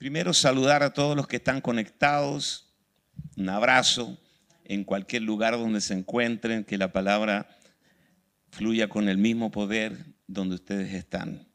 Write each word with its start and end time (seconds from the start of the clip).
Primero 0.00 0.32
saludar 0.32 0.82
a 0.82 0.94
todos 0.94 1.14
los 1.14 1.26
que 1.26 1.36
están 1.36 1.60
conectados, 1.60 2.72
un 3.36 3.50
abrazo 3.50 4.18
en 4.64 4.82
cualquier 4.82 5.20
lugar 5.20 5.58
donde 5.58 5.82
se 5.82 5.92
encuentren, 5.92 6.64
que 6.64 6.78
la 6.78 6.90
palabra 6.90 7.54
fluya 8.50 8.88
con 8.88 9.10
el 9.10 9.18
mismo 9.18 9.50
poder 9.50 10.06
donde 10.26 10.54
ustedes 10.54 10.94
están. 10.94 11.46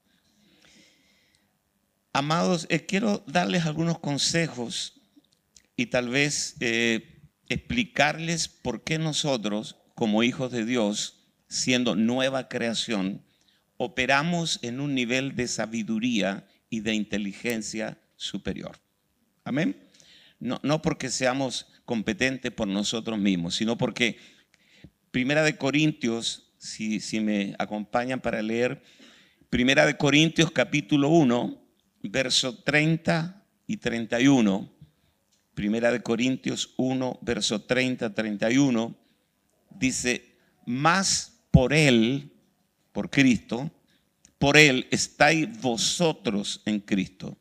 Amados, 2.14 2.68
eh, 2.70 2.86
quiero 2.86 3.24
darles 3.26 3.66
algunos 3.66 3.98
consejos 3.98 5.02
y 5.76 5.88
tal 5.88 6.10
vez 6.10 6.56
eh, 6.60 7.24
explicarles 7.50 8.48
por 8.48 8.84
qué 8.84 9.00
nosotros, 9.00 9.76
como 9.96 10.22
hijos 10.22 10.52
de 10.52 10.66
Dios, 10.66 11.26
siendo 11.48 11.96
nueva 11.96 12.48
creación, 12.48 13.26
operamos 13.78 14.60
en 14.62 14.82
un 14.82 14.94
nivel 14.94 15.36
de 15.36 15.48
sabiduría 15.48 16.48
y 16.70 16.82
de 16.82 16.94
inteligencia 16.94 17.98
superior. 18.26 18.78
Amén. 19.44 19.76
No, 20.40 20.60
no 20.64 20.82
porque 20.82 21.10
seamos 21.10 21.68
competentes 21.86 22.52
por 22.52 22.68
nosotros 22.68 23.18
mismos, 23.18 23.56
sino 23.56 23.78
porque 23.78 24.18
Primera 25.12 25.44
de 25.44 25.56
Corintios, 25.56 26.52
si, 26.58 27.00
si 27.00 27.20
me 27.20 27.56
acompañan 27.58 28.20
para 28.20 28.42
leer, 28.42 28.82
Primera 29.50 29.86
de 29.86 29.96
Corintios 29.96 30.52
capítulo 30.52 31.10
1, 31.10 31.66
verso 32.04 32.64
30 32.64 33.44
y 33.68 33.78
31. 33.78 34.70
Primera 35.54 35.92
de 35.92 36.02
Corintios 36.02 36.74
1, 36.76 37.20
verso 37.22 37.62
30, 37.62 38.14
31, 38.14 38.94
dice, 39.70 40.36
más 40.66 41.40
por 41.50 41.74
Él, 41.74 42.34
por 42.92 43.10
Cristo, 43.10 43.72
por 44.38 44.58
Él 44.58 44.86
estáis 44.92 45.62
vosotros 45.62 46.62
en 46.66 46.82
Cristo, 46.82 47.38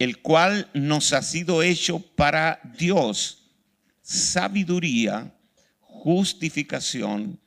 el 0.00 0.22
cual 0.22 0.68
nos 0.72 1.12
ha 1.12 1.20
sido 1.20 1.62
hecho 1.62 2.00
para 2.00 2.58
Dios 2.78 3.52
sabiduría, 4.00 5.32
justificación, 5.82 7.38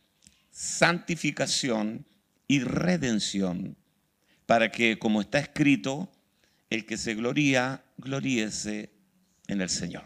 santificación 0.51 2.05
y 2.47 2.59
redención, 2.59 3.75
para 4.45 4.71
que, 4.71 4.99
como 4.99 5.21
está 5.21 5.39
escrito, 5.39 6.11
el 6.69 6.85
que 6.85 6.95
se 6.95 7.15
gloría, 7.15 7.83
gloríese 7.97 8.91
en 9.47 9.61
el 9.61 9.69
Señor 9.69 10.05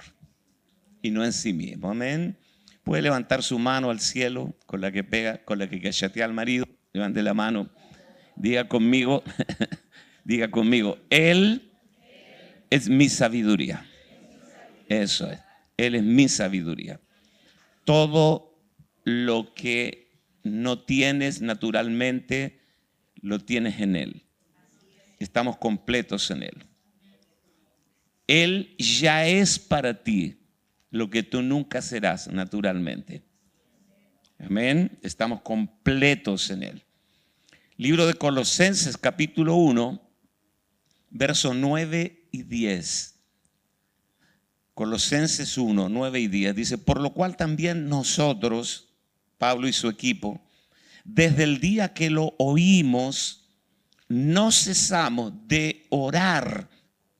y 1.02 1.12
no 1.12 1.26
en 1.26 1.34
sí 1.34 1.52
mismo. 1.52 1.92
Amén. 1.92 2.38
Puede 2.84 3.02
levantar 3.02 3.44
su 3.44 3.60
mano 3.60 3.90
al 3.90 4.00
cielo 4.00 4.56
con 4.66 4.80
la 4.80 4.94
que 4.94 5.04
pega, 5.04 5.44
con 5.44 5.60
la 5.60 5.70
que 5.70 5.82
cachatea 5.82 6.24
al 6.24 6.34
marido. 6.34 6.66
Levante 6.94 7.22
la 7.22 7.34
mano. 7.34 7.70
Diga 8.38 8.70
conmigo, 8.70 9.22
diga 10.24 10.50
conmigo, 10.50 10.98
Él 11.10 11.67
es 12.70 12.90
mi 12.90 13.10
sabiduría. 13.10 13.86
Eso 14.90 15.30
es. 15.32 15.40
Él 15.78 15.96
es 15.96 16.04
mi 16.04 16.28
sabiduría. 16.28 17.00
Todo 17.86 18.60
lo 19.04 19.54
que 19.54 20.12
no 20.44 20.80
tienes 20.80 21.42
naturalmente, 21.42 22.62
lo 23.22 23.40
tienes 23.40 23.80
en 23.80 23.96
Él. 23.96 24.24
Estamos 25.20 25.58
completos 25.58 26.30
en 26.32 26.44
Él. 26.44 26.66
Él 28.28 28.76
ya 28.78 29.26
es 29.26 29.60
para 29.60 30.04
ti 30.04 30.38
lo 30.90 31.10
que 31.10 31.24
tú 31.24 31.42
nunca 31.42 31.82
serás 31.82 32.28
naturalmente. 32.28 33.24
Amén. 34.40 34.98
Estamos 35.02 35.42
completos 35.42 36.50
en 36.50 36.64
Él. 36.64 36.84
Libro 37.78 38.08
de 38.08 38.16
Colosenses 38.16 38.98
capítulo 38.98 39.56
1, 39.56 40.02
versos 41.12 41.56
9 41.56 42.17
y 42.32 42.44
10. 42.44 43.16
Colosenses 44.74 45.58
1, 45.58 45.90
9 45.90 46.20
y 46.20 46.28
10 46.28 46.56
dice, 46.56 46.78
por 46.78 47.02
lo 47.02 47.14
cual 47.14 47.36
también 47.36 47.90
nosotros, 47.90 48.90
Pablo 49.38 49.68
y 49.68 49.74
su 49.74 49.90
equipo, 49.90 50.40
desde 51.04 51.44
el 51.44 51.60
día 51.60 51.94
que 51.94 52.10
lo 52.10 52.36
oímos, 52.38 53.48
no 54.08 54.52
cesamos 54.52 55.34
de 55.48 55.86
orar 55.90 56.70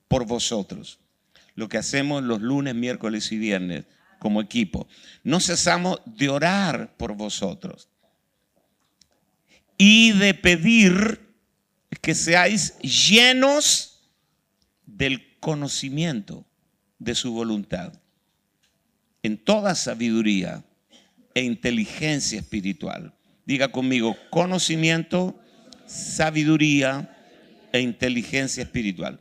por 0.06 0.26
vosotros. 0.26 1.00
Lo 1.54 1.68
que 1.68 1.78
hacemos 1.78 2.22
los 2.22 2.40
lunes, 2.40 2.74
miércoles 2.74 3.32
y 3.32 3.38
viernes 3.38 3.86
como 4.18 4.40
equipo. 4.40 4.86
No 5.24 5.40
cesamos 5.40 6.00
de 6.04 6.28
orar 6.28 6.96
por 6.96 7.14
vosotros 7.14 7.88
y 9.76 10.12
de 10.12 10.34
pedir 10.34 11.20
que 12.00 12.14
seáis 12.14 12.76
llenos 12.78 13.87
del 14.96 15.38
conocimiento 15.38 16.44
de 16.98 17.14
su 17.14 17.32
voluntad, 17.32 17.92
en 19.22 19.38
toda 19.38 19.74
sabiduría 19.74 20.64
e 21.34 21.42
inteligencia 21.42 22.40
espiritual. 22.40 23.14
Diga 23.46 23.70
conmigo, 23.70 24.16
conocimiento, 24.30 25.38
sabiduría 25.86 27.16
e 27.72 27.80
inteligencia 27.80 28.62
espiritual 28.62 29.20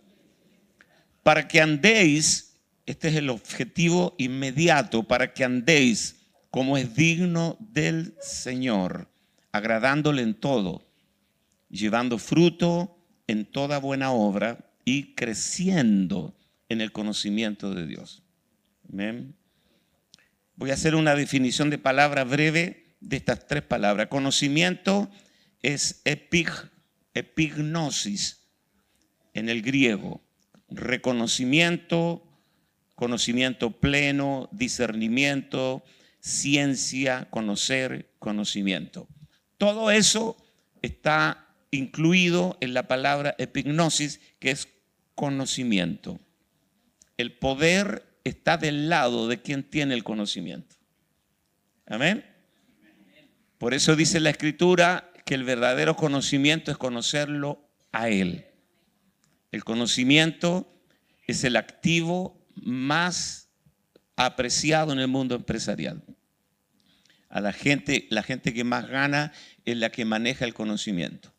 para 1.27 1.45
que 1.45 1.59
andéis, 1.59 2.57
este 2.85 3.09
es 3.09 3.15
el 3.15 3.29
objetivo 3.29 4.15
inmediato, 4.17 5.03
para 5.03 5.33
que 5.33 5.43
andéis 5.43 6.15
como 6.49 6.77
es 6.77 6.95
digno 6.95 7.57
del 7.59 8.15
Señor, 8.21 9.09
agradándole 9.51 10.21
en 10.21 10.35
todo, 10.35 10.87
llevando 11.69 12.17
fruto 12.17 12.97
en 13.27 13.43
toda 13.43 13.77
buena 13.79 14.11
obra 14.11 14.66
y 14.87 15.15
creciendo 15.15 16.33
en 16.69 16.79
el 16.79 16.93
conocimiento 16.93 17.73
de 17.73 17.85
Dios. 17.85 18.23
Voy 20.55 20.71
a 20.71 20.75
hacer 20.75 20.95
una 20.95 21.13
definición 21.13 21.69
de 21.69 21.77
palabra 21.77 22.23
breve 22.23 22.95
de 23.01 23.17
estas 23.17 23.47
tres 23.47 23.63
palabras. 23.63 24.07
Conocimiento 24.07 25.11
es 25.61 25.99
epig, 26.05 26.49
epignosis 27.13 28.47
en 29.33 29.49
el 29.49 29.61
griego 29.61 30.21
reconocimiento, 30.69 32.23
conocimiento 32.95 33.71
pleno, 33.71 34.47
discernimiento, 34.53 35.83
ciencia, 36.21 37.27
conocer, 37.29 38.13
conocimiento. 38.19 39.09
Todo 39.57 39.91
eso 39.91 40.37
está 40.81 41.53
incluido 41.71 42.57
en 42.61 42.73
la 42.73 42.87
palabra 42.87 43.35
epignosis, 43.37 44.21
que 44.39 44.51
es 44.51 44.76
conocimiento. 45.17 46.19
El 47.17 47.33
poder 47.33 48.05
está 48.23 48.57
del 48.57 48.87
lado 48.87 49.27
de 49.27 49.41
quien 49.41 49.63
tiene 49.63 49.95
el 49.95 50.03
conocimiento. 50.03 50.75
Amén. 51.87 52.23
Por 53.57 53.73
eso 53.73 53.95
dice 53.95 54.19
la 54.19 54.29
escritura 54.29 55.11
que 55.25 55.33
el 55.33 55.43
verdadero 55.43 55.95
conocimiento 55.95 56.69
es 56.69 56.77
conocerlo 56.77 57.67
a 57.91 58.09
Él. 58.09 58.45
El 59.51 59.63
conocimiento 59.63 60.71
es 61.25 61.43
el 61.43 61.55
activo 61.55 62.39
más 62.53 63.49
apreciado 64.15 64.93
en 64.93 64.99
el 64.99 65.07
mundo 65.07 65.33
empresarial. 65.33 66.03
A 67.29 67.41
la 67.41 67.53
gente, 67.53 68.05
la 68.11 68.21
gente 68.21 68.53
que 68.53 68.63
más 68.63 68.87
gana 68.87 69.33
es 69.65 69.77
la 69.77 69.89
que 69.89 70.05
maneja 70.05 70.45
el 70.45 70.53
conocimiento. 70.53 71.33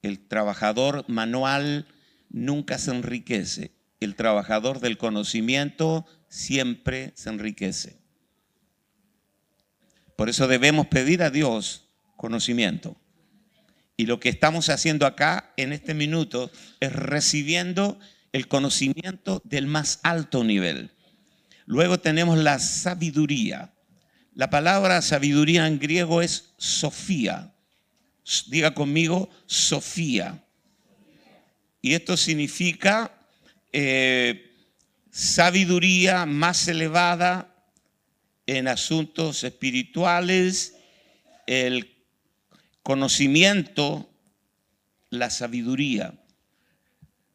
El 0.00 0.26
trabajador 0.26 1.04
manual 1.06 1.86
nunca 2.36 2.76
se 2.78 2.90
enriquece. 2.90 3.72
El 3.98 4.14
trabajador 4.14 4.80
del 4.80 4.98
conocimiento 4.98 6.06
siempre 6.28 7.12
se 7.16 7.30
enriquece. 7.30 7.96
Por 10.16 10.28
eso 10.28 10.46
debemos 10.46 10.86
pedir 10.86 11.22
a 11.22 11.30
Dios 11.30 11.88
conocimiento. 12.16 12.96
Y 13.96 14.04
lo 14.04 14.20
que 14.20 14.28
estamos 14.28 14.68
haciendo 14.68 15.06
acá 15.06 15.54
en 15.56 15.72
este 15.72 15.94
minuto 15.94 16.50
es 16.80 16.92
recibiendo 16.92 17.98
el 18.32 18.48
conocimiento 18.48 19.40
del 19.44 19.66
más 19.66 20.00
alto 20.02 20.44
nivel. 20.44 20.90
Luego 21.64 21.98
tenemos 21.98 22.36
la 22.36 22.58
sabiduría. 22.58 23.72
La 24.34 24.50
palabra 24.50 25.00
sabiduría 25.00 25.66
en 25.66 25.78
griego 25.78 26.20
es 26.20 26.52
Sofía. 26.58 27.54
Diga 28.48 28.74
conmigo, 28.74 29.30
Sofía. 29.46 30.45
Y 31.86 31.94
esto 31.94 32.16
significa 32.16 33.16
eh, 33.72 34.50
sabiduría 35.12 36.26
más 36.26 36.66
elevada 36.66 37.54
en 38.44 38.66
asuntos 38.66 39.44
espirituales, 39.44 40.74
el 41.46 41.94
conocimiento, 42.82 44.10
la 45.10 45.30
sabiduría. 45.30 46.14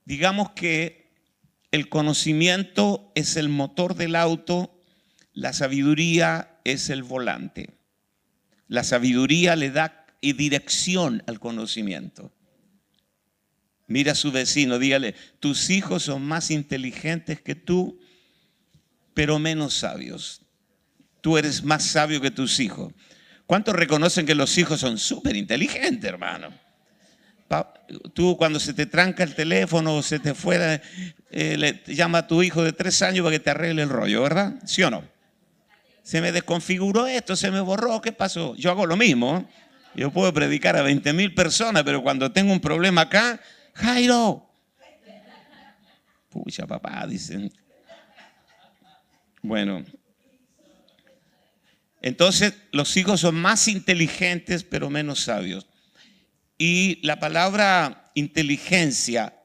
Digamos 0.03 0.51
que 0.51 1.13
el 1.71 1.87
conocimiento 1.87 3.09
es 3.15 3.37
el 3.37 3.47
motor 3.47 3.95
del 3.95 4.17
auto, 4.17 4.83
la 5.31 5.53
sabiduría 5.53 6.59
es 6.65 6.89
el 6.89 7.03
volante. 7.03 7.69
La 8.67 8.83
sabiduría 8.83 9.55
le 9.55 9.71
da 9.71 10.07
dirección 10.21 11.23
al 11.25 11.39
conocimiento. 11.39 12.33
Mira 13.91 14.13
a 14.13 14.15
su 14.15 14.31
vecino, 14.31 14.79
dígale, 14.79 15.15
tus 15.41 15.69
hijos 15.69 16.03
son 16.03 16.23
más 16.23 16.49
inteligentes 16.49 17.41
que 17.41 17.55
tú, 17.55 17.99
pero 19.13 19.37
menos 19.37 19.73
sabios. 19.73 20.41
Tú 21.19 21.37
eres 21.37 21.63
más 21.63 21.83
sabio 21.83 22.21
que 22.21 22.31
tus 22.31 22.61
hijos. 22.61 22.93
¿Cuántos 23.45 23.75
reconocen 23.75 24.25
que 24.25 24.33
los 24.33 24.57
hijos 24.57 24.79
son 24.79 24.97
súper 24.97 25.35
inteligentes, 25.35 26.09
hermano? 26.09 26.53
Tú 28.13 28.37
cuando 28.37 28.61
se 28.61 28.73
te 28.73 28.85
tranca 28.85 29.23
el 29.23 29.35
teléfono 29.35 29.97
o 29.97 30.01
se 30.01 30.19
te 30.19 30.33
fuera, 30.33 30.81
eh, 31.29 31.83
llama 31.87 32.19
a 32.19 32.27
tu 32.27 32.41
hijo 32.43 32.63
de 32.63 32.71
tres 32.71 33.01
años 33.01 33.25
para 33.25 33.35
que 33.35 33.41
te 33.41 33.49
arregle 33.49 33.81
el 33.81 33.89
rollo, 33.89 34.21
¿verdad? 34.21 34.55
¿Sí 34.65 34.81
o 34.83 34.89
no? 34.89 35.03
Se 36.01 36.21
me 36.21 36.31
desconfiguró 36.31 37.07
esto, 37.07 37.35
se 37.35 37.51
me 37.51 37.59
borró, 37.59 37.99
¿qué 37.99 38.13
pasó? 38.13 38.55
Yo 38.55 38.71
hago 38.71 38.85
lo 38.85 38.95
mismo. 38.95 39.45
Yo 39.93 40.11
puedo 40.11 40.33
predicar 40.33 40.77
a 40.77 40.81
20 40.81 41.11
mil 41.11 41.33
personas, 41.33 41.83
pero 41.83 42.01
cuando 42.01 42.31
tengo 42.31 42.53
un 42.53 42.61
problema 42.61 43.01
acá, 43.01 43.41
Jairo. 43.73 44.49
Pucha, 46.29 46.65
papá, 46.65 47.05
dicen. 47.07 47.51
Bueno, 49.41 49.83
entonces 52.01 52.53
los 52.71 52.95
hijos 52.97 53.19
son 53.19 53.35
más 53.35 53.67
inteligentes, 53.67 54.63
pero 54.63 54.89
menos 54.89 55.21
sabios. 55.21 55.67
Y 56.57 56.99
la 57.05 57.19
palabra 57.19 58.11
inteligencia, 58.15 59.35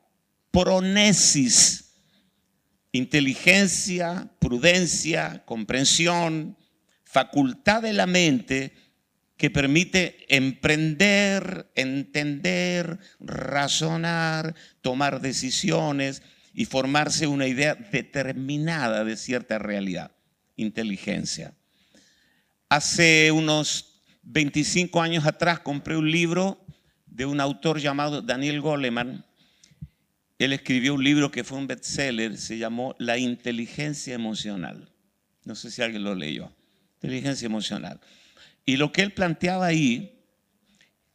pronesis, 0.51 1.95
inteligencia, 2.93 4.31
prudencia, 4.39 5.43
comprensión, 5.45 6.57
facultad 7.05 7.83
de 7.83 7.93
la 7.93 8.07
mente, 8.07 8.75
que 9.37 9.51
permite 9.51 10.25
emprender, 10.35 11.71
entender, 11.75 12.99
razonar, 13.21 14.55
tomar 14.81 15.21
decisiones 15.21 16.23
y 16.55 16.65
formarse 16.65 17.27
una 17.27 17.47
idea 17.47 17.75
determinada 17.75 19.05
de 19.05 19.17
cierta 19.17 19.59
realidad. 19.59 20.13
Inteligencia. 20.57 21.55
Hace 22.71 23.31
unos 23.31 24.03
25 24.23 25.03
años 25.03 25.27
atrás 25.27 25.61
compré 25.61 25.97
un 25.97 26.11
libro 26.11 26.65
de 27.07 27.27
un 27.27 27.41
autor 27.41 27.79
llamado 27.79 28.23
Daniel 28.23 28.63
Goleman. 28.63 29.25
Él 30.39 30.53
escribió 30.55 30.95
un 30.95 31.05
libro 31.05 31.31
que 31.31 31.45
fue 31.45 31.59
un 31.59 31.67
bestseller, 31.67 32.39
se 32.39 32.57
llamó 32.57 32.95
La 32.99 33.19
inteligencia 33.19 34.15
emocional. 34.15 34.91
No 35.45 35.55
sé 35.55 35.71
si 35.71 35.83
alguien 35.83 36.05
lo 36.05 36.15
leyó. 36.15 36.51
Inteligencia 36.95 37.47
emocional. 37.47 38.01
Y 38.67 38.77
lo 38.77 38.93
que 38.93 39.03
él 39.03 39.13
planteaba 39.13 39.67
ahí, 39.67 40.21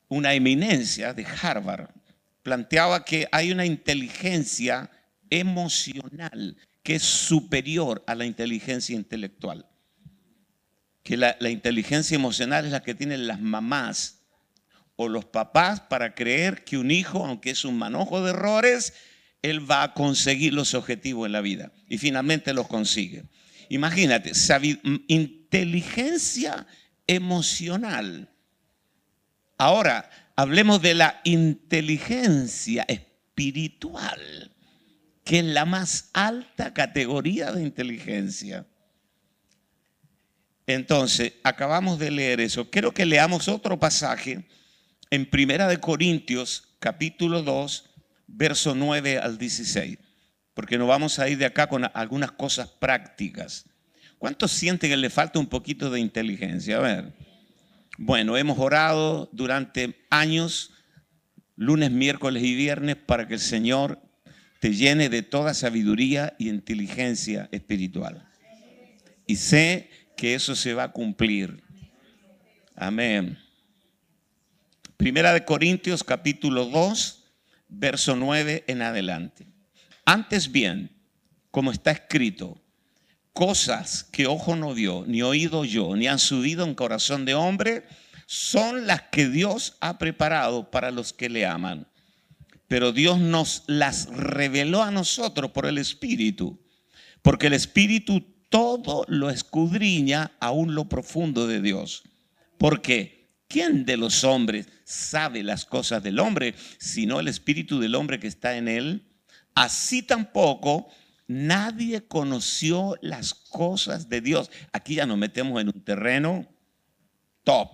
una 0.08 0.34
eminencia 0.34 1.14
de 1.14 1.26
Harvard, 1.26 1.90
planteaba 2.44 3.06
que 3.06 3.28
hay 3.32 3.52
una 3.52 3.66
inteligencia 3.66 4.90
emocional 5.30 6.58
que 6.82 6.96
es 6.96 7.04
superior 7.04 8.04
a 8.08 8.16
la 8.16 8.26
inteligencia 8.26 8.96
intelectual. 8.96 9.68
Que 11.04 11.18
la, 11.18 11.36
inteligencia 11.50 12.16
emocional 12.16 12.66
es 12.66 12.72
la 12.72 12.84
que 12.84 12.96
tienen 12.96 13.28
las 13.28 13.40
mamás 13.42 14.20
o 14.96 15.10
los 15.10 15.26
papás 15.26 15.82
para 15.82 16.16
creer 16.16 16.64
que 16.64 16.78
un 16.78 16.90
hijo, 16.90 17.26
aunque 17.26 17.50
es 17.52 17.66
un 17.66 17.78
manojo 17.78 18.24
de 18.24 18.32
errores, 18.32 18.94
él 19.42 19.70
va 19.70 19.84
a 19.84 19.94
conseguir 19.94 20.54
los 20.54 20.74
objetivos 20.74 21.26
en 21.26 21.32
la 21.34 21.42
vida. 21.42 21.72
Y 21.90 21.98
finalmente 21.98 22.54
los 22.54 22.68
consigue. 22.68 23.24
Imagínate, 23.70 24.32
inteligencia 25.08 26.54
emocional. 26.54 26.81
Ahora, 29.58 30.10
hablemos 30.36 30.82
de 30.82 30.96
la 30.96 31.22
inteligencia 31.24 32.86
espiritual, 32.88 34.56
que 35.24 35.40
es 35.40 35.46
la 35.46 35.66
más 35.66 36.10
alta 36.14 36.74
categoría 36.74 37.52
de 37.52 37.64
inteligencia. 37.64 38.66
Entonces, 40.68 41.34
acabamos 41.44 42.00
de 42.00 42.12
leer 42.12 42.40
eso. 42.40 42.70
Quiero 42.70 42.94
que 42.94 43.06
leamos 43.06 43.48
otro 43.48 43.78
pasaje 43.80 44.46
en 45.10 45.30
Primera 45.30 45.68
de 45.68 45.80
Corintios, 45.80 46.76
capítulo 46.80 47.44
2, 47.44 47.90
verso 48.28 48.74
9 48.74 49.20
al 49.20 49.38
16, 49.38 49.98
porque 50.54 50.78
nos 50.78 50.88
vamos 50.88 51.20
a 51.20 51.28
ir 51.28 51.38
de 51.38 51.46
acá 51.46 51.68
con 51.68 51.90
algunas 51.94 52.32
cosas 52.32 52.70
prácticas. 52.70 53.66
¿Cuántos 54.22 54.52
sienten 54.52 54.92
que 54.92 54.98
le 54.98 55.10
falta 55.10 55.40
un 55.40 55.48
poquito 55.48 55.90
de 55.90 56.00
inteligencia? 56.00 56.78
A 56.78 56.82
ver. 56.82 57.12
Bueno, 57.98 58.38
hemos 58.38 58.60
orado 58.60 59.28
durante 59.32 60.06
años, 60.12 60.74
lunes, 61.56 61.90
miércoles 61.90 62.44
y 62.44 62.54
viernes, 62.54 62.98
para 62.98 63.28
que 63.28 63.34
el 63.34 63.40
Señor 63.40 64.00
te 64.60 64.76
llene 64.76 65.10
de 65.10 65.24
toda 65.24 65.56
sabiduría 65.56 66.36
y 66.38 66.50
inteligencia 66.50 67.50
espiritual. 67.52 68.30
Y 69.26 69.38
sé 69.38 69.90
que 70.16 70.36
eso 70.36 70.56
se 70.56 70.76
va 70.76 70.84
a 70.84 70.92
cumplir. 70.92 71.64
Amén. 72.76 73.40
Primera 74.98 75.34
de 75.34 75.46
Corintios 75.46 76.04
capítulo 76.04 76.66
2, 76.66 77.24
verso 77.70 78.16
9 78.16 78.66
en 78.68 78.84
adelante. 78.84 79.48
Antes 80.06 80.52
bien, 80.52 80.92
como 81.50 81.72
está 81.72 81.90
escrito, 81.90 82.61
cosas 83.34 84.04
que 84.12 84.28
ojo 84.28 84.56
no 84.56 84.74
vio, 84.74 85.06
ni 85.08 85.22
oído 85.22 85.66
yo, 85.66 85.96
ni 85.96 86.08
han 86.08 86.20
subido 86.20 86.66
en 86.66 86.76
corazón 86.76 87.26
de 87.26 87.34
hombre, 87.34 87.86
son 88.26 88.88
las 88.88 89.04
que 89.04 89.28
Dios 89.28 89.76
ha 89.82 89.98
preparado 89.98 90.72
para 90.72 90.92
los 90.92 91.14
que 91.14 91.30
le 91.30 91.46
aman. 91.46 91.88
Pero 92.68 92.92
Dios 92.94 93.20
nos 93.20 93.64
las 93.68 94.08
reveló 94.08 94.84
a 94.84 94.92
nosotros 94.92 95.52
por 95.52 95.66
el 95.66 95.78
Espíritu, 95.78 96.60
porque 97.22 97.48
el 97.48 97.54
Espíritu 97.54 98.22
todo 98.50 99.06
lo 99.08 99.30
escudriña 99.30 100.32
aún 100.40 100.76
lo 100.76 100.88
profundo 100.90 101.48
de 101.48 101.62
Dios. 101.62 102.04
Porque 102.58 103.30
¿quién 103.48 103.86
de 103.86 103.98
los 103.98 104.24
hombres 104.24 104.68
sabe 104.84 105.42
las 105.44 105.66
cosas 105.66 106.04
del 106.04 106.20
hombre, 106.20 106.54
sino 106.78 107.20
el 107.20 107.28
Espíritu 107.28 107.80
del 107.80 107.96
hombre 107.96 108.20
que 108.20 108.28
está 108.28 108.58
en 108.58 108.68
él? 108.68 109.08
Así 109.56 110.04
tampoco 110.04 110.90
Nadie 111.32 112.02
conoció 112.02 112.98
las 113.00 113.34
cosas 113.34 114.10
de 114.10 114.20
Dios. 114.20 114.52
Aquí 114.74 114.96
ya 114.96 115.06
nos 115.06 115.18
metemos 115.18 115.62
en 115.62 115.70
un 115.70 115.82
terreno 115.82 116.46
top. 117.46 117.70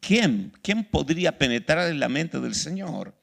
¿Quién? 0.00 0.52
¿Quién 0.62 0.82
podría 0.82 1.38
penetrar 1.38 1.92
en 1.92 2.00
la 2.00 2.08
mente 2.08 2.40
del 2.40 2.56
Señor? 2.56 3.16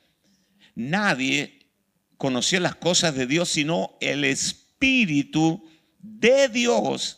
Nadie 0.75 1.67
conoció 2.15 2.61
las 2.61 2.75
cosas 2.75 3.15
de 3.15 3.27
Dios 3.27 3.49
sino 3.49 3.97
el 3.99 4.23
Espíritu 4.23 5.65
de 5.99 6.47
Dios. 6.47 7.17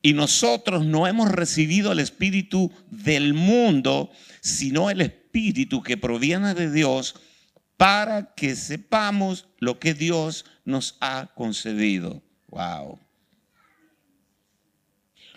Y 0.00 0.14
nosotros 0.14 0.86
no 0.86 1.06
hemos 1.06 1.30
recibido 1.30 1.92
el 1.92 1.98
Espíritu 1.98 2.72
del 2.90 3.34
mundo, 3.34 4.10
sino 4.40 4.88
el 4.88 5.02
Espíritu 5.02 5.82
que 5.82 5.98
proviene 5.98 6.54
de 6.54 6.72
Dios 6.72 7.16
para 7.78 8.34
que 8.34 8.56
sepamos 8.56 9.46
lo 9.60 9.78
que 9.78 9.94
Dios 9.94 10.44
nos 10.64 10.98
ha 11.00 11.30
concedido. 11.34 12.22
Wow. 12.48 12.98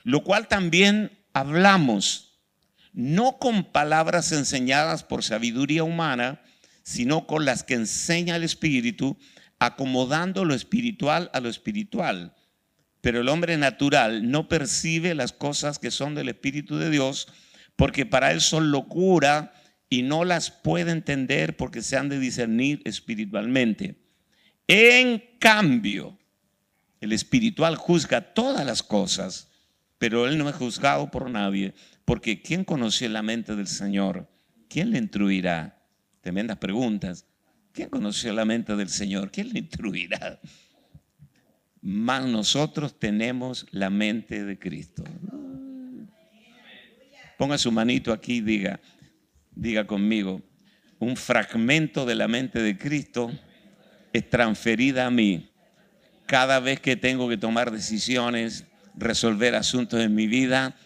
Lo 0.03 0.23
cual 0.23 0.47
también 0.47 1.11
hablamos, 1.33 2.39
no 2.93 3.37
con 3.37 3.63
palabras 3.63 4.31
enseñadas 4.31 5.03
por 5.03 5.23
sabiduría 5.23 5.83
humana, 5.83 6.41
sino 6.81 7.27
con 7.27 7.45
las 7.45 7.63
que 7.63 7.75
enseña 7.75 8.35
el 8.37 8.43
Espíritu, 8.43 9.17
acomodando 9.59 10.43
lo 10.43 10.55
espiritual 10.55 11.29
a 11.33 11.41
lo 11.41 11.47
espiritual. 11.47 12.35
Pero 13.01 13.21
el 13.21 13.29
hombre 13.29 13.55
natural 13.57 14.31
no 14.31 14.49
percibe 14.49 15.13
las 15.13 15.31
cosas 15.31 15.77
que 15.77 15.91
son 15.91 16.15
del 16.15 16.29
Espíritu 16.29 16.77
de 16.77 16.89
Dios, 16.89 17.27
porque 17.75 18.07
para 18.07 18.31
él 18.31 18.41
son 18.41 18.71
locura 18.71 19.53
y 19.91 20.03
no 20.03 20.23
las 20.23 20.49
puede 20.49 20.93
entender 20.93 21.57
porque 21.57 21.81
se 21.81 21.97
han 21.97 22.07
de 22.07 22.17
discernir 22.17 22.81
espiritualmente. 22.85 23.97
En 24.65 25.21
cambio, 25.37 26.17
el 27.01 27.11
espiritual 27.11 27.75
juzga 27.75 28.33
todas 28.33 28.65
las 28.65 28.83
cosas, 28.83 29.51
pero 29.97 30.29
él 30.29 30.37
no 30.37 30.47
es 30.47 30.55
juzgado 30.55 31.11
por 31.11 31.29
nadie, 31.29 31.73
porque 32.05 32.41
¿quién 32.41 32.63
conoció 32.63 33.09
la 33.09 33.21
mente 33.21 33.53
del 33.53 33.67
Señor? 33.67 34.29
¿Quién 34.69 34.91
le 34.91 34.97
instruirá? 34.97 35.83
Tremendas 36.21 36.57
preguntas. 36.57 37.25
¿Quién 37.73 37.89
conoció 37.89 38.31
la 38.31 38.45
mente 38.45 38.77
del 38.77 38.87
Señor? 38.87 39.29
¿Quién 39.29 39.51
le 39.51 39.59
instruirá? 39.59 40.39
Más 41.81 42.25
nosotros 42.25 42.97
tenemos 42.97 43.67
la 43.71 43.89
mente 43.89 44.45
de 44.45 44.57
Cristo. 44.57 45.03
Ponga 47.37 47.57
su 47.57 47.73
manito 47.73 48.13
aquí 48.13 48.35
y 48.35 48.41
diga, 48.41 48.79
diga 49.55 49.85
conmigo, 49.85 50.41
un 50.99 51.15
fragmento 51.17 52.05
de 52.05 52.15
la 52.15 52.27
mente 52.27 52.61
de 52.61 52.77
Cristo 52.77 53.31
es 54.13 54.29
transferida 54.29 55.05
a 55.05 55.11
mí 55.11 55.51
cada 56.31 56.61
vez 56.61 56.79
que 56.79 56.95
tengo 56.95 57.27
que 57.27 57.35
tomar 57.35 57.71
decisiones, 57.71 58.63
resolver 58.95 59.53
asuntos 59.53 59.99
en 59.99 60.15
mi 60.15 60.27
vida, 60.27 60.77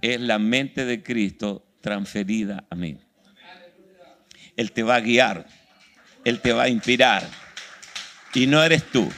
es 0.00 0.20
la 0.20 0.38
mente 0.38 0.84
de 0.84 1.02
Cristo 1.02 1.66
transferida 1.80 2.64
a 2.70 2.76
mí. 2.76 2.96
Él 4.56 4.70
te 4.70 4.84
va 4.84 4.94
a 4.94 5.00
guiar. 5.00 5.48
Él 6.24 6.40
te 6.40 6.52
va 6.52 6.62
a 6.62 6.68
inspirar. 6.68 7.28
Y 8.34 8.46
no 8.46 8.62
eres 8.62 8.88
tú. 8.92 9.10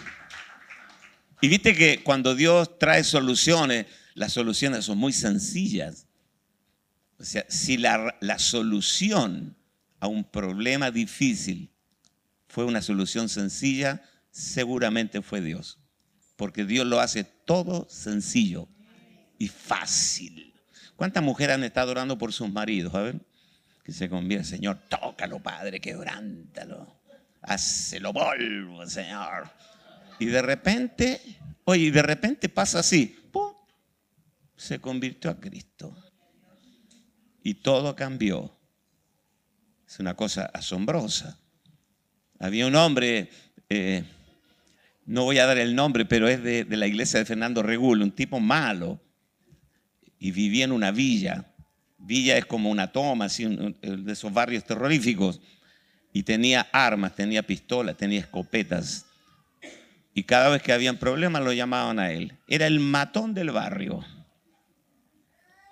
Y 1.42 1.48
viste 1.48 1.74
que 1.74 2.02
cuando 2.02 2.34
Dios 2.34 2.78
trae 2.78 3.04
soluciones, 3.04 3.84
las 4.14 4.32
soluciones 4.32 4.86
son 4.86 4.96
muy 4.96 5.12
sencillas. 5.12 6.05
O 7.18 7.24
sea, 7.24 7.44
si 7.48 7.76
la, 7.76 8.16
la 8.20 8.38
solución 8.38 9.56
a 10.00 10.06
un 10.06 10.24
problema 10.24 10.90
difícil 10.90 11.70
fue 12.48 12.64
una 12.64 12.82
solución 12.82 13.28
sencilla, 13.28 14.02
seguramente 14.30 15.22
fue 15.22 15.40
Dios. 15.40 15.78
Porque 16.36 16.64
Dios 16.64 16.86
lo 16.86 17.00
hace 17.00 17.24
todo 17.24 17.86
sencillo 17.88 18.68
y 19.38 19.48
fácil. 19.48 20.54
¿Cuántas 20.96 21.22
mujeres 21.22 21.54
han 21.54 21.64
estado 21.64 21.90
orando 21.90 22.18
por 22.18 22.32
sus 22.32 22.50
maridos? 22.50 22.94
A 22.94 23.00
ver, 23.00 23.20
que 23.82 23.92
se 23.92 24.08
convierte, 24.08 24.48
Señor, 24.48 24.78
tócalo, 24.88 25.42
Padre, 25.42 25.80
quebrántalo. 25.80 27.00
Hácelo 27.42 28.12
polvo, 28.12 28.86
Señor. 28.86 29.50
Y 30.18 30.26
de 30.26 30.42
repente, 30.42 31.20
oye, 31.64 31.84
y 31.84 31.90
de 31.90 32.02
repente 32.02 32.48
pasa 32.48 32.80
así, 32.80 33.28
¡pum! 33.30 33.54
se 34.56 34.80
convirtió 34.80 35.30
a 35.30 35.38
Cristo. 35.38 35.96
Y 37.46 37.54
todo 37.54 37.94
cambió. 37.94 38.50
Es 39.86 40.00
una 40.00 40.14
cosa 40.14 40.50
asombrosa. 40.52 41.38
Había 42.40 42.66
un 42.66 42.74
hombre, 42.74 43.30
eh, 43.68 44.02
no 45.04 45.22
voy 45.22 45.38
a 45.38 45.46
dar 45.46 45.56
el 45.58 45.76
nombre, 45.76 46.04
pero 46.06 46.26
es 46.26 46.42
de, 46.42 46.66
la 46.68 46.88
iglesia 46.88 47.20
de 47.20 47.24
Fernando 47.24 47.62
Regul, 47.62 48.02
un 48.02 48.10
tipo 48.10 48.40
malo, 48.40 49.00
y 50.18 50.32
vivía 50.32 50.64
en 50.64 50.72
una 50.72 50.90
villa. 50.90 51.44
Villa 51.98 52.36
es 52.36 52.46
como 52.46 52.68
una 52.68 52.90
toma, 52.90 53.26
así, 53.26 53.44
de 53.44 54.12
esos 54.12 54.32
barrios 54.32 54.64
terroríficos. 54.64 55.40
Y 56.12 56.24
tenía 56.24 56.62
armas, 56.72 57.14
tenía 57.14 57.44
pistolas, 57.44 57.96
tenía 57.96 58.18
escopetas. 58.18 59.06
Y 60.12 60.24
cada 60.24 60.48
vez 60.48 60.62
que 60.62 60.72
habían 60.72 60.96
problemas 60.96 61.44
lo 61.44 61.52
llamaban 61.52 62.00
a 62.00 62.10
él. 62.10 62.32
Era 62.48 62.66
el 62.66 62.80
matón 62.80 63.34
del 63.34 63.52
barrio. 63.52 64.04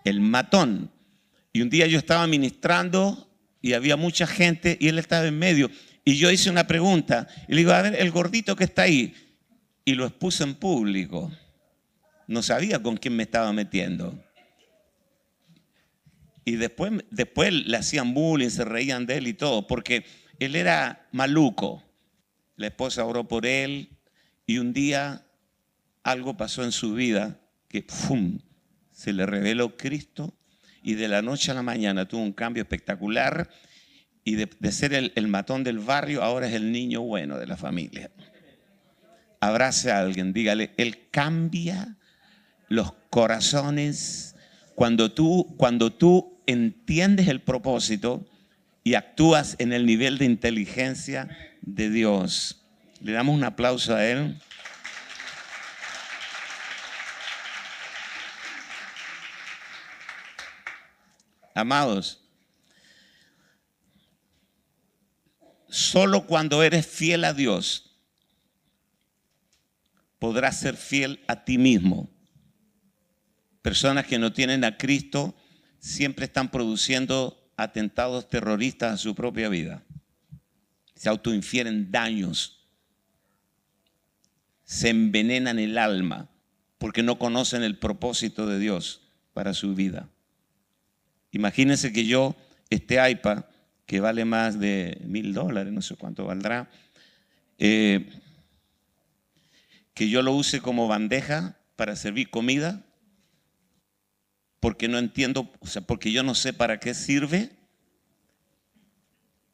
El 0.05 0.21
matón. 0.21 0.94
Y 1.55 1.63
un 1.63 1.71
día 1.71 1.87
yo 1.87 1.99
estaba 1.99 2.27
ministrando 2.27 3.31
y 3.63 3.75
había 3.75 3.97
mucha 3.97 4.27
gente 4.27 4.77
y 4.81 4.89
él 4.89 4.99
estaba 4.99 5.25
en 5.25 5.39
medio. 5.39 5.71
Y 6.05 6.17
yo 6.17 6.33
hice 6.33 6.51
una 6.51 6.67
pregunta 6.67 7.29
y 7.47 7.53
le 7.53 7.59
digo, 7.59 7.71
a 7.73 7.81
ver, 7.81 7.95
el 7.95 8.11
gordito 8.11 8.57
que 8.57 8.65
está 8.65 8.83
ahí. 8.83 9.15
Y 9.85 9.95
lo 9.95 10.05
expuse 10.05 10.43
en 10.43 10.57
público. 10.57 11.31
No 12.27 12.43
sabía 12.43 12.83
con 12.83 12.97
quién 12.97 13.15
me 13.15 13.23
estaba 13.23 13.53
metiendo. 13.53 14.21
Y 16.45 16.57
después, 16.57 16.93
después 17.13 17.53
le 17.53 17.77
hacían 17.77 18.15
bullying, 18.15 18.51
se 18.51 18.65
reían 18.65 19.07
de 19.07 19.19
él 19.19 19.29
y 19.29 19.35
todo, 19.35 19.69
porque 19.69 20.05
él 20.41 20.57
era 20.57 21.07
maluco. 21.13 21.85
La 22.57 22.67
esposa 22.67 23.05
oró 23.05 23.29
por 23.29 23.47
él, 23.47 23.97
y 24.45 24.59
un 24.59 24.73
día 24.73 25.25
algo 26.03 26.37
pasó 26.37 26.65
en 26.65 26.73
su 26.73 26.95
vida 26.95 27.39
que 27.69 27.87
se 28.91 29.13
le 29.13 29.25
reveló 29.25 29.77
Cristo 29.77 30.37
y 30.85 30.95
de 30.95 31.09
la 31.09 31.23
noche 31.23 31.51
a 31.51 31.55
la 31.55 31.63
mañana 31.63 32.07
tuvo 32.07 32.23
un 32.23 32.35
cambio 32.35 32.63
espectacular 32.63 33.49
y 34.23 34.37
de, 34.37 34.73
ser 34.73 34.93
el, 34.93 35.29
matón 35.29 35.65
del 35.65 35.79
barrio 35.79 36.23
ahora 36.23 36.47
es 36.47 36.53
el 36.53 36.71
niño 36.71 37.01
bueno 37.01 37.39
de 37.39 37.47
la 37.47 37.57
familia. 37.57 38.11
Abrace 39.41 39.91
a 39.91 40.01
alguien, 40.01 40.33
dígale, 40.33 40.73
Él 40.77 41.09
cambia 41.11 41.97
los 42.69 42.93
corazones 43.09 44.37
cuando 44.75 45.11
tú, 45.11 45.55
cuando 45.57 45.91
tú 45.91 46.39
entiendes 46.47 47.29
el 47.29 47.41
propósito 47.41 48.27
y 48.83 48.95
actúas 48.95 49.57
en 49.59 49.73
el 49.73 49.87
nivel 49.87 50.19
de 50.19 50.27
inteligencia 50.27 51.29
de 51.63 51.89
Dios. 51.89 52.63
Le 53.01 53.13
damos 53.13 53.35
un 53.35 53.45
aplauso 53.45 53.95
a 53.95 54.05
él. 54.05 54.39
Amados, 61.55 62.21
solo 65.69 66.27
cuando 66.27 66.63
eres 66.63 66.87
fiel 66.87 67.25
a 67.25 67.33
Dios 67.33 67.97
podrás 70.19 70.59
ser 70.59 70.77
fiel 70.77 71.23
a 71.29 71.45
ti 71.45 71.57
mismo. 71.57 72.11
Personas 73.63 74.07
que 74.07 74.19
no 74.19 74.33
tienen 74.33 74.65
a 74.65 74.77
Cristo 74.77 75.35
siempre 75.79 76.27
están 76.27 76.51
produciendo 76.51 77.51
atentados 77.57 78.29
terroristas 78.29 78.93
a 78.93 78.97
su 78.99 79.15
propia 79.15 79.49
vida. 79.49 79.85
Se 80.97 81.09
autoinfieren 81.09 81.91
daños 81.91 82.65
se 84.65 84.89
envenenan 84.89 85.59
el 85.59 85.79
alma 85.79 86.31
porque 86.79 87.03
no 87.03 87.19
conocen 87.19 87.63
el 87.63 87.79
propósito 87.79 88.47
de 88.47 88.59
Dios 88.59 89.03
para 89.33 89.55
su 89.55 89.75
vida. 89.75 90.09
Imagínense 91.35 91.93
que 91.93 92.07
yo, 92.07 92.35
este 92.71 92.99
iPad, 93.11 93.45
que 93.87 94.01
vale 94.01 94.25
más 94.25 94.59
de 94.59 94.99
mil 95.05 95.35
dólares, 95.35 95.73
no 95.73 95.83
sé 95.83 95.97
cuánto 95.97 96.25
valdrá, 96.25 96.71
eh, 97.59 98.09
que 99.93 100.09
yo 100.09 100.23
lo 100.23 100.33
use 100.33 100.61
como 100.61 100.89
bandeja 100.89 101.57
para 101.77 101.97
servir 101.97 102.31
comida, 102.31 102.83
porque 104.61 104.89
no 104.89 104.99
entiendo, 104.99 105.53
o 105.61 105.67
sea, 105.67 105.83
porque 105.83 106.11
yo 106.11 106.23
no 106.23 106.35
sé 106.35 106.53
para 106.53 106.81
qué 106.81 106.95
sirve, 106.95 107.51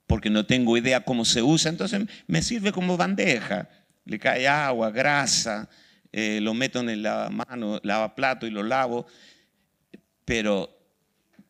porque 0.06 0.30
no 0.30 0.46
tengo 0.46 0.76
idea 0.76 1.04
cómo 1.04 1.24
se 1.24 1.42
usa, 1.42 1.70
entonces 1.70 2.06
me 2.26 2.42
sirve 2.42 2.72
como 2.72 2.96
bandeja 2.96 3.68
le 4.10 4.18
cae 4.18 4.48
agua, 4.48 4.90
grasa, 4.90 5.68
eh, 6.12 6.40
lo 6.40 6.52
meto 6.54 6.80
en 6.80 7.02
la 7.02 7.30
mano, 7.30 7.80
plato 8.14 8.46
y 8.46 8.50
lo 8.50 8.62
lavo. 8.62 9.06
Pero, 10.24 10.79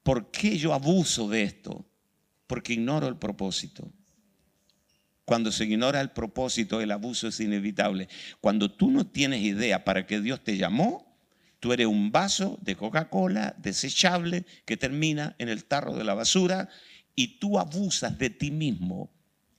¿por 0.03 0.31
qué 0.31 0.57
yo 0.57 0.73
abuso 0.73 1.29
de 1.29 1.43
esto? 1.43 1.87
Porque 2.47 2.75
ignoro 2.75 3.09
el 3.09 3.17
propósito. 3.17 3.91
Cuando 5.25 5.53
se 5.53 5.65
ignora 5.65 6.01
el 6.01 6.11
propósito, 6.11 6.81
el 6.81 6.91
abuso 6.91 7.29
es 7.29 7.39
inevitable. 7.39 8.09
Cuando 8.41 8.71
tú 8.71 8.91
no 8.91 9.07
tienes 9.07 9.43
idea 9.43 9.85
para 9.85 10.07
qué 10.07 10.21
Dios 10.21 10.43
te 10.43 10.57
llamó, 10.57 11.17
tú 11.61 11.73
eres 11.73 11.87
un 11.87 12.11
vaso 12.11 12.59
de 12.63 12.75
Coca-Cola 12.75 13.55
desechable 13.59 14.45
que 14.65 14.77
termina 14.77 15.37
en 15.39 15.49
el 15.49 15.65
tarro 15.67 15.95
de 15.95 16.03
la 16.03 16.15
basura 16.15 16.69
y 17.15 17.39
tú 17.39 17.59
abusas 17.59 18.19
de 18.19 18.31
ti 18.31 18.51
mismo 18.51 19.13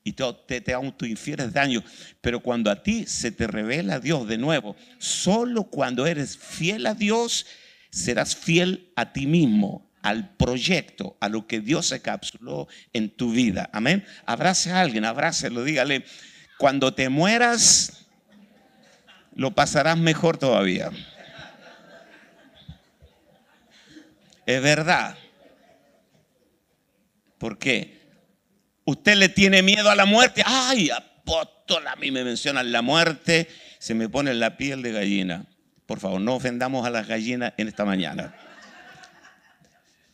y 0.04 0.14
te, 0.14 0.62
te 0.62 0.74
autoinfieres 0.74 1.54
daño. 1.54 1.84
Pero 2.20 2.42
cuando 2.42 2.72
a 2.72 2.84
ti 2.84 3.06
se 3.06 3.32
te 3.32 3.48
revela 3.48 4.00
Dios 4.00 4.28
de 4.28 4.38
nuevo, 4.38 4.76
solo 4.98 5.66
cuando 5.66 6.06
eres 6.06 6.38
fiel 6.38 6.86
a 6.86 6.96
Dios, 6.96 7.46
serás 7.92 8.36
fiel 8.36 8.92
a 8.96 9.14
ti 9.14 9.28
mismo, 9.28 9.91
al 10.02 10.36
proyecto, 10.36 11.18
a 11.20 11.30
lo 11.30 11.48
que 11.48 11.60
Dios 11.60 11.88
se 11.88 12.02
capsuló 12.02 12.68
en 12.94 13.10
tu 13.10 13.32
vida. 13.32 13.70
Amén. 13.74 14.06
Abrace 14.26 14.72
a 14.72 14.82
alguien, 14.82 15.06
abrácelo, 15.06 15.64
dígale, 15.64 16.06
cuando 16.58 16.94
te 16.94 17.10
mueras, 17.10 18.06
lo 19.36 19.52
pasarás 19.52 19.98
mejor 19.98 20.38
todavía. 20.38 20.92
Es 24.46 24.62
verdad. 24.62 25.18
¿Por 27.38 27.58
qué? 27.58 28.02
Usted 28.86 29.16
le 29.16 29.30
tiene 29.30 29.64
miedo 29.64 29.90
a 29.90 29.96
la 29.96 30.06
muerte. 30.06 30.44
Ay, 30.46 30.90
apóstol, 30.90 31.88
a 31.88 31.96
mí 31.96 32.12
me 32.12 32.24
mencionan 32.24 32.72
la 32.72 32.82
muerte. 32.82 33.48
Se 33.80 33.94
me 33.94 34.10
pone 34.10 34.34
la 34.34 34.58
piel 34.58 34.82
de 34.82 34.92
gallina. 34.92 35.46
Por 35.86 36.00
favor, 36.00 36.22
no 36.22 36.36
ofendamos 36.36 36.86
a 36.86 36.90
las 36.90 37.08
gallinas 37.08 37.54
en 37.58 37.68
esta 37.68 37.86
mañana. 37.86 38.36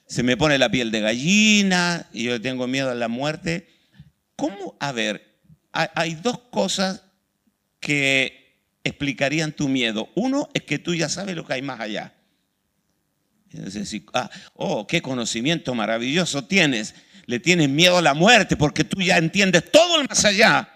Se 0.08 0.24
me 0.24 0.38
pone 0.38 0.58
la 0.58 0.70
piel 0.70 0.92
de 0.92 1.02
gallina 1.02 2.08
y 2.12 2.24
yo 2.24 2.42
tengo 2.42 2.68
miedo 2.68 2.90
a 2.90 2.96
la 2.96 3.08
muerte. 3.08 3.68
¿Cómo? 4.36 4.78
A 4.80 4.92
ver, 4.92 5.40
hay 5.72 6.16
dos 6.16 6.40
cosas 6.50 7.04
que 7.80 8.64
explicarían 8.84 9.52
tu 9.52 9.68
miedo. 9.68 10.10
Uno 10.16 10.50
es 10.54 10.64
que 10.64 10.80
tú 10.80 10.96
ya 10.96 11.10
sabes 11.10 11.36
lo 11.36 11.46
que 11.46 11.54
hay 11.54 11.62
más 11.62 11.80
allá. 11.80 12.14
Es 13.52 13.74
decir, 13.74 14.06
ah, 14.14 14.30
oh, 14.54 14.88
qué 14.88 15.02
conocimiento 15.02 15.74
maravilloso 15.76 16.46
tienes 16.46 16.96
le 17.28 17.40
tienes 17.40 17.70
miedo 17.70 17.98
a 17.98 18.02
la 18.02 18.14
muerte 18.14 18.58
porque 18.58 18.84
tú 18.84 19.02
ya 19.02 19.18
entiendes 19.18 19.70
todo 19.70 20.02
el 20.02 20.08
más 20.08 20.26
allá, 20.26 20.68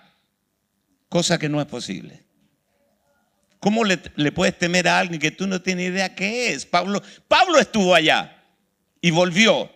cosa 1.10 1.40
que 1.40 1.50
no 1.50 1.60
es 1.60 1.66
posible. 1.66 2.24
¿Cómo 3.60 3.86
le, 3.86 3.98
puedes 3.98 4.58
temer 4.58 4.88
a 4.88 5.00
alguien 5.00 5.20
que 5.20 5.32
tú 5.32 5.48
no 5.48 5.62
tienes 5.62 5.90
idea 5.90 6.14
qué 6.14 6.52
es? 6.52 6.66
Pablo, 6.66 7.02
Pablo 7.28 7.58
estuvo 7.58 7.96
allá 7.96 8.41
y 9.02 9.12
volvió 9.12 9.70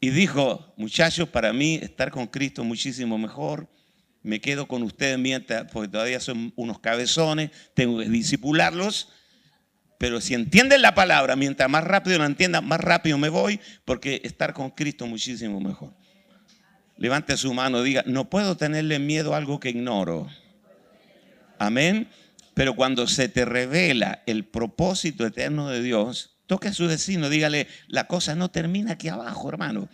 y 0.00 0.10
dijo, 0.10 0.72
muchachos, 0.76 1.28
para 1.28 1.52
mí 1.52 1.78
estar 1.82 2.10
con 2.10 2.26
Cristo 2.26 2.62
es 2.62 2.68
muchísimo 2.68 3.18
mejor. 3.18 3.68
Me 4.22 4.40
quedo 4.40 4.68
con 4.68 4.82
ustedes 4.82 5.18
mientras, 5.18 5.70
porque 5.70 5.88
todavía 5.88 6.20
son 6.20 6.52
unos 6.56 6.78
cabezones, 6.78 7.50
tengo 7.74 7.98
que 7.98 8.08
disipularlos. 8.08 9.08
Pero 9.98 10.20
si 10.20 10.34
entienden 10.34 10.82
la 10.82 10.94
palabra, 10.94 11.36
mientras 11.36 11.68
más 11.68 11.84
rápido 11.84 12.18
la 12.18 12.26
entiendan, 12.26 12.66
más 12.66 12.80
rápido 12.80 13.18
me 13.18 13.28
voy, 13.28 13.60
porque 13.84 14.20
estar 14.24 14.54
con 14.54 14.70
Cristo 14.70 15.04
es 15.04 15.10
muchísimo 15.10 15.60
mejor. 15.60 15.92
Levante 16.96 17.36
su 17.36 17.52
mano, 17.54 17.82
diga, 17.82 18.02
no 18.06 18.28
puedo 18.28 18.56
tenerle 18.56 18.98
miedo 18.98 19.34
a 19.34 19.38
algo 19.38 19.58
que 19.58 19.70
ignoro. 19.70 20.28
Amén. 21.58 22.08
Pero 22.54 22.74
cuando 22.76 23.06
se 23.06 23.28
te 23.28 23.44
revela 23.44 24.22
el 24.26 24.44
propósito 24.44 25.26
eterno 25.26 25.68
de 25.68 25.82
Dios, 25.82 26.36
toque 26.50 26.66
a 26.66 26.72
su 26.72 26.88
vecino, 26.88 27.28
dígale, 27.28 27.68
la 27.86 28.08
cosa 28.08 28.34
no 28.34 28.50
termina 28.50 28.94
aquí 28.94 29.06
abajo, 29.06 29.48
hermano. 29.48 29.88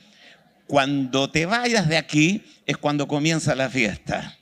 Cuando 0.67 1.31
te 1.31 1.45
vayas 1.45 1.87
de 1.87 1.99
aquí 1.99 2.43
es 2.65 2.79
cuando 2.79 3.07
comienza 3.07 3.55
la 3.55 3.69
fiesta. 3.69 4.39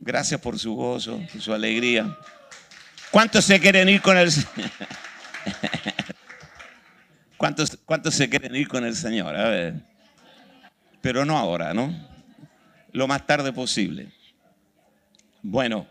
Gracias 0.00 0.40
por 0.40 0.58
su 0.58 0.74
gozo, 0.74 1.20
por 1.32 1.40
su 1.40 1.54
alegría. 1.54 2.18
¿Cuántos 3.12 3.44
se 3.44 3.60
quieren 3.60 3.88
ir 3.88 4.02
con 4.02 4.18
el 4.18 4.32
Señor? 4.32 4.70
¿Cuántos, 7.36 7.78
¿Cuántos 7.84 8.14
se 8.16 8.28
quieren 8.28 8.56
ir 8.56 8.66
con 8.66 8.84
el 8.84 8.96
Señor? 8.96 9.36
A 9.36 9.48
ver 9.48 9.96
pero 11.06 11.24
no 11.24 11.38
ahora, 11.38 11.72
¿no? 11.72 11.94
Lo 12.90 13.06
más 13.06 13.24
tarde 13.24 13.52
posible. 13.52 14.08
Bueno, 15.40 15.86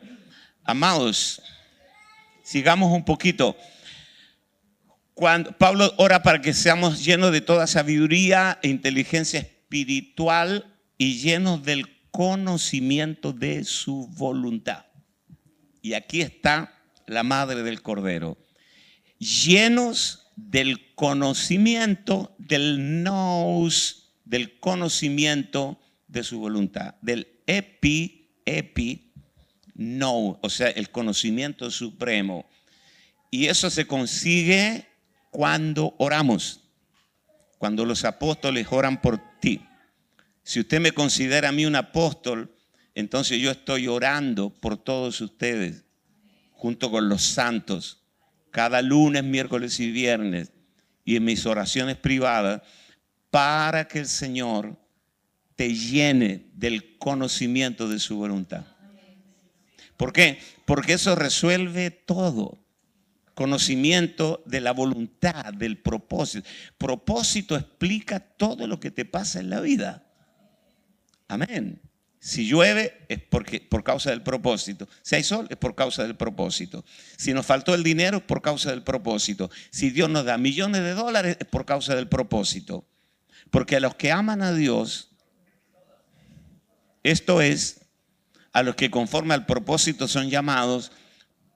amados, 0.66 1.42
sigamos 2.44 2.92
un 2.92 3.06
poquito. 3.06 3.56
Cuando 5.16 5.58
Pablo 5.58 5.94
ora 5.98 6.22
para 6.22 6.42
que 6.42 6.54
seamos 6.54 7.04
llenos 7.04 7.32
de 7.32 7.42
toda 7.42 7.68
sabiduría 7.68 8.60
e 8.62 8.68
inteligencia 8.68 9.40
espiritual 9.40 10.78
y 10.98 11.18
llenos 11.20 11.64
del 11.64 11.88
conocimiento 12.12 13.34
de 13.34 13.64
su 13.64 14.08
voluntad. 14.10 14.86
Y 15.82 15.94
aquí 15.94 16.22
está 16.22 16.74
la 17.08 17.24
madre 17.24 17.64
del 17.64 17.82
cordero. 17.82 18.38
Llenos 19.18 20.28
del 20.36 20.94
conocimiento 20.96 22.36
del 22.38 23.04
nous 23.04 24.06
del 24.26 24.60
conocimiento 24.60 25.80
de 26.08 26.24
su 26.24 26.40
voluntad, 26.40 26.96
del 27.02 27.28
epi, 27.46 28.32
epi, 28.46 29.14
no, 29.76 30.40
o 30.42 30.50
sea, 30.50 30.70
el 30.70 30.90
conocimiento 30.90 31.70
supremo. 31.72 32.50
Y 33.32 33.46
eso 33.46 33.70
se 33.70 33.86
consigue 33.86 34.88
cuando 35.36 35.94
oramos, 35.98 36.62
cuando 37.58 37.84
los 37.84 38.06
apóstoles 38.06 38.68
oran 38.70 39.02
por 39.02 39.20
ti. 39.42 39.60
Si 40.44 40.62
usted 40.62 40.80
me 40.80 40.94
considera 40.94 41.50
a 41.50 41.52
mí 41.52 41.66
un 41.66 41.76
apóstol, 41.76 42.56
entonces 42.94 43.42
yo 43.42 43.52
estoy 43.52 43.90
orando 43.90 44.50
por 44.50 44.78
todos 44.78 45.20
ustedes, 45.20 45.84
junto 46.54 46.90
con 46.90 47.10
los 47.10 47.22
santos, 47.22 48.02
cada 48.50 48.82
lunes, 48.82 49.26
miércoles 49.26 49.78
y 49.82 49.92
viernes, 49.92 50.54
y 51.04 51.18
en 51.18 51.26
mis 51.26 51.46
oraciones 51.46 51.98
privadas 51.98 52.62
para 53.30 53.90
que 53.90 54.00
el 54.00 54.08
Señor 54.08 54.78
te 55.58 55.74
llene 55.74 56.46
del 56.54 56.98
conocimiento 56.98 57.90
de 57.90 58.00
su 58.00 58.16
voluntad. 58.16 58.64
¿Por 59.98 60.14
qué? 60.14 60.40
Porque 60.64 60.94
eso 60.94 61.14
resuelve 61.14 61.92
todo. 61.92 62.58
Conocimiento 63.36 64.42
de 64.46 64.62
la 64.62 64.72
voluntad, 64.72 65.54
del 65.54 65.78
propósito. 65.78 66.48
Propósito 66.78 67.56
explica 67.56 68.20
todo 68.20 68.66
lo 68.66 68.80
que 68.80 68.92
te 68.92 69.06
pasa 69.06 69.40
en 69.40 69.50
la 69.50 69.60
vida. 69.60 70.06
Amén. 71.28 71.82
Si 72.26 72.48
llueve 72.48 73.06
es 73.08 73.20
porque, 73.20 73.60
por 73.60 73.84
causa 73.84 74.10
del 74.10 74.24
propósito. 74.24 74.88
Si 75.04 75.16
hay 75.16 75.24
sol 75.24 75.46
es 75.52 75.58
por 75.58 75.76
causa 75.76 76.02
del 76.02 76.16
propósito. 76.16 76.84
Si 77.18 77.34
nos 77.34 77.46
faltó 77.46 77.76
el 77.76 77.84
dinero 77.84 78.18
es 78.18 78.24
por 78.24 78.42
causa 78.42 78.72
del 78.72 78.82
propósito. 78.82 79.52
Si 79.70 79.92
Dios 79.92 80.10
nos 80.10 80.26
da 80.26 80.40
millones 80.40 80.82
de 80.82 80.96
dólares 80.96 81.38
es 81.40 81.46
por 81.46 81.66
causa 81.66 81.94
del 81.94 82.08
propósito. 82.08 82.88
Porque 83.52 83.76
a 83.76 83.80
los 83.80 83.94
que 83.94 84.12
aman 84.12 84.42
a 84.42 84.54
Dios, 84.54 85.12
esto 87.04 87.42
es, 87.42 87.82
a 88.54 88.64
los 88.64 88.76
que 88.76 88.90
conforme 88.90 89.36
al 89.36 89.46
propósito 89.46 90.08
son 90.08 90.32
llamados, 90.32 90.92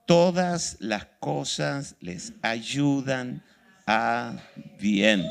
todas 0.09 0.77
las 0.79 1.05
cosas 1.19 1.95
les 1.99 2.33
ayudan 2.41 3.43
a 3.85 4.37
bien. 4.79 5.23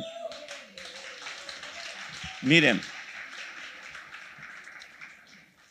Miren, 2.43 2.81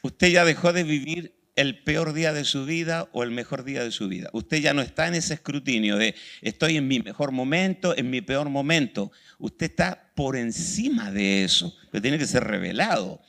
usted 0.02 0.28
ya 0.28 0.44
dejó 0.44 0.74
de 0.74 0.84
vivir 0.84 1.34
el 1.56 1.82
peor 1.86 2.12
día 2.12 2.34
de 2.34 2.44
su 2.44 2.66
vida 2.66 3.08
o 3.14 3.24
el 3.24 3.32
mejor 3.32 3.64
día 3.64 3.82
de 3.82 3.92
su 3.92 4.10
vida. 4.10 4.30
Usted 4.34 4.58
ya 4.58 4.74
no 4.74 4.82
está 4.82 5.08
en 5.08 5.16
ese 5.16 5.36
escrutinio 5.36 5.96
de 5.96 6.14
estoy 6.42 6.76
en 6.76 6.90
mi 6.90 7.00
mejor 7.00 7.32
momento, 7.32 7.96
en 7.96 8.10
mi 8.10 8.20
peor 8.20 8.50
momento. 8.50 9.14
Usted 9.40 9.68
está 9.68 10.12
por 10.16 10.36
encima 10.36 11.12
de 11.12 11.46
eso, 11.46 11.74
pero 11.92 12.02
tiene 12.02 12.18
que 12.18 12.28
ser 12.28 12.44
revelado. 12.44 13.22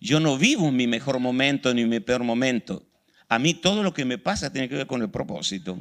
Yo 0.00 0.18
no 0.18 0.36
vivo 0.36 0.70
en 0.70 0.76
mi 0.76 0.88
mejor 0.88 1.20
momento 1.20 1.72
ni 1.72 1.82
en 1.82 1.88
mi 1.88 2.00
peor 2.00 2.24
momento. 2.24 2.89
A 3.30 3.38
mí 3.38 3.54
todo 3.54 3.84
lo 3.84 3.94
que 3.94 4.04
me 4.04 4.18
pasa 4.18 4.52
tiene 4.52 4.68
que 4.68 4.74
ver 4.74 4.88
con 4.88 5.02
el 5.02 5.08
propósito. 5.08 5.80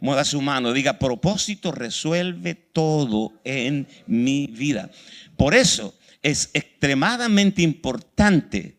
Mueva 0.00 0.24
su 0.24 0.40
mano, 0.40 0.72
diga, 0.72 1.00
propósito 1.00 1.72
resuelve 1.72 2.54
todo 2.54 3.32
en 3.42 3.88
mi 4.06 4.46
vida. 4.46 4.88
Por 5.36 5.54
eso 5.54 5.98
es 6.22 6.48
extremadamente 6.54 7.62
importante 7.62 8.78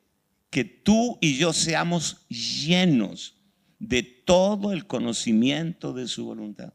que 0.49 0.63
tú 0.63 1.17
y 1.19 1.35
yo 1.35 1.51
seamos 1.51 2.25
llenos 2.29 3.35
de 3.77 4.03
todo 4.03 4.71
el 4.71 4.87
conocimiento 4.87 5.91
de 5.91 6.07
su 6.07 6.25
voluntad. 6.25 6.73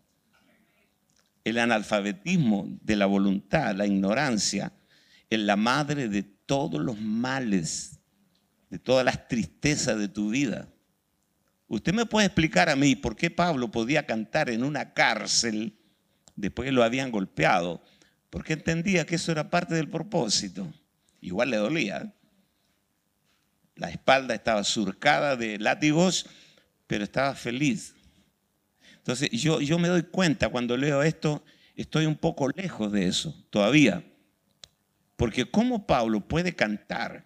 El 1.45 1.59
analfabetismo 1.59 2.79
de 2.83 2.97
la 2.97 3.07
voluntad, 3.07 3.75
la 3.75 3.87
ignorancia, 3.87 4.75
es 5.31 5.39
la 5.39 5.57
madre 5.57 6.11
de 6.11 6.25
todos 6.25 6.79
los 6.79 7.01
males, 7.01 8.01
de 8.69 8.79
todas 8.79 9.05
las 9.05 9.29
tristezas 9.29 9.99
de 9.99 10.09
tu 10.09 10.29
vida. 10.29 10.69
Usted 11.69 11.93
me 11.93 12.07
puede 12.07 12.27
explicar 12.27 12.69
a 12.69 12.77
mí 12.77 12.95
por 12.95 13.17
qué 13.17 13.31
Pablo 13.31 13.71
podía 13.71 14.07
cantar 14.07 14.51
en 14.51 14.63
una 14.63 14.95
cárcel 14.95 15.77
después 16.37 16.67
que 16.67 16.73
lo 16.73 16.85
habían 16.85 17.11
golpeado, 17.11 17.83
porque 18.31 18.53
entendía 18.53 19.05
que 19.05 19.17
eso 19.17 19.33
era 19.33 19.51
parte 19.51 19.75
del 19.75 19.91
propósito. 19.91 20.73
Igual 21.21 21.51
le 21.51 21.57
dolía. 21.57 22.15
La 23.75 23.91
espalda 23.91 24.35
estaba 24.35 24.63
surcada 24.63 25.37
de 25.37 25.59
látigos, 25.59 26.27
pero 26.87 27.05
estaba 27.05 27.35
feliz. 27.35 27.95
Entonces 28.99 29.31
yo, 29.31 29.61
yo 29.61 29.79
me 29.79 29.89
doy 29.89 30.03
cuenta 30.05 30.49
cuando 30.49 30.77
leo 30.77 31.03
esto, 31.03 31.45
estoy 31.75 32.07
un 32.07 32.17
poco 32.17 32.49
lejos 32.49 32.93
de 32.93 33.07
eso 33.07 33.35
todavía. 33.51 34.05
Porque 35.17 35.51
cómo 35.51 35.87
Pablo 35.87 36.21
puede 36.21 36.55
cantar 36.55 37.26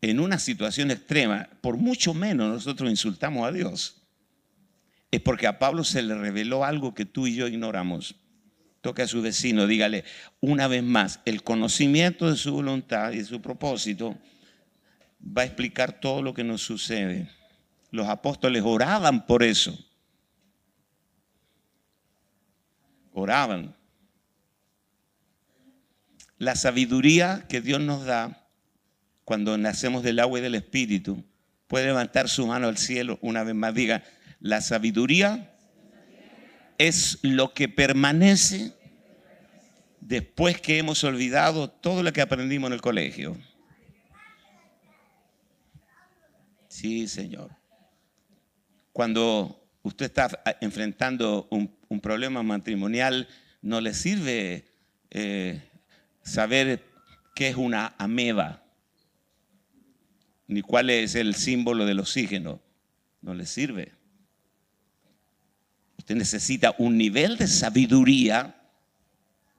en 0.00 0.20
una 0.20 0.38
situación 0.38 0.90
extrema, 0.90 1.48
por 1.60 1.76
mucho 1.76 2.14
menos 2.14 2.52
nosotros 2.52 2.90
insultamos 2.90 3.46
a 3.46 3.52
Dios, 3.52 4.02
es 5.10 5.20
porque 5.20 5.46
a 5.46 5.58
Pablo 5.58 5.84
se 5.84 6.02
le 6.02 6.14
reveló 6.14 6.64
algo 6.64 6.94
que 6.94 7.04
tú 7.04 7.26
y 7.26 7.34
yo 7.34 7.48
ignoramos. 7.48 8.16
Toque 8.82 9.02
a 9.02 9.08
su 9.08 9.22
vecino, 9.22 9.66
dígale 9.66 10.04
una 10.40 10.68
vez 10.68 10.82
más, 10.82 11.20
el 11.24 11.42
conocimiento 11.42 12.30
de 12.30 12.36
su 12.36 12.52
voluntad 12.52 13.12
y 13.12 13.18
de 13.18 13.24
su 13.24 13.40
propósito 13.40 14.16
va 15.20 15.42
a 15.42 15.44
explicar 15.46 16.00
todo 16.00 16.22
lo 16.22 16.34
que 16.34 16.44
nos 16.44 16.62
sucede. 16.62 17.28
Los 17.90 18.08
apóstoles 18.08 18.62
oraban 18.64 19.26
por 19.26 19.42
eso. 19.42 19.76
Oraban. 23.12 23.74
La 26.38 26.54
sabiduría 26.54 27.46
que 27.48 27.60
Dios 27.60 27.80
nos 27.80 28.04
da 28.04 28.45
cuando 29.26 29.58
nacemos 29.58 30.04
del 30.04 30.20
agua 30.20 30.38
y 30.38 30.42
del 30.42 30.54
Espíritu, 30.54 31.24
puede 31.66 31.86
levantar 31.86 32.28
su 32.28 32.46
mano 32.46 32.68
al 32.68 32.78
cielo 32.78 33.18
una 33.22 33.42
vez 33.42 33.56
más. 33.56 33.74
Diga, 33.74 34.04
la 34.38 34.60
sabiduría 34.60 35.52
es 36.78 37.18
lo 37.22 37.52
que 37.52 37.68
permanece 37.68 38.72
después 40.00 40.60
que 40.60 40.78
hemos 40.78 41.02
olvidado 41.02 41.68
todo 41.68 42.04
lo 42.04 42.12
que 42.12 42.20
aprendimos 42.20 42.68
en 42.68 42.74
el 42.74 42.80
colegio. 42.80 43.36
Sí, 46.68 47.08
Señor. 47.08 47.50
Cuando 48.92 49.60
usted 49.82 50.06
está 50.06 50.40
enfrentando 50.60 51.48
un, 51.50 52.00
problema 52.00 52.44
matrimonial, 52.44 53.26
no 53.60 53.80
le 53.80 53.92
sirve 53.92 54.66
eh, 55.10 55.68
saber 56.22 56.84
qué 57.34 57.48
es 57.48 57.56
una 57.56 57.96
ameba, 57.98 58.62
ni 60.48 60.62
cuál 60.62 60.90
es 60.90 61.14
el 61.14 61.34
símbolo 61.34 61.84
del 61.84 62.00
oxígeno. 62.00 62.60
No 63.20 63.34
le 63.34 63.46
sirve. 63.46 63.92
Usted 65.98 66.14
necesita 66.14 66.74
un 66.78 66.96
nivel 66.96 67.36
de 67.36 67.46
sabiduría 67.46 68.54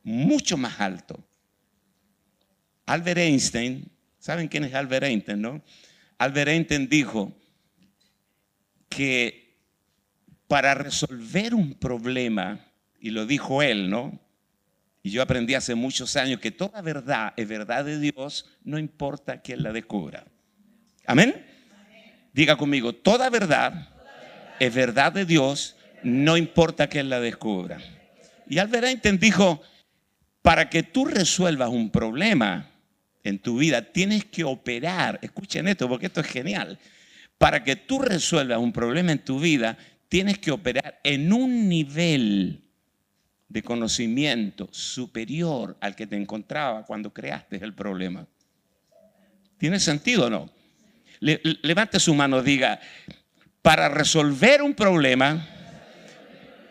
mucho 0.04 0.56
más 0.58 0.80
alto. 0.80 1.22
Albert 2.86 3.18
Einstein, 3.18 3.92
¿saben 4.20 4.48
quién 4.48 4.64
es 4.64 4.74
Albert 4.74 5.04
Einstein, 5.04 5.42
no? 5.42 5.62
Albert 6.18 6.50
Einstein 6.50 6.88
dijo 6.88 7.34
que 8.88 9.58
para 10.48 10.74
resolver 10.74 11.54
un 11.54 11.74
problema, 11.74 12.66
y 13.02 13.10
lo 13.10 13.26
dijo 13.26 13.62
él, 13.62 13.90
¿no? 13.90 14.18
Y 15.04 15.10
yo 15.10 15.22
aprendí 15.22 15.54
hace 15.54 15.76
muchos 15.76 16.16
años 16.16 16.40
que 16.40 16.52
toda 16.52 16.82
verdad 16.82 17.34
es 17.36 17.48
verdad 17.48 17.84
de 17.84 18.00
Dios, 18.00 18.46
no 18.64 18.80
importa 18.80 19.42
quién 19.42 19.64
la 19.64 19.74
descubra. 19.74 20.26
Amén. 21.08 21.46
Diga 22.34 22.58
conmigo, 22.58 22.94
toda 22.94 23.30
verdad 23.30 23.88
es 24.60 24.76
verdad 24.76 25.14
de 25.14 25.26
Dios, 25.26 25.78
no 26.04 26.36
importa 26.36 26.88
quién 26.88 27.10
la 27.10 27.22
descubra. 27.22 27.80
Y 28.50 28.60
Albert 28.60 28.84
Einstein 28.84 29.18
dijo, 29.18 29.62
para 30.42 30.70
que 30.70 30.84
tú 30.84 31.06
resuelvas 31.06 31.70
un 31.70 31.90
problema 31.92 32.70
en 33.24 33.40
tu 33.40 33.58
vida, 33.58 33.82
tienes 33.82 34.26
que 34.26 34.44
operar. 34.44 35.18
Escuchen 35.22 35.70
esto, 35.70 35.88
porque 35.88 36.08
esto 36.08 36.20
es 36.20 36.28
genial. 36.28 36.78
Para 37.38 37.64
que 37.64 37.78
tú 37.78 38.00
resuelvas 38.00 38.60
un 38.60 38.74
problema 38.74 39.14
en 39.14 39.20
tu 39.20 39.40
vida, 39.40 39.78
tienes 40.10 40.40
que 40.40 40.52
operar 40.52 41.00
en 41.04 41.32
un 41.32 41.70
nivel 41.70 42.64
de 43.48 43.64
conocimiento 43.64 44.68
superior 44.72 45.78
al 45.80 45.96
que 45.96 46.06
te 46.06 46.18
encontraba 46.18 46.86
cuando 46.86 47.14
creaste 47.14 47.64
el 47.64 47.74
problema. 47.74 48.28
¿Tiene 49.58 49.80
sentido 49.80 50.26
o 50.26 50.30
no? 50.30 50.57
Levante 51.20 52.00
su 52.00 52.14
mano, 52.14 52.42
diga, 52.42 52.80
para 53.62 53.90
resolver 53.90 54.62
un 54.62 54.74
problema, 54.74 55.46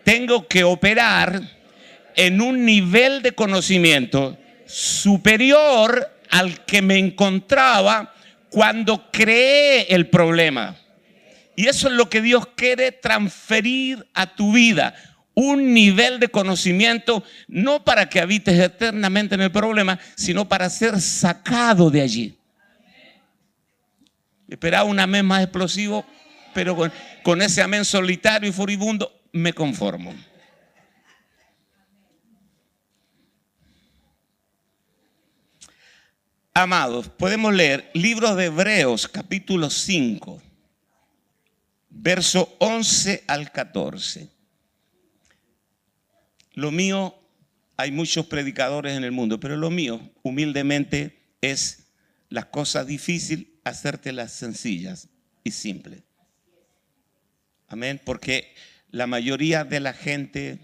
tengo 0.04 0.46
que 0.46 0.64
operar 0.64 1.40
en 2.14 2.40
un 2.40 2.64
nivel 2.64 3.22
de 3.22 3.32
conocimiento 3.32 4.38
superior 4.66 6.11
al 6.30 6.64
que 6.64 6.82
me 6.82 6.98
encontraba 6.98 8.14
cuando 8.50 9.11
creé 9.11 9.94
el 9.94 10.09
problema. 10.09 10.76
Y 11.56 11.66
eso 11.66 11.88
es 11.88 11.94
lo 11.94 12.09
que 12.09 12.20
Dios 12.20 12.48
quiere 12.54 12.92
transferir 12.92 14.06
a 14.14 14.35
tu 14.35 14.52
vida. 14.52 14.94
Un 15.35 15.74
nivel 15.74 16.18
de 16.20 16.28
conocimiento, 16.28 17.22
no 17.48 17.85
para 17.85 18.09
que 18.09 18.20
habites 18.20 18.59
eternamente 18.59 19.35
en 19.35 19.42
el 19.42 19.52
problema, 19.52 19.98
sino 20.14 20.48
para 20.48 20.70
ser 20.70 21.00
sacado 21.00 21.90
de 21.90 22.00
allí. 22.00 22.38
Esperaba 24.48 24.85
un 24.85 25.00
amén 25.00 25.26
más 25.26 25.42
explosivo, 25.42 26.06
pero 26.54 26.76
con, 27.22 27.42
ese 27.42 27.62
amén 27.62 27.85
solitario 27.85 28.48
y 28.48 28.52
furibundo 28.52 29.12
me 29.32 29.52
conformo. 29.52 30.14
Amados, 36.54 37.09
podemos 37.09 37.52
leer 37.52 37.90
libros 37.92 38.37
de 38.37 38.46
Hebreos 38.46 39.09
capítulo 39.09 39.68
5, 39.68 40.40
verso 41.90 42.56
11 42.61 43.24
al 43.26 43.52
14. 43.52 44.30
Lo 46.54 46.70
mío, 46.70 47.14
hay 47.76 47.90
muchos 47.90 48.24
predicadores 48.26 48.96
en 48.96 49.04
el 49.04 49.12
mundo, 49.12 49.38
pero 49.38 49.56
lo 49.56 49.70
mío, 49.70 50.00
humildemente, 50.22 51.35
es 51.42 51.88
las 52.30 52.46
cosas 52.46 52.87
difíciles, 52.87 53.48
hacértelas 53.66 54.31
sencillas 54.31 55.09
y 55.42 55.50
simples. 55.50 56.02
Amén, 57.66 58.00
porque 58.05 58.55
la 58.90 59.09
mayoría 59.09 59.64
de 59.64 59.81
la 59.81 59.92
gente, 59.92 60.61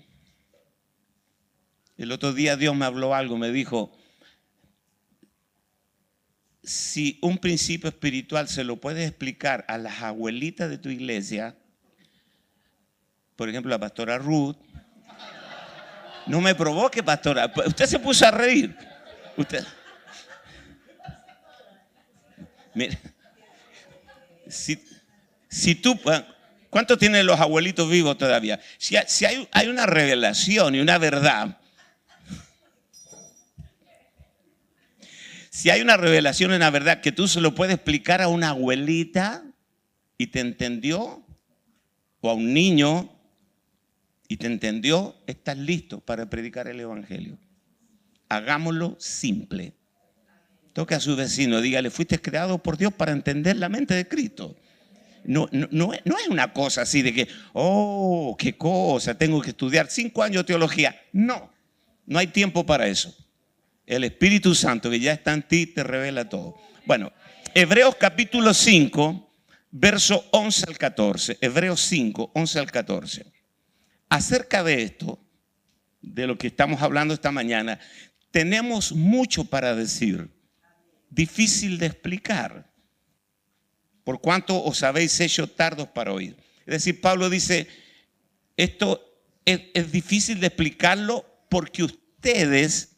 el 1.99 2.13
otro 2.13 2.33
día 2.33 2.57
Dios 2.57 2.77
me 2.77 2.85
habló 2.85 3.13
algo, 3.13 3.37
me 3.37 3.51
dijo, 3.51 3.93
si 6.63 7.19
un 7.23 7.39
principio 7.39 7.89
espiritual 7.89 8.47
se 8.47 8.63
lo 8.63 8.77
puedes 8.77 9.09
explicar 9.09 9.65
a 9.67 9.79
las 9.79 10.01
abuelitas 10.03 10.71
de 10.71 10.79
tu 10.79 10.89
iglesia, 10.89 11.57
por 13.35 13.49
ejemplo, 13.49 13.71
la 13.71 13.81
pastora 13.81 14.17
Ruth, 14.17 14.59
no 16.29 16.41
me 16.41 16.55
provoque, 16.55 17.03
pastora. 17.03 17.53
Usted 17.67 17.87
se 17.87 17.99
puso 17.99 18.25
a 18.25 18.31
reír. 18.31 18.77
Usted. 19.37 19.67
Mire, 22.75 22.99
si, 24.49 24.83
si 25.49 25.75
tú, 25.75 25.99
¿cuántos 26.71 26.99
tienen 26.99 27.27
los 27.27 27.39
abuelitos 27.39 27.89
vivos 27.91 28.17
todavía? 28.19 28.61
Si, 28.79 28.97
hay 28.97 29.69
una 29.69 29.87
revelación 29.87 30.75
y 30.75 30.81
una 30.81 30.99
verdad 30.99 31.59
Si 35.53 35.69
hay 35.69 35.83
una 35.83 35.99
revelación 35.99 36.55
en 36.55 36.61
la 36.61 36.71
verdad 36.71 37.03
que 37.03 37.13
tú 37.13 37.29
se 37.29 37.43
lo 37.43 37.55
puedes 37.55 37.75
explicar 37.75 38.23
a 38.23 38.29
una 38.29 38.49
abuelita 38.49 39.45
y 40.17 40.29
te 40.29 40.41
entendió, 40.41 41.25
o 42.23 42.31
a 42.31 42.33
un 42.33 42.55
niño 42.55 43.15
y 44.29 44.39
te 44.39 44.47
entendió, 44.47 45.15
estás 45.27 45.59
listo 45.59 46.01
para 46.01 46.31
predicar 46.31 46.69
el 46.69 46.81
Evangelio. 46.81 47.39
Hagámoslo 48.31 48.97
simple. 48.99 49.75
Toque 50.73 50.95
a 50.95 51.01
su 51.01 51.17
vecino, 51.17 51.61
dígale, 51.61 51.91
fuiste 51.91 52.21
creado 52.21 52.59
por 52.59 52.79
Dios 52.79 52.93
para 52.93 53.13
entender 53.13 53.57
la 53.57 53.69
mente 53.69 53.95
de 53.95 54.09
Cristo. 54.09 54.57
No, 55.25 55.49
no, 55.53 55.69
no, 55.71 55.93
es 55.93 56.29
una 56.29 56.53
cosa 56.53 56.83
así 56.83 57.03
de 57.03 57.13
que, 57.13 57.29
oh, 57.53 58.35
qué 58.39 58.57
cosa, 58.57 59.17
tengo 59.17 59.41
que 59.41 59.51
estudiar 59.51 59.89
cinco 59.89 60.23
años 60.23 60.43
de 60.43 60.49
teología. 60.49 61.01
No, 61.13 61.53
no 62.07 62.19
hay 62.19 62.29
tiempo 62.29 62.67
para 62.67 62.89
eso. 62.89 63.15
El 63.87 64.05
Espíritu 64.05 64.55
Santo 64.55 64.91
que 64.91 64.99
ya 64.99 65.13
está 65.13 65.33
en 65.33 65.43
ti 65.43 65.67
te 65.67 65.85
revela 65.85 66.29
todo. 66.29 66.57
Bueno, 66.87 67.13
Hebreos 67.55 67.97
capítulo 67.97 68.55
5, 68.55 69.31
verso 69.71 70.25
11 70.33 70.65
al 70.69 70.79
14. 70.79 71.39
Hebreos 71.41 71.81
5, 71.83 72.33
11 72.35 72.59
al 72.59 72.71
14. 72.71 73.27
Acerca 74.09 74.65
de 74.65 74.83
esto, 74.83 75.21
de 76.01 76.27
lo 76.27 76.37
que 76.37 76.49
estamos 76.49 76.83
hablando 76.83 77.15
esta 77.15 77.31
mañana, 77.31 77.79
tenemos 78.31 78.93
mucho 78.93 79.45
para 79.45 79.75
decir. 79.75 80.31
Difícil 81.13 81.77
de 81.77 81.87
explicar. 81.87 82.73
Por 84.03 84.23
cuanto 84.23 84.65
os 84.65 84.83
habéis 84.83 85.21
hecho 85.21 85.47
tardos 85.47 85.87
para 85.89 86.11
oír. 86.11 86.35
Es 86.61 86.73
decir, 86.73 87.03
Pablo 87.03 87.29
dice, 87.29 87.69
esto 88.57 88.99
es, 89.45 89.61
es 89.75 89.93
difícil 89.93 90.41
de 90.41 90.47
explicarlo 90.47 91.27
porque 91.51 91.83
ustedes 91.83 92.97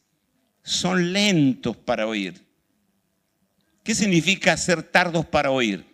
son 0.63 1.11
lentos 1.11 1.75
para 1.75 2.07
oír. 2.07 2.41
¿Qué 3.83 3.93
significa 3.93 4.55
ser 4.55 4.81
tardos 4.81 5.25
para 5.25 5.51
oír? 5.51 5.85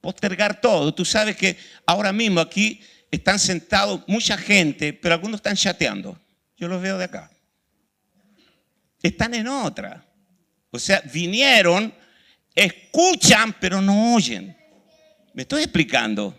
Postergar 0.00 0.60
todo. 0.60 0.94
Tú 0.94 1.04
sabes 1.04 1.36
que 1.36 1.56
ahora 1.84 2.12
mismo 2.12 2.38
aquí 2.38 2.80
están 3.10 3.40
sentados 3.40 4.04
mucha 4.06 4.38
gente, 4.38 4.92
pero 4.92 5.16
algunos 5.16 5.38
están 5.38 5.56
chateando. 5.56 6.16
Yo 6.56 6.68
los 6.68 6.80
veo 6.80 6.96
de 6.96 7.04
acá. 7.04 7.28
Están 9.02 9.34
en 9.34 9.48
otra. 9.48 10.05
O 10.76 10.78
sea, 10.78 11.02
vinieron, 11.12 11.92
escuchan, 12.54 13.54
pero 13.60 13.82
no 13.82 14.14
oyen. 14.14 14.56
¿Me 15.34 15.42
estoy 15.42 15.64
explicando? 15.64 16.34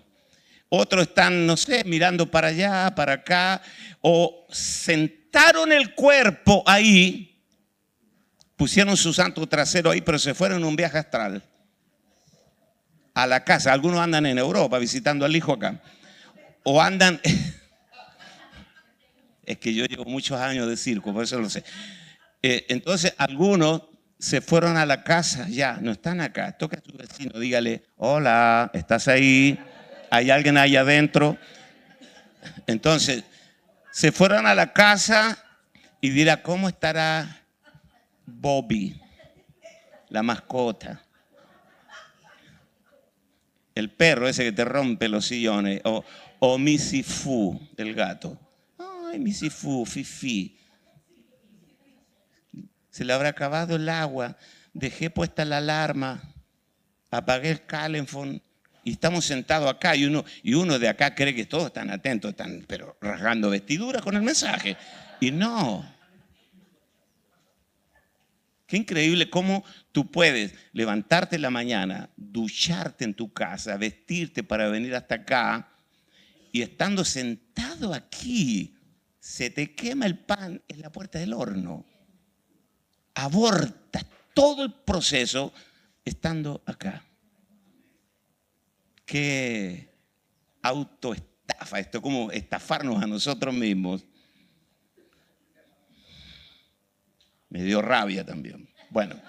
Otros 0.70 1.08
están, 1.08 1.46
no 1.46 1.56
sé, 1.56 1.84
mirando 1.84 2.30
para 2.30 2.48
allá, 2.48 2.94
para 2.96 3.14
acá, 3.14 3.62
o 4.02 4.48
sentados 4.52 5.28
el 5.70 5.94
cuerpo 5.94 6.64
ahí, 6.66 7.44
pusieron 8.56 8.98
su 8.98 9.14
santo 9.14 9.46
trasero 9.48 9.92
ahí, 9.92 10.02
pero 10.02 10.18
se 10.18 10.34
fueron 10.34 10.60
en 10.60 10.66
un 10.66 10.76
viaje 10.76 10.98
astral 10.98 11.44
a 13.14 13.28
la 13.28 13.44
casa. 13.44 13.72
Algunos 13.72 14.00
andan 14.00 14.26
en 14.26 14.38
Europa 14.38 14.80
visitando 14.80 15.26
al 15.26 15.36
hijo 15.36 15.54
acá. 15.54 15.82
O 16.64 16.82
andan... 16.82 17.22
es 19.46 19.58
que 19.58 19.74
yo 19.74 19.86
llevo 19.86 20.06
muchos 20.06 20.40
años 20.40 20.68
de 20.68 20.76
circo, 20.76 21.14
por 21.14 21.24
eso 21.24 21.40
lo 21.40 21.50
sé. 21.50 21.64
Eh, 22.42 22.66
entonces, 22.70 23.14
algunos 23.18 23.84
se 24.20 24.42
fueron 24.42 24.78
a 24.78 24.86
la 24.86 25.04
casa, 25.04 25.48
ya, 25.48 25.78
no 25.82 25.92
están 25.92 26.22
acá. 26.22 26.58
Toca 26.58 26.78
a 26.78 26.82
su 26.82 26.98
vecino, 26.98 27.40
dígale, 27.40 27.84
hola, 27.98 28.72
¿estás 28.74 29.08
ahí? 29.08 29.60
¿Hay 30.10 30.32
alguien 30.32 30.58
ahí 30.58 30.76
adentro? 30.76 31.38
Entonces, 32.66 33.24
se 33.92 34.12
fueron 34.12 34.48
a 34.48 34.56
la 34.56 34.74
casa 34.74 35.38
y 36.02 36.10
dirá, 36.10 36.42
¿cómo 36.42 36.68
estará 36.68 37.44
Bobby, 38.26 39.00
la 40.10 40.24
mascota? 40.24 41.04
El 43.76 43.92
perro 43.92 44.28
ese 44.28 44.44
que 44.44 44.52
te 44.52 44.66
rompe 44.66 45.08
los 45.08 45.28
sillones, 45.28 45.82
o, 45.84 46.04
o 46.40 46.58
Missy 46.58 47.04
Fu, 47.04 47.60
el 47.78 47.94
gato. 47.94 48.40
Ay, 48.80 49.20
Missy 49.20 49.52
Fu, 49.52 49.86
Fifi. 49.86 50.57
Se 52.98 53.06
le 53.06 53.14
habrá 53.14 53.30
acabado 53.30 53.76
el 53.76 53.90
agua, 53.90 54.36
dejé 54.74 55.12
puesta 55.12 55.46
la 55.46 55.58
alarma, 55.58 56.20
apagué 57.12 57.52
el 57.52 57.64
calefón 57.64 58.42
y 58.84 58.94
estamos 58.94 59.24
sentados 59.24 59.70
acá 59.70 59.96
y 59.96 60.06
uno, 60.06 60.26
y 60.42 60.56
uno 60.56 60.80
de 60.80 60.88
acá 60.88 61.14
cree 61.14 61.36
que 61.36 61.46
todos 61.46 61.68
están 61.68 61.92
atentos, 61.92 62.32
están 62.32 62.66
pero 62.68 62.98
rasgando 63.00 63.52
vestiduras 63.52 64.02
con 64.02 64.16
el 64.16 64.24
mensaje. 64.24 64.78
Y 65.20 65.30
no. 65.30 65.88
Qué 68.66 68.78
increíble 68.78 69.30
cómo 69.30 69.64
tú 69.92 70.10
puedes 70.10 70.56
levantarte 70.74 71.36
en 71.36 71.44
la 71.44 71.52
mañana, 71.52 72.10
ducharte 72.16 73.06
en 73.06 73.14
tu 73.14 73.32
casa, 73.32 73.78
vestirte 73.78 74.42
para 74.42 74.70
venir 74.70 74.96
hasta 74.96 75.14
acá 75.14 75.70
y 76.52 76.64
estando 76.64 77.06
sentado 77.06 77.94
aquí, 77.94 78.76
se 79.20 79.52
te 79.52 79.76
quema 79.76 80.08
el 80.08 80.18
pan 80.18 80.64
en 80.68 80.82
la 80.82 80.92
puerta 80.92 81.20
del 81.20 81.34
horno. 81.34 81.86
Abortas 83.18 84.06
todo 84.36 84.64
el 84.64 84.72
proceso 84.72 85.52
estando 86.06 86.62
acá. 86.68 87.04
Qué 89.08 89.90
autoestafa 90.62 91.80
esto, 91.80 92.00
como 92.00 92.30
estafarnos 92.30 93.02
a 93.02 93.08
nosotros 93.08 93.56
mismos. 93.56 94.06
Me 97.50 97.64
dio 97.64 97.82
rabia 97.82 98.24
también. 98.24 98.70
Bueno, 98.92 99.20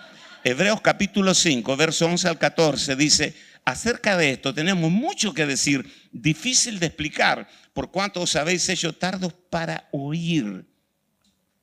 Hebreos 0.45 0.83
capítulo 0.83 1.33
5, 1.33 1.75
verso 1.75 2.05
11 2.05 2.29
al 2.29 2.39
14 2.39 2.95
dice, 2.95 3.35
acerca 3.65 4.19
de 4.19 4.33
esto 4.33 4.53
tenemos 4.53 4.91
mucho 4.91 5.33
que 5.33 5.47
decir, 5.47 5.91
difícil 6.13 6.79
de 6.79 6.87
explicar, 6.87 7.49
por 7.73 7.91
cuanto 7.91 8.21
os 8.21 8.37
habéis 8.37 8.69
hecho 8.69 8.93
tardos 8.93 9.33
para 9.33 9.89
oír, 9.93 10.67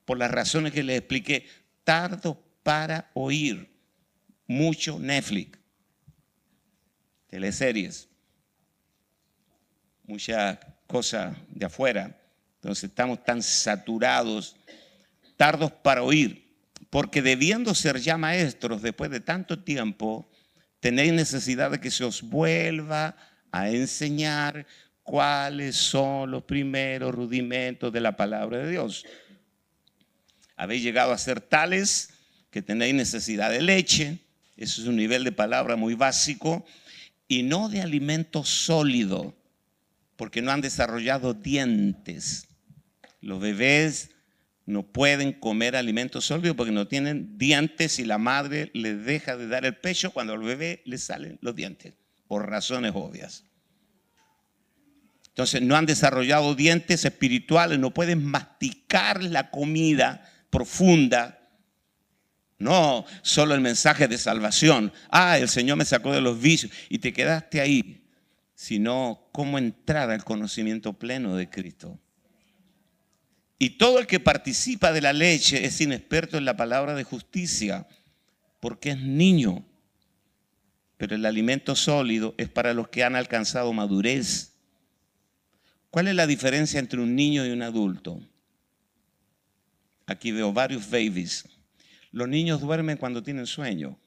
por 0.06 0.18
las 0.18 0.32
razones 0.32 0.74
que 0.74 0.82
les 0.82 0.98
expliqué, 0.98 1.65
tardos 1.86 2.36
para 2.62 3.10
oír. 3.14 3.74
Mucho 4.48 5.00
Netflix, 5.00 5.58
teleseries, 7.28 8.08
mucha 10.04 10.60
cosa 10.86 11.36
de 11.50 11.66
afuera. 11.66 12.16
Entonces 12.56 12.86
estamos 12.86 13.24
tan 13.24 13.42
saturados, 13.42 14.56
tardos 15.36 15.72
para 15.72 16.04
oír, 16.04 16.56
porque 16.92 17.24
debiendo 17.24 17.74
ser 17.74 18.00
ya 18.00 18.18
maestros 18.18 18.84
después 18.84 19.10
de 19.10 19.20
tanto 19.20 19.64
tiempo, 19.64 20.30
tenéis 20.80 21.14
necesidad 21.14 21.72
de 21.72 21.80
que 21.80 21.90
se 21.90 22.04
os 22.04 22.22
vuelva 22.22 23.16
a 23.52 23.70
enseñar 23.72 24.68
cuáles 25.02 25.76
son 25.76 26.32
los 26.32 26.44
primeros 26.44 27.14
rudimentos 27.14 27.92
de 27.92 28.02
la 28.02 28.16
palabra 28.16 28.60
de 28.60 28.72
Dios. 28.72 29.06
Habéis 30.56 30.84
llegado 30.84 31.12
a 31.12 31.18
ser 31.18 31.42
tales 31.42 32.10
que 32.50 32.62
tenéis 32.62 32.96
necesidad 32.96 33.52
de 33.52 33.62
leche, 33.62 34.20
eso 34.56 34.82
es 34.82 34.88
un 34.88 34.96
nivel 34.96 35.24
de 35.24 35.32
palabra 35.32 35.76
muy 35.76 35.96
básico, 35.96 36.66
y 37.28 37.44
no 37.44 37.70
de 37.70 37.82
alimento 37.82 38.44
sólido, 38.44 39.36
porque 40.16 40.42
no 40.42 40.52
han 40.52 40.62
desarrollado 40.62 41.34
dientes. 41.34 42.48
Los 43.20 43.42
bebés 43.42 44.12
no 44.66 44.84
pueden 44.84 45.34
comer 45.34 45.76
alimentos 45.76 46.26
sólidos 46.26 46.56
porque 46.56 46.72
no 46.72 46.88
tienen 46.88 47.38
dientes 47.38 48.00
y 48.00 48.06
la 48.06 48.18
madre 48.18 48.72
les 48.74 49.04
deja 49.06 49.36
de 49.38 49.48
dar 49.48 49.66
el 49.66 49.76
pecho 49.76 50.12
cuando 50.12 50.34
al 50.34 50.40
bebé 50.40 50.82
le 50.86 50.98
salen 50.98 51.38
los 51.42 51.56
dientes, 51.56 51.94
por 52.28 52.50
razones 52.50 52.94
obvias. 52.96 53.44
Entonces 55.28 55.62
no 55.62 55.76
han 55.76 55.86
desarrollado 55.86 56.56
dientes 56.56 57.04
espirituales, 57.04 57.78
no 57.78 57.94
pueden 57.94 58.24
masticar 58.24 59.22
la 59.22 59.52
comida 59.52 60.32
profunda. 60.50 61.40
No, 62.58 63.06
solo 63.22 63.54
el 63.54 63.62
mensaje 63.62 64.08
de 64.08 64.18
salvación. 64.18 64.94
Ah, 65.10 65.38
el 65.38 65.50
Señor 65.50 65.78
me 65.78 65.86
sacó 65.86 66.14
de 66.14 66.22
los 66.22 66.40
vicios 66.40 66.72
y 66.90 67.00
te 67.00 67.14
quedaste 67.14 67.60
ahí. 67.60 68.02
Sino 68.54 69.28
cómo 69.34 69.58
entrar 69.58 70.10
al 70.10 70.24
conocimiento 70.24 70.94
pleno 70.94 71.36
de 71.36 71.50
Cristo. 71.50 72.00
Y 73.60 73.72
todo 73.72 74.00
el 74.00 74.08
que 74.08 74.20
participa 74.20 74.92
de 74.92 75.02
la 75.02 75.14
leche 75.14 75.66
es 75.66 75.80
inexperto 75.82 76.38
en 76.38 76.46
la 76.46 76.58
palabra 76.58 76.94
de 76.94 77.04
justicia, 77.04 77.88
porque 78.60 78.92
es 78.92 79.00
niño. 79.00 79.66
Pero 80.98 81.16
el 81.16 81.26
alimento 81.26 81.76
sólido 81.76 82.36
es 82.38 82.50
para 82.50 82.74
los 82.74 82.88
que 82.88 83.04
han 83.04 83.16
alcanzado 83.16 83.74
madurez. 83.74 84.54
¿Cuál 85.90 86.08
es 86.08 86.16
la 86.16 86.28
diferencia 86.28 86.80
entre 86.80 87.00
un 87.02 87.16
niño 87.16 87.46
y 87.46 87.52
un 87.52 87.62
adulto? 87.62 88.22
Aquí 90.06 90.32
veo 90.32 90.54
varios 90.54 90.90
babies. 90.90 91.48
Los 92.12 92.28
niños 92.28 92.62
duermen 92.62 92.98
cuando 92.98 93.24
tienen 93.24 93.46
sueño. 93.46 94.00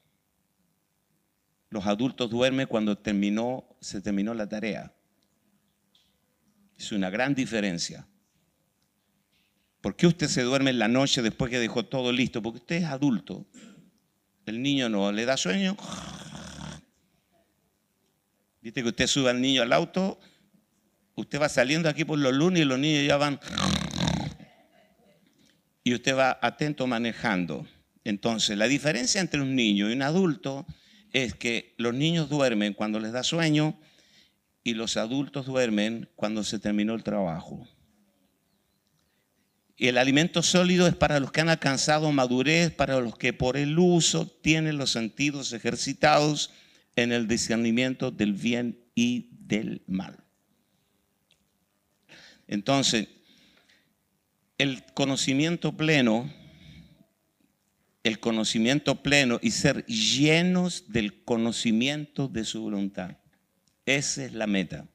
Los 1.71 1.87
adultos 1.87 2.31
duermen 2.31 2.67
cuando 2.67 2.97
terminó, 2.97 3.77
se 3.81 4.01
terminó 4.01 4.33
la 4.33 4.49
tarea. 4.49 4.95
Es 6.77 6.93
una 6.93 7.11
gran 7.11 7.35
diferencia. 7.35 8.07
¿Por 9.81 9.97
qué 9.97 10.07
usted 10.07 10.29
se 10.29 10.43
duerme 10.43 10.71
en 10.71 10.79
la 10.79 10.89
noche 10.89 11.23
después 11.23 11.51
que 11.51 11.59
dejó 11.59 11.85
todo 11.85 12.13
listo? 12.13 12.43
Porque 12.43 12.59
usted 12.59 12.77
es 12.77 12.85
adulto. 12.85 13.47
El 14.47 14.63
niño 14.63 14.89
no 14.89 15.13
le 15.13 15.25
da 15.25 15.37
sueño. 15.37 15.77
Viste 18.61 18.83
que 18.83 18.89
usted 18.89 19.07
sube 19.07 19.31
al 19.31 19.41
niño 19.41 19.63
al 19.63 19.73
auto, 19.73 20.19
usted 21.15 21.41
va 21.41 21.49
saliendo 21.49 21.89
aquí 21.89 22.05
por 22.05 22.19
los 22.19 22.35
lunes 22.35 22.63
y 22.63 22.65
los 22.65 22.79
niños 22.79 23.07
ya 23.07 23.17
van. 23.17 23.39
Y 25.89 25.95
usted 25.95 26.15
va 26.15 26.39
atento 26.43 26.87
manejando. 26.87 27.67
Entonces, 28.05 28.59
la 28.59 28.69
diferencia 28.69 29.23
entre 29.23 29.41
un 29.41 29.57
niño 29.57 29.89
y 29.89 29.95
un 29.95 30.03
adulto 30.03 30.67
es 31.15 31.33
que 31.33 31.75
los 31.79 31.95
niños 31.95 32.29
duermen 32.29 32.75
cuando 32.75 33.01
les 33.01 33.13
da 33.13 33.23
sueño 33.23 33.81
y 34.63 34.75
los 34.75 34.99
adultos 34.99 35.47
duermen 35.47 36.11
cuando 36.15 36.45
se 36.45 36.59
terminó 36.59 36.95
el 36.95 37.05
trabajo. 37.05 37.67
Y 39.79 39.87
el 39.87 39.97
alimento 39.97 40.43
sólido 40.43 40.87
es 40.87 40.95
para 40.95 41.21
los 41.21 41.33
que 41.33 41.41
han 41.41 41.49
alcanzado 41.49 42.13
madurez, 42.13 42.71
para 42.71 43.01
los 43.01 43.17
que 43.17 43.33
por 43.33 43.57
el 43.57 43.79
uso 43.79 44.27
tienen 44.27 44.77
los 44.77 44.91
sentidos 44.91 45.55
ejercitados 45.55 46.51
en 46.97 47.13
el 47.13 47.27
discernimiento 47.27 48.11
del 48.11 48.35
bien 48.35 48.79
y 48.95 49.31
del 49.31 49.81
mal. 49.87 50.23
Entonces, 52.47 53.09
el 54.59 54.85
conocimiento 54.93 55.77
pleno, 55.77 56.31
el 58.03 58.19
conocimiento 58.19 59.03
pleno 59.03 59.39
y 59.41 59.53
ser 59.53 59.87
llenos 59.87 60.93
del 60.93 61.23
conocimiento 61.23 62.27
de 62.27 62.45
su 62.45 62.63
voluntad. 62.63 63.17
Esa 63.87 64.25
es 64.25 64.33
la 64.33 64.49
meta. 64.49 64.87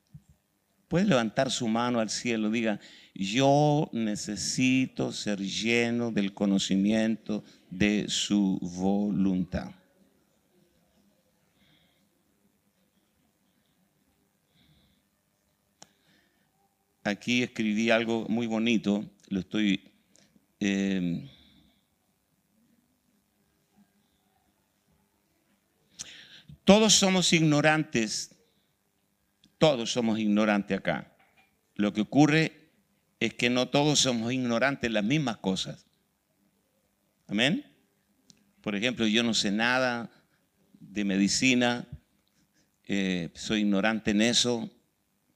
Puede 0.90 1.06
levantar 1.06 1.50
su 1.50 1.68
mano 1.68 2.02
al 2.02 2.10
cielo, 2.10 2.52
diga, 2.52 2.80
yo 3.16 3.90
necesito 3.94 5.12
ser 5.12 5.40
lleno 5.40 6.12
del 6.12 6.34
conocimiento 6.34 7.44
de 7.72 8.06
su 8.10 8.60
voluntad. 8.62 9.72
Aquí 17.04 17.44
escribí 17.44 17.90
algo 17.90 18.26
muy 18.30 18.48
bonito, 18.48 19.10
lo 19.30 19.40
estoy... 19.40 19.92
Em, 20.60 21.28
todos 26.64 26.94
somos 26.94 27.34
ignorantes, 27.34 28.36
todos 29.58 29.92
somos 29.92 30.20
ignorantes 30.20 30.78
acá. 30.78 31.16
Lo 31.76 31.92
que 31.94 32.02
ocurre 32.02 32.70
es 33.20 33.34
que 33.34 33.50
no 33.50 33.70
todos 33.70 34.00
somos 34.00 34.32
ignorantes 34.32 34.90
de 34.90 34.94
las 34.94 35.04
mismas 35.04 35.38
cosas. 35.38 35.86
Amén. 37.28 37.66
Por 38.62 38.76
ejemplo, 38.76 39.08
yo 39.08 39.24
no 39.24 39.34
sé 39.34 39.52
nada 39.52 40.10
de 40.80 41.04
medicina, 41.04 41.88
eh, 42.86 43.30
soy 43.34 43.62
ignorante 43.62 44.12
en 44.12 44.22
eso, 44.22 44.70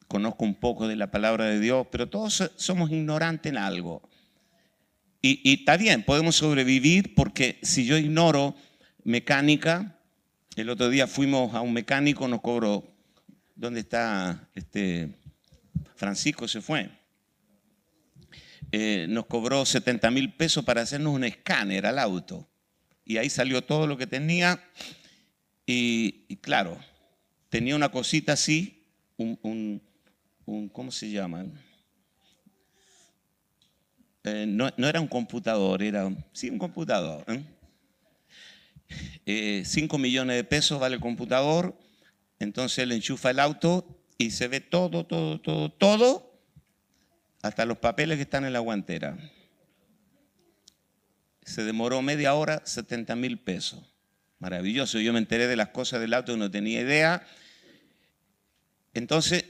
conozco 0.07 0.45
un 0.45 0.55
poco 0.55 0.87
de 0.87 0.95
la 0.95 1.11
palabra 1.11 1.45
de 1.45 1.59
Dios, 1.59 1.87
pero 1.91 2.09
todos 2.09 2.51
somos 2.55 2.91
ignorantes 2.91 3.51
en 3.51 3.57
algo. 3.57 4.07
Y, 5.21 5.53
está 5.53 5.77
bien, 5.77 6.03
podemos 6.03 6.35
sobrevivir 6.35 7.15
porque 7.15 7.59
si 7.61 7.85
yo 7.85 7.97
ignoro 7.97 8.55
mecánica, 9.03 9.99
el 10.55 10.69
otro 10.69 10.89
día 10.89 11.07
fuimos 11.07 11.53
a 11.53 11.61
un 11.61 11.73
mecánico, 11.73 12.27
nos 12.27 12.41
cobró, 12.41 12.83
¿dónde 13.55 13.81
está 13.81 14.47
este? 14.55 15.15
Francisco 15.95 16.47
se 16.47 16.61
fue. 16.61 16.89
Eh, 18.71 19.07
nos 19.09 19.25
cobró 19.25 19.65
70 19.65 20.11
mil 20.11 20.33
pesos 20.33 20.63
para 20.63 20.81
hacernos 20.81 21.13
un 21.13 21.23
escáner 21.23 21.85
al 21.85 21.99
auto. 21.99 22.47
Y 23.03 23.17
ahí 23.17 23.29
salió 23.29 23.63
todo 23.63 23.87
lo 23.87 23.97
que 23.97 24.07
tenía. 24.07 24.61
Y, 25.65 26.37
claro, 26.37 26.77
tenía 27.49 27.75
una 27.75 27.89
cosita 27.89 28.33
así, 28.33 28.85
un, 29.17 29.81
¿cómo 30.71 30.91
se 30.91 31.09
llama? 31.09 31.45
Eh, 34.23 34.45
no, 34.47 34.69
era 34.77 35.01
un 35.01 35.07
computador, 35.07 35.83
era, 35.83 36.09
sí, 36.31 36.49
un 36.49 36.57
computador. 36.57 37.25
5 37.25 37.35
¿eh? 39.25 39.99
millones 39.99 40.37
de 40.37 40.43
pesos 40.45 40.79
vale 40.79 40.95
el 40.95 41.01
computador, 41.01 41.77
entonces 42.39 42.79
él 42.79 42.93
enchufa 42.93 43.31
el 43.31 43.39
auto 43.39 43.85
y 44.17 44.31
se 44.31 44.47
ve 44.47 44.61
todo, 44.61 45.05
todo, 45.05 45.39
todo, 45.41 45.69
todo 45.69 46.39
hasta 47.41 47.65
los 47.65 47.77
papeles 47.77 48.15
que 48.17 48.23
están 48.23 48.45
en 48.45 48.53
la 48.53 48.59
guantera. 48.59 49.17
Se 51.43 51.63
demoró 51.63 52.01
media 52.01 52.33
hora, 52.33 52.61
70 52.65 53.15
mil 53.15 53.39
pesos. 53.39 53.83
Maravilloso. 54.39 54.99
Yo 54.99 55.13
me 55.13 55.19
enteré 55.19 55.47
de 55.47 55.55
las 55.55 55.69
cosas 55.69 55.99
del 55.99 56.13
auto 56.13 56.33
y 56.33 56.37
no 56.37 56.51
tenía 56.51 56.81
idea. 56.81 57.25
Entonces, 58.93 59.45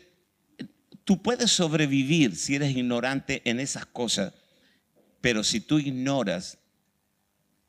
tú 1.07 1.21
puedes 1.21 1.51
sobrevivir 1.51 2.35
si 2.35 2.55
eres 2.55 2.75
ignorante 2.75 3.41
en 3.45 3.61
esas 3.61 3.85
cosas, 3.85 4.33
pero 5.21 5.41
si 5.41 5.61
tú 5.61 5.79
ignoras 5.79 6.57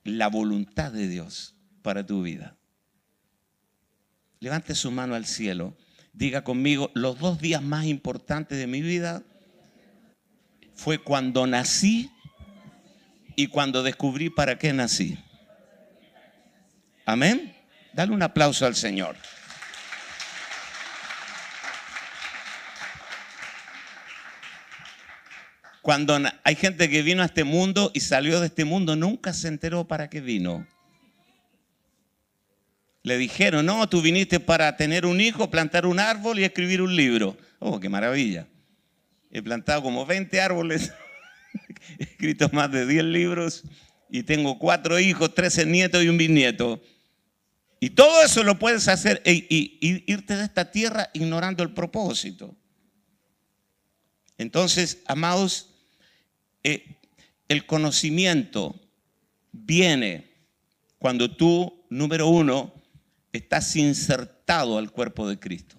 la 0.02 0.26
voluntad 0.26 0.90
de 0.90 1.06
Dios 1.06 1.54
para 1.82 2.04
tu 2.04 2.22
vida. 2.22 2.56
Levante 4.40 4.74
su 4.74 4.90
mano 4.90 5.14
al 5.14 5.24
cielo. 5.24 5.76
Diga 6.12 6.42
conmigo, 6.42 6.90
los 6.94 7.20
dos 7.20 7.40
días 7.40 7.62
más 7.62 7.86
importantes 7.86 8.58
de 8.58 8.66
mi 8.66 8.82
vida 8.82 9.22
fue 10.74 10.98
cuando 10.98 11.46
nací 11.46 12.10
y 13.36 13.46
cuando 13.46 13.84
descubrí 13.84 14.30
para 14.30 14.58
qué 14.58 14.72
nací. 14.72 15.16
Amén. 17.06 17.54
Dale 17.92 18.12
un 18.12 18.22
aplauso 18.24 18.66
al 18.66 18.74
Señor. 18.74 19.14
Cuando 25.88 26.18
hay 26.44 26.54
gente 26.54 26.90
que 26.90 27.00
vino 27.00 27.22
a 27.22 27.24
este 27.24 27.44
mundo 27.44 27.90
y 27.94 28.00
salió 28.00 28.40
de 28.40 28.48
este 28.48 28.66
mundo, 28.66 28.94
nunca 28.94 29.32
se 29.32 29.48
enteró 29.48 29.88
para 29.88 30.10
qué 30.10 30.20
vino. 30.20 30.66
Le 33.02 33.16
dijeron, 33.16 33.64
no, 33.64 33.88
tú 33.88 34.02
viniste 34.02 34.38
para 34.38 34.76
tener 34.76 35.06
un 35.06 35.18
hijo, 35.18 35.50
plantar 35.50 35.86
un 35.86 35.98
árbol 35.98 36.38
y 36.38 36.44
escribir 36.44 36.82
un 36.82 36.94
libro. 36.94 37.38
Oh, 37.58 37.80
qué 37.80 37.88
maravilla. 37.88 38.46
He 39.30 39.40
plantado 39.40 39.82
como 39.82 40.04
20 40.04 40.38
árboles, 40.42 40.92
he 41.98 42.02
escrito 42.02 42.50
más 42.52 42.70
de 42.70 42.84
10 42.84 43.04
libros 43.04 43.64
y 44.10 44.24
tengo 44.24 44.58
cuatro 44.58 45.00
hijos, 45.00 45.34
13 45.34 45.64
nietos 45.64 46.04
y 46.04 46.10
un 46.10 46.18
bisnieto. 46.18 46.82
Y 47.80 47.88
todo 47.88 48.22
eso 48.22 48.44
lo 48.44 48.58
puedes 48.58 48.88
hacer 48.88 49.22
y, 49.24 50.04
irte 50.06 50.36
de 50.36 50.44
esta 50.44 50.70
tierra 50.70 51.08
ignorando 51.14 51.62
el 51.62 51.72
propósito. 51.72 52.54
Entonces, 54.36 54.98
amados, 55.06 55.68
eh, 56.70 56.98
el 57.48 57.66
conocimiento 57.66 58.80
viene 59.52 60.28
cuando 60.98 61.34
tú, 61.34 61.84
número 61.88 62.28
uno, 62.28 62.74
estás 63.32 63.76
insertado 63.76 64.78
al 64.78 64.90
cuerpo 64.90 65.28
de 65.28 65.38
Cristo. 65.38 65.76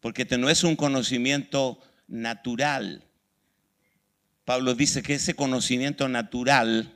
Porque 0.00 0.22
este 0.22 0.38
no 0.38 0.48
es 0.48 0.64
un 0.64 0.76
conocimiento 0.76 1.80
natural. 2.06 3.04
Pablo 4.44 4.74
dice 4.74 5.02
que 5.02 5.14
ese 5.14 5.34
conocimiento 5.34 6.08
natural, 6.08 6.94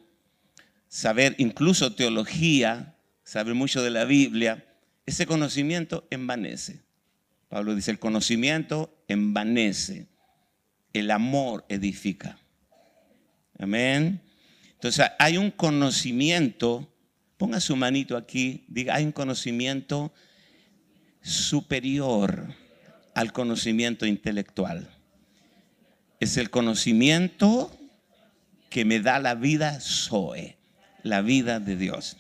saber 0.89 1.35
incluso 1.39 1.95
teología, 1.95 2.97
saber 3.25 3.55
mucho 3.55 3.83
de 3.83 3.91
la 3.91 4.05
Biblia, 4.05 4.65
ese 5.05 5.27
conocimiento 5.27 6.07
envanece. 6.11 6.83
Pablo 7.49 7.75
dice, 7.75 7.91
el 7.91 7.99
conocimiento 7.99 9.05
envanece, 9.09 10.09
el 10.93 11.11
amor 11.11 11.67
edifica. 11.69 12.39
Amén. 13.63 14.21
Entonces 14.73 15.07
hay 15.21 15.39
un 15.39 15.53
conocimiento, 15.53 16.93
ponga 17.37 17.61
su 17.61 17.77
manito 17.77 18.17
aquí, 18.17 18.65
diga, 18.67 18.97
hay 18.97 19.05
un 19.05 19.13
conocimiento 19.13 20.13
superior 21.21 22.53
al 23.15 23.33
conocimiento 23.33 24.05
intelectual. 24.05 24.91
Es 26.19 26.37
el 26.39 26.51
conocimiento 26.51 27.71
que 28.69 28.85
me 28.85 28.99
da 28.99 29.21
la 29.21 29.37
vida 29.37 29.79
Zoe, 29.81 30.59
la 31.05 31.23
vida 31.23 31.61
de 31.61 31.77
Dios. 31.77 32.17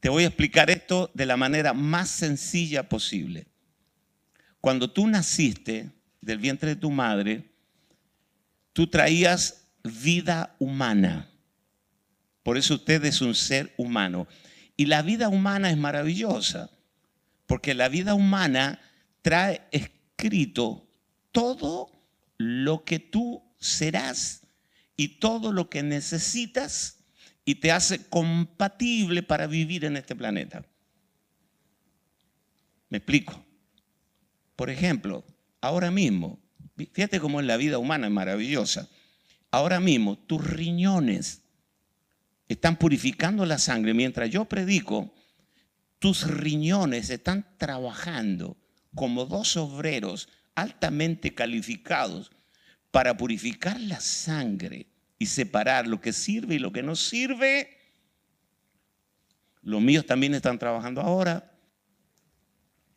Te 0.00 0.08
voy 0.08 0.24
a 0.24 0.26
explicar 0.26 0.70
esto 0.70 1.08
de 1.14 1.26
la 1.26 1.36
manera 1.36 1.72
más 1.72 2.10
sencilla 2.10 2.88
posible. 2.88 3.46
Cuando 4.60 4.90
tú 4.90 5.06
naciste 5.06 5.92
del 6.20 6.38
vientre 6.38 6.70
de 6.70 6.76
tu 6.80 6.90
madre, 6.90 7.44
tú 8.72 8.88
traías 8.88 9.59
vida 9.84 10.56
humana. 10.58 11.30
Por 12.42 12.56
eso 12.56 12.74
usted 12.74 13.04
es 13.04 13.20
un 13.20 13.34
ser 13.34 13.72
humano. 13.76 14.26
Y 14.76 14.86
la 14.86 15.02
vida 15.02 15.28
humana 15.28 15.70
es 15.70 15.76
maravillosa, 15.76 16.70
porque 17.46 17.74
la 17.74 17.88
vida 17.88 18.14
humana 18.14 18.80
trae 19.22 19.62
escrito 19.72 20.88
todo 21.32 21.90
lo 22.38 22.84
que 22.84 22.98
tú 22.98 23.42
serás 23.58 24.46
y 24.96 25.18
todo 25.18 25.52
lo 25.52 25.68
que 25.68 25.82
necesitas 25.82 27.00
y 27.44 27.56
te 27.56 27.72
hace 27.72 28.08
compatible 28.08 29.22
para 29.22 29.46
vivir 29.46 29.84
en 29.84 29.96
este 29.96 30.14
planeta. 30.14 30.64
Me 32.88 32.98
explico. 32.98 33.44
Por 34.56 34.70
ejemplo, 34.70 35.24
ahora 35.60 35.90
mismo, 35.90 36.38
fíjate 36.92 37.20
cómo 37.20 37.40
es 37.40 37.46
la 37.46 37.56
vida 37.56 37.78
humana, 37.78 38.08
es 38.08 38.12
maravillosa. 38.12 38.88
Ahora 39.50 39.80
mismo 39.80 40.16
tus 40.16 40.44
riñones 40.44 41.42
están 42.48 42.76
purificando 42.76 43.46
la 43.46 43.58
sangre. 43.58 43.94
Mientras 43.94 44.30
yo 44.30 44.44
predico, 44.44 45.12
tus 45.98 46.26
riñones 46.26 47.10
están 47.10 47.46
trabajando 47.58 48.56
como 48.94 49.26
dos 49.26 49.56
obreros 49.56 50.28
altamente 50.54 51.34
calificados 51.34 52.30
para 52.90 53.16
purificar 53.16 53.80
la 53.80 54.00
sangre 54.00 54.86
y 55.18 55.26
separar 55.26 55.86
lo 55.86 56.00
que 56.00 56.12
sirve 56.12 56.56
y 56.56 56.58
lo 56.58 56.72
que 56.72 56.82
no 56.82 56.96
sirve. 56.96 57.78
Los 59.62 59.80
míos 59.80 60.06
también 60.06 60.34
están 60.34 60.58
trabajando 60.58 61.00
ahora 61.00 61.52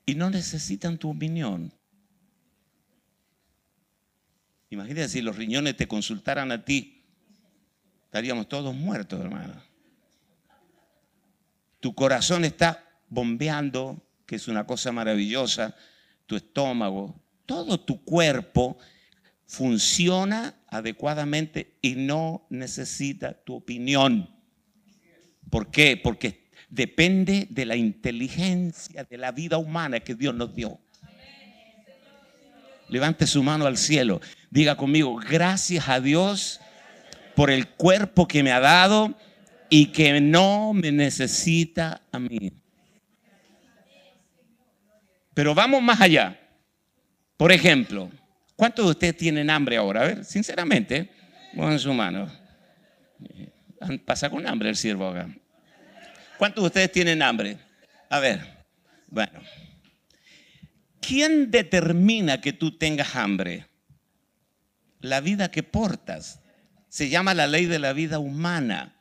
y 0.05 0.15
no 0.15 0.29
necesitan 0.29 0.97
tu 0.97 1.09
opinión. 1.09 1.73
Imagínate 4.73 5.07
si 5.07 5.21
los 5.21 5.35
riñones 5.35 5.77
te 5.77 5.87
consultaran 5.87 6.51
a 6.51 6.65
ti, 6.65 7.03
estaríamos 8.05 8.49
todos 8.49 8.73
muertos, 8.73 9.21
hermano. 9.21 9.53
Tu 11.79 11.93
corazón 11.93 12.43
está 12.43 12.83
bombeando, 13.07 14.01
que 14.25 14.37
es 14.37 14.47
una 14.47 14.65
cosa 14.65 14.91
maravillosa, 14.91 15.75
tu 16.25 16.35
estómago, 16.35 17.21
todo 17.45 17.79
tu 17.79 18.03
cuerpo 18.03 18.79
funciona 19.45 20.55
adecuadamente 20.69 21.77
y 21.79 21.93
no 21.93 22.47
necesita 22.49 23.33
tu 23.43 23.53
opinión. 23.53 24.27
¿Por 25.51 25.69
qué? 25.69 25.97
Porque 25.97 26.49
depende 26.69 27.45
de 27.51 27.65
la 27.67 27.75
inteligencia 27.75 29.03
de 29.03 29.17
la 29.19 29.31
vida 29.31 29.59
humana 29.59 29.99
que 29.99 30.15
Dios 30.15 30.33
nos 30.33 30.55
dio. 30.55 30.79
Levante 32.89 33.27
su 33.27 33.41
mano 33.43 33.65
al 33.65 33.77
cielo. 33.77 34.21
Diga 34.49 34.75
conmigo, 34.75 35.15
gracias 35.15 35.89
a 35.89 35.99
Dios 35.99 36.59
por 37.35 37.49
el 37.49 37.67
cuerpo 37.67 38.27
que 38.27 38.43
me 38.43 38.51
ha 38.51 38.59
dado 38.59 39.15
y 39.69 39.87
que 39.87 40.21
no 40.21 40.73
me 40.73 40.91
necesita 40.91 42.01
a 42.11 42.19
mí. 42.19 42.51
Pero 45.33 45.55
vamos 45.55 45.81
más 45.81 45.99
allá. 45.99 46.39
Por 47.37 47.51
ejemplo, 47.51 48.11
¿cuántos 48.55 48.85
de 48.85 48.91
ustedes 48.91 49.17
tienen 49.17 49.49
hambre 49.49 49.77
ahora? 49.77 50.01
A 50.01 50.05
ver, 50.05 50.25
sinceramente, 50.25 51.09
pongan 51.55 51.79
su 51.79 51.93
mano. 51.93 52.31
Pasa 54.05 54.29
con 54.29 54.47
hambre 54.47 54.69
el 54.69 54.75
siervo 54.75 55.09
acá. 55.09 55.27
¿Cuántos 56.37 56.63
de 56.63 56.67
ustedes 56.67 56.91
tienen 56.91 57.21
hambre? 57.21 57.57
A 58.09 58.19
ver, 58.19 58.65
bueno. 59.07 59.41
¿Quién 61.05 61.51
determina 61.51 62.39
que 62.39 62.53
tú 62.53 62.77
tengas 62.77 63.15
hambre? 63.17 63.67
La 65.01 65.19
vida 65.19 65.51
que 65.51 65.61
portas. 65.61 66.39
Se 66.87 67.09
llama 67.09 67.33
la 67.33 67.45
ley 67.45 67.65
de 67.65 67.79
la 67.79 67.91
vida 67.91 68.19
humana. 68.19 68.95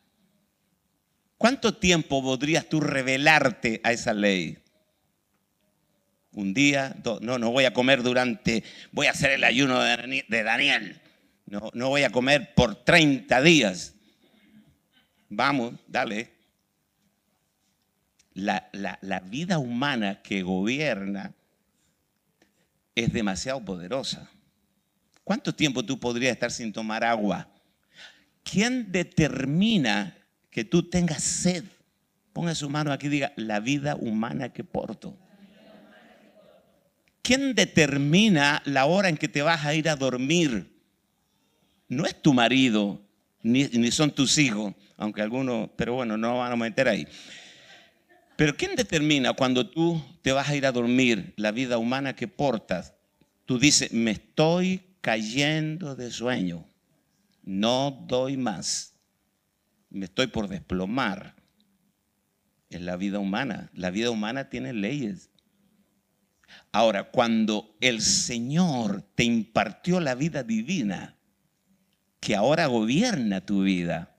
¿Cuánto 1.38 1.76
tiempo 1.76 2.20
podrías 2.22 2.68
tú 2.68 2.80
revelarte 2.80 3.80
a 3.84 3.92
esa 3.92 4.14
ley? 4.14 4.58
Un 6.32 6.54
día, 6.54 6.96
no, 7.20 7.38
no 7.38 7.50
voy 7.52 7.66
a 7.66 7.72
comer 7.72 8.02
durante, 8.02 8.64
voy 8.90 9.06
a 9.06 9.10
hacer 9.10 9.30
el 9.30 9.44
ayuno 9.44 9.80
de 9.80 10.42
Daniel. 10.42 11.00
No, 11.46 11.70
no 11.74 11.90
voy 11.90 12.02
a 12.02 12.10
comer 12.10 12.54
por 12.54 12.84
30 12.84 13.42
días. 13.42 13.94
Vamos, 15.28 15.74
dale. 15.86 16.32
La, 18.32 18.68
la 18.72 19.20
vida 19.20 19.58
humana 19.58 20.22
que 20.22 20.42
gobierna 20.42 21.34
es 22.94 23.12
demasiado 23.12 23.64
poderosa. 23.64 24.30
¿Cuánto 25.24 25.54
tiempo 25.54 25.84
tú 25.84 25.98
podrías 25.98 26.32
estar 26.32 26.50
sin 26.50 26.72
tomar 26.72 27.04
agua? 27.04 27.48
¿Quién 28.42 28.90
determina 28.90 30.16
que 30.50 30.64
tú 30.64 30.82
tengas 30.82 31.22
sed? 31.22 31.64
Ponga 32.32 32.54
su 32.54 32.68
mano 32.68 32.92
aquí 32.92 33.06
y 33.06 33.10
diga, 33.10 33.32
la 33.36 33.60
vida 33.60 33.94
humana 33.94 34.52
que 34.52 34.64
porto. 34.64 35.16
¿Quién 37.22 37.54
determina 37.54 38.62
la 38.64 38.86
hora 38.86 39.08
en 39.08 39.16
que 39.16 39.28
te 39.28 39.42
vas 39.42 39.64
a 39.64 39.74
ir 39.74 39.88
a 39.88 39.94
dormir? 39.94 40.72
No 41.88 42.04
es 42.04 42.20
tu 42.20 42.34
marido, 42.34 43.00
ni, 43.42 43.64
ni 43.64 43.92
son 43.92 44.10
tus 44.10 44.38
hijos, 44.38 44.74
aunque 44.96 45.22
algunos, 45.22 45.70
pero 45.76 45.94
bueno, 45.94 46.16
no 46.16 46.38
van 46.38 46.52
a 46.52 46.56
meter 46.56 46.88
ahí. 46.88 47.06
Pero 48.42 48.56
¿quién 48.56 48.74
determina 48.74 49.34
cuando 49.34 49.70
tú 49.70 50.02
te 50.20 50.32
vas 50.32 50.48
a 50.48 50.56
ir 50.56 50.66
a 50.66 50.72
dormir 50.72 51.32
la 51.36 51.52
vida 51.52 51.78
humana 51.78 52.16
que 52.16 52.26
portas? 52.26 52.92
tú 53.44 53.56
dices, 53.56 53.92
me 53.92 54.10
estoy 54.10 54.82
cayendo 55.00 55.94
de 55.94 56.10
sueño, 56.10 56.66
no 57.44 58.04
doy 58.08 58.36
más, 58.36 58.94
me 59.90 60.06
estoy 60.06 60.26
por 60.26 60.48
desplomar. 60.48 61.36
Es 62.68 62.80
la 62.80 62.96
vida 62.96 63.20
humana, 63.20 63.70
la 63.74 63.90
vida 63.90 64.10
humana 64.10 64.48
tiene 64.48 64.72
leyes. 64.72 65.30
Ahora, 66.72 67.12
cuando 67.12 67.76
el 67.80 68.00
Señor 68.00 69.02
te 69.14 69.22
impartió 69.22 70.00
la 70.00 70.16
vida 70.16 70.42
divina, 70.42 71.16
que 72.18 72.34
ahora 72.34 72.66
gobierna 72.66 73.46
tu 73.46 73.62
vida, 73.62 74.11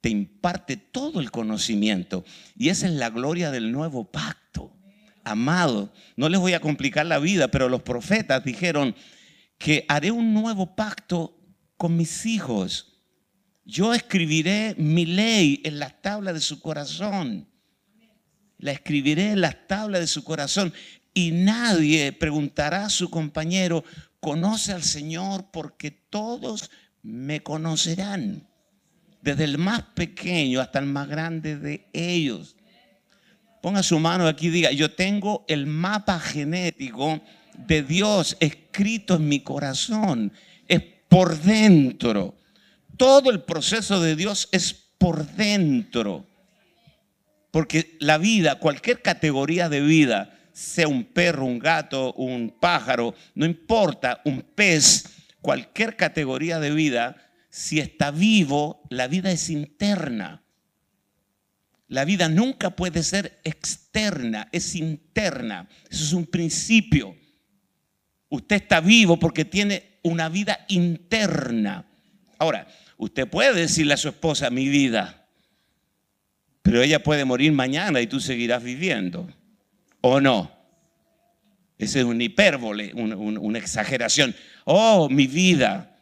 te 0.00 0.08
imparte 0.08 0.76
todo 0.76 1.20
el 1.20 1.30
conocimiento. 1.30 2.24
Y 2.56 2.68
esa 2.68 2.86
es 2.86 2.92
la 2.94 3.10
gloria 3.10 3.50
del 3.50 3.72
nuevo 3.72 4.04
pacto. 4.04 4.72
Amado, 5.24 5.92
no 6.16 6.28
les 6.28 6.40
voy 6.40 6.54
a 6.54 6.60
complicar 6.60 7.06
la 7.06 7.18
vida, 7.18 7.48
pero 7.48 7.68
los 7.68 7.82
profetas 7.82 8.44
dijeron 8.44 8.94
que 9.58 9.84
haré 9.88 10.10
un 10.10 10.32
nuevo 10.32 10.74
pacto 10.74 11.36
con 11.76 11.96
mis 11.96 12.24
hijos. 12.26 12.94
Yo 13.64 13.92
escribiré 13.92 14.74
mi 14.78 15.04
ley 15.04 15.60
en 15.64 15.78
las 15.78 16.00
tablas 16.00 16.34
de 16.34 16.40
su 16.40 16.60
corazón. 16.60 17.48
La 18.56 18.72
escribiré 18.72 19.32
en 19.32 19.40
las 19.40 19.66
tablas 19.66 20.00
de 20.00 20.06
su 20.06 20.24
corazón. 20.24 20.72
Y 21.12 21.32
nadie 21.32 22.12
preguntará 22.12 22.86
a 22.86 22.90
su 22.90 23.10
compañero, 23.10 23.84
conoce 24.20 24.72
al 24.72 24.82
Señor 24.82 25.50
porque 25.50 25.90
todos 25.90 26.70
me 27.02 27.42
conocerán 27.42 28.47
desde 29.20 29.44
el 29.44 29.58
más 29.58 29.82
pequeño 29.94 30.60
hasta 30.60 30.78
el 30.78 30.86
más 30.86 31.08
grande 31.08 31.56
de 31.56 31.88
ellos. 31.92 32.56
Ponga 33.62 33.82
su 33.82 33.98
mano 33.98 34.26
aquí 34.26 34.48
y 34.48 34.50
diga, 34.50 34.70
yo 34.70 34.92
tengo 34.92 35.44
el 35.48 35.66
mapa 35.66 36.20
genético 36.20 37.20
de 37.56 37.82
Dios 37.82 38.36
escrito 38.40 39.16
en 39.16 39.28
mi 39.28 39.40
corazón. 39.40 40.32
Es 40.66 40.82
por 41.08 41.36
dentro. 41.38 42.36
Todo 42.96 43.30
el 43.30 43.42
proceso 43.42 44.00
de 44.00 44.16
Dios 44.16 44.48
es 44.52 44.72
por 44.72 45.26
dentro. 45.26 46.26
Porque 47.50 47.96
la 48.00 48.18
vida, 48.18 48.56
cualquier 48.56 49.02
categoría 49.02 49.68
de 49.68 49.80
vida, 49.80 50.38
sea 50.52 50.88
un 50.88 51.04
perro, 51.04 51.46
un 51.46 51.58
gato, 51.58 52.12
un 52.14 52.54
pájaro, 52.60 53.14
no 53.34 53.46
importa, 53.46 54.20
un 54.24 54.42
pez, 54.42 55.04
cualquier 55.40 55.96
categoría 55.96 56.58
de 56.58 56.72
vida, 56.72 57.16
si 57.58 57.80
está 57.80 58.12
vivo, 58.12 58.84
la 58.88 59.08
vida 59.08 59.32
es 59.32 59.50
interna. 59.50 60.44
La 61.88 62.04
vida 62.04 62.28
nunca 62.28 62.76
puede 62.76 63.02
ser 63.02 63.40
externa, 63.42 64.48
es 64.52 64.76
interna. 64.76 65.68
Eso 65.90 66.04
es 66.04 66.12
un 66.12 66.26
principio. 66.26 67.16
Usted 68.28 68.54
está 68.54 68.80
vivo 68.80 69.18
porque 69.18 69.44
tiene 69.44 69.98
una 70.04 70.28
vida 70.28 70.66
interna. 70.68 71.84
Ahora, 72.38 72.68
usted 72.96 73.26
puede 73.26 73.62
decirle 73.62 73.94
a 73.94 73.96
su 73.96 74.06
esposa, 74.06 74.50
mi 74.50 74.68
vida, 74.68 75.26
pero 76.62 76.80
ella 76.80 77.02
puede 77.02 77.24
morir 77.24 77.50
mañana 77.50 78.00
y 78.00 78.06
tú 78.06 78.20
seguirás 78.20 78.62
viviendo. 78.62 79.28
¿O 80.00 80.20
no? 80.20 80.48
Esa 81.76 81.98
es 81.98 82.04
una 82.04 82.22
hipérbole, 82.22 82.92
una 82.94 83.58
exageración. 83.58 84.32
Oh, 84.64 85.08
mi 85.08 85.26
vida, 85.26 85.97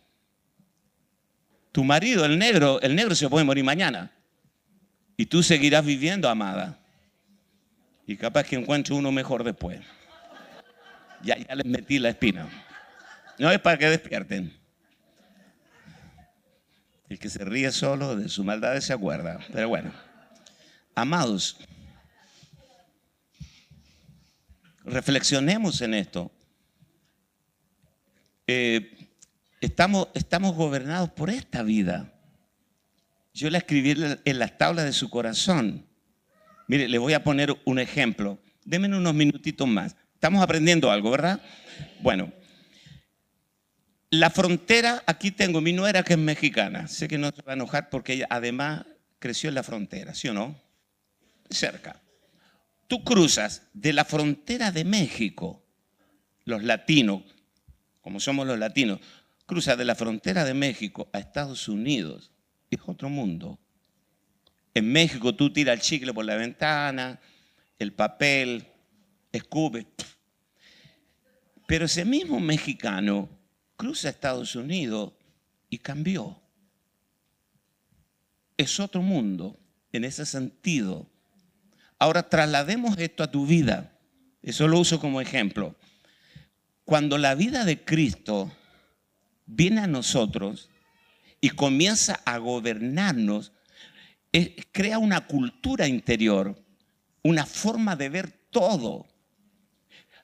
tu 1.76 1.84
marido, 1.84 2.24
el 2.24 2.38
negro, 2.38 2.80
el 2.80 2.96
negro 2.96 3.14
se 3.14 3.28
puede 3.28 3.44
morir 3.44 3.62
mañana. 3.62 4.10
Y 5.14 5.26
tú 5.26 5.42
seguirás 5.42 5.84
viviendo, 5.84 6.26
amada. 6.26 6.78
Y 8.06 8.16
capaz 8.16 8.44
que 8.44 8.56
encuentre 8.56 8.94
uno 8.94 9.12
mejor 9.12 9.44
después. 9.44 9.80
Ya, 11.22 11.36
ya 11.36 11.54
les 11.54 11.66
metí 11.66 11.98
la 11.98 12.08
espina. 12.08 12.48
No 13.38 13.50
es 13.50 13.60
para 13.60 13.76
que 13.76 13.90
despierten. 13.90 14.56
El 17.10 17.18
que 17.18 17.28
se 17.28 17.44
ríe 17.44 17.70
solo 17.72 18.16
de 18.16 18.30
su 18.30 18.42
maldad 18.42 18.80
se 18.80 18.94
acuerda. 18.94 19.38
Pero 19.52 19.68
bueno, 19.68 19.92
amados, 20.94 21.58
reflexionemos 24.82 25.82
en 25.82 25.92
esto. 25.92 26.32
Eh, 28.46 29.05
Estamos, 29.60 30.08
estamos 30.14 30.54
gobernados 30.54 31.10
por 31.10 31.30
esta 31.30 31.62
vida. 31.62 32.12
Yo 33.32 33.50
la 33.50 33.58
escribí 33.58 33.94
en 34.24 34.38
las 34.38 34.58
tablas 34.58 34.84
de 34.84 34.92
su 34.92 35.10
corazón. 35.10 35.86
Mire, 36.68 36.88
le 36.88 36.98
voy 36.98 37.12
a 37.12 37.22
poner 37.22 37.56
un 37.64 37.78
ejemplo. 37.78 38.38
Denme 38.64 38.88
unos 38.88 39.14
minutitos 39.14 39.66
más. 39.68 39.96
Estamos 40.14 40.42
aprendiendo 40.42 40.90
algo, 40.90 41.10
¿verdad? 41.10 41.40
Bueno, 42.00 42.32
la 44.10 44.30
frontera, 44.30 45.02
aquí 45.06 45.30
tengo 45.30 45.60
mi 45.60 45.72
nuera 45.72 46.02
que 46.02 46.14
es 46.14 46.18
mexicana. 46.18 46.88
Sé 46.88 47.08
que 47.08 47.18
no 47.18 47.30
se 47.30 47.42
va 47.42 47.52
a 47.52 47.54
enojar 47.54 47.90
porque 47.90 48.14
ella 48.14 48.26
además 48.30 48.84
creció 49.18 49.48
en 49.48 49.54
la 49.54 49.62
frontera, 49.62 50.14
¿sí 50.14 50.28
o 50.28 50.34
no? 50.34 50.60
Cerca. 51.50 52.00
Tú 52.86 53.04
cruzas 53.04 53.62
de 53.72 53.92
la 53.92 54.04
frontera 54.04 54.70
de 54.70 54.84
México, 54.84 55.64
los 56.44 56.62
latinos, 56.62 57.22
como 58.00 58.20
somos 58.20 58.46
los 58.46 58.58
latinos, 58.58 59.00
cruza 59.46 59.76
de 59.76 59.84
la 59.84 59.94
frontera 59.94 60.44
de 60.44 60.54
México 60.54 61.08
a 61.12 61.18
Estados 61.18 61.68
Unidos, 61.68 62.32
es 62.70 62.80
otro 62.84 63.08
mundo. 63.08 63.58
En 64.74 64.92
México 64.92 65.34
tú 65.34 65.52
tiras 65.52 65.76
el 65.76 65.80
chicle 65.80 66.12
por 66.12 66.24
la 66.24 66.34
ventana, 66.34 67.18
el 67.78 67.92
papel, 67.92 68.66
escupe. 69.32 69.86
Pero 71.66 71.86
ese 71.86 72.04
mismo 72.04 72.40
mexicano 72.40 73.28
cruza 73.76 74.08
Estados 74.08 74.54
Unidos 74.54 75.12
y 75.70 75.78
cambió. 75.78 76.42
Es 78.56 78.80
otro 78.80 79.02
mundo 79.02 79.58
en 79.92 80.04
ese 80.04 80.26
sentido. 80.26 81.08
Ahora 81.98 82.28
traslademos 82.28 82.98
esto 82.98 83.22
a 83.22 83.30
tu 83.30 83.46
vida. 83.46 83.98
Eso 84.42 84.68
lo 84.68 84.78
uso 84.78 85.00
como 85.00 85.20
ejemplo. 85.20 85.76
Cuando 86.84 87.18
la 87.18 87.34
vida 87.34 87.64
de 87.64 87.84
Cristo 87.84 88.52
viene 89.46 89.80
a 89.80 89.86
nosotros 89.86 90.70
y 91.40 91.50
comienza 91.50 92.20
a 92.24 92.38
gobernarnos, 92.38 93.52
crea 94.72 94.98
una 94.98 95.26
cultura 95.26 95.86
interior, 95.86 96.62
una 97.22 97.46
forma 97.46 97.96
de 97.96 98.08
ver 98.08 98.32
todo. 98.50 99.06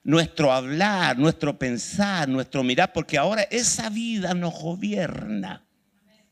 Nuestro 0.03 0.51
hablar, 0.51 1.17
nuestro 1.17 1.57
pensar, 1.57 2.27
nuestro 2.27 2.61
mirar, 2.61 2.91
porque 2.91 3.17
ahora 3.17 3.43
esa 3.43 3.89
vida 3.89 4.33
nos 4.33 4.53
gobierna. 4.53 5.65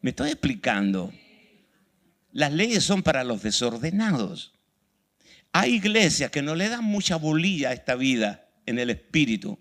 ¿Me 0.02 0.10
estoy 0.10 0.32
explicando? 0.32 1.14
Las 2.34 2.52
leyes 2.52 2.84
son 2.84 3.02
para 3.02 3.24
los 3.24 3.42
desordenados. 3.44 4.54
Hay 5.54 5.76
iglesias 5.76 6.32
que 6.32 6.42
no 6.42 6.56
le 6.56 6.70
dan 6.70 6.84
mucha 6.84 7.16
bolilla 7.16 7.70
a 7.70 7.74
esta 7.74 7.96
vida 7.96 8.50
en 8.66 8.80
el 8.80 8.90
espíritu 8.90 9.58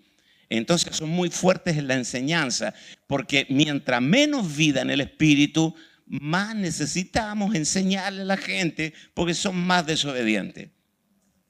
entonces 0.57 0.95
son 0.95 1.09
muy 1.09 1.29
fuertes 1.29 1.77
en 1.77 1.87
la 1.87 1.95
enseñanza, 1.95 2.73
porque 3.07 3.45
mientras 3.49 4.01
menos 4.01 4.55
vida 4.55 4.81
en 4.81 4.89
el 4.89 5.01
espíritu, 5.01 5.73
más 6.05 6.55
necesitamos 6.55 7.55
enseñarle 7.55 8.23
a 8.23 8.25
la 8.25 8.37
gente 8.37 8.93
porque 9.13 9.33
son 9.33 9.55
más 9.55 9.85
desobedientes. 9.85 10.69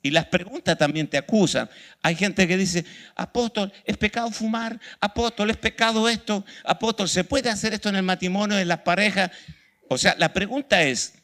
Y 0.03 0.11
las 0.11 0.25
preguntas 0.25 0.77
también 0.77 1.07
te 1.07 1.17
acusan. 1.17 1.69
Hay 2.01 2.15
gente 2.15 2.47
que 2.47 2.57
dice, 2.57 2.85
apóstol, 3.15 3.71
¿es 3.85 3.97
pecado 3.97 4.31
fumar? 4.31 4.79
Apóstol, 4.99 5.49
¿es 5.49 5.57
pecado 5.57 6.07
esto? 6.07 6.45
Apóstol, 6.63 7.09
¿se 7.09 7.23
puede 7.23 7.49
hacer 7.49 7.73
esto 7.73 7.89
en 7.89 7.95
el 7.95 8.03
matrimonio, 8.03 8.57
en 8.57 8.67
las 8.67 8.79
parejas? 8.79 9.31
O 9.89 9.97
sea, 9.97 10.15
la 10.17 10.31
pregunta 10.31 10.81
es, 10.83 11.15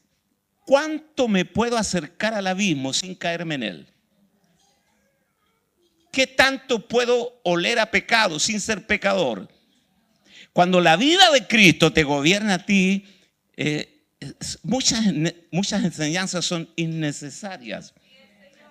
¿cuánto 0.66 1.28
me 1.28 1.46
puedo 1.46 1.78
acercar 1.78 2.34
al 2.34 2.48
abismo 2.48 2.94
sin 2.94 3.16
caerme 3.16 3.56
en 3.56 3.64
él? 3.64 3.94
¿Qué 6.18 6.26
tanto 6.26 6.88
puedo 6.88 7.40
oler 7.44 7.78
a 7.78 7.92
pecado 7.92 8.40
sin 8.40 8.60
ser 8.60 8.88
pecador? 8.88 9.48
Cuando 10.52 10.82
la 10.82 10.96
vida 10.96 11.30
de 11.30 11.46
Cristo 11.46 11.94
te 11.94 12.04
gobierna 12.04 12.56
a 12.56 12.66
ti, 12.66 13.06
eh, 13.56 14.08
muchas, 14.64 15.04
muchas 15.52 15.84
enseñanzas 15.84 16.44
son 16.44 16.72
innecesarias. 16.76 17.94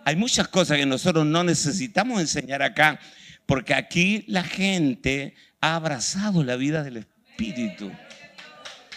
Hay 0.05 0.17
muchas 0.17 0.49
cosas 0.49 0.77
que 0.77 0.87
nosotros 0.87 1.25
no 1.25 1.45
necesitamos 1.45 2.21
enseñar 2.21 2.63
acá, 2.63 2.99
porque 3.47 3.75
aquí 3.75 4.25
la 4.27 4.43
gente 4.43 5.37
ha 5.61 5.77
abrazado 5.77 6.43
la 6.43 6.57
vida 6.57 6.83
del 6.83 6.97
Espíritu. 6.97 7.93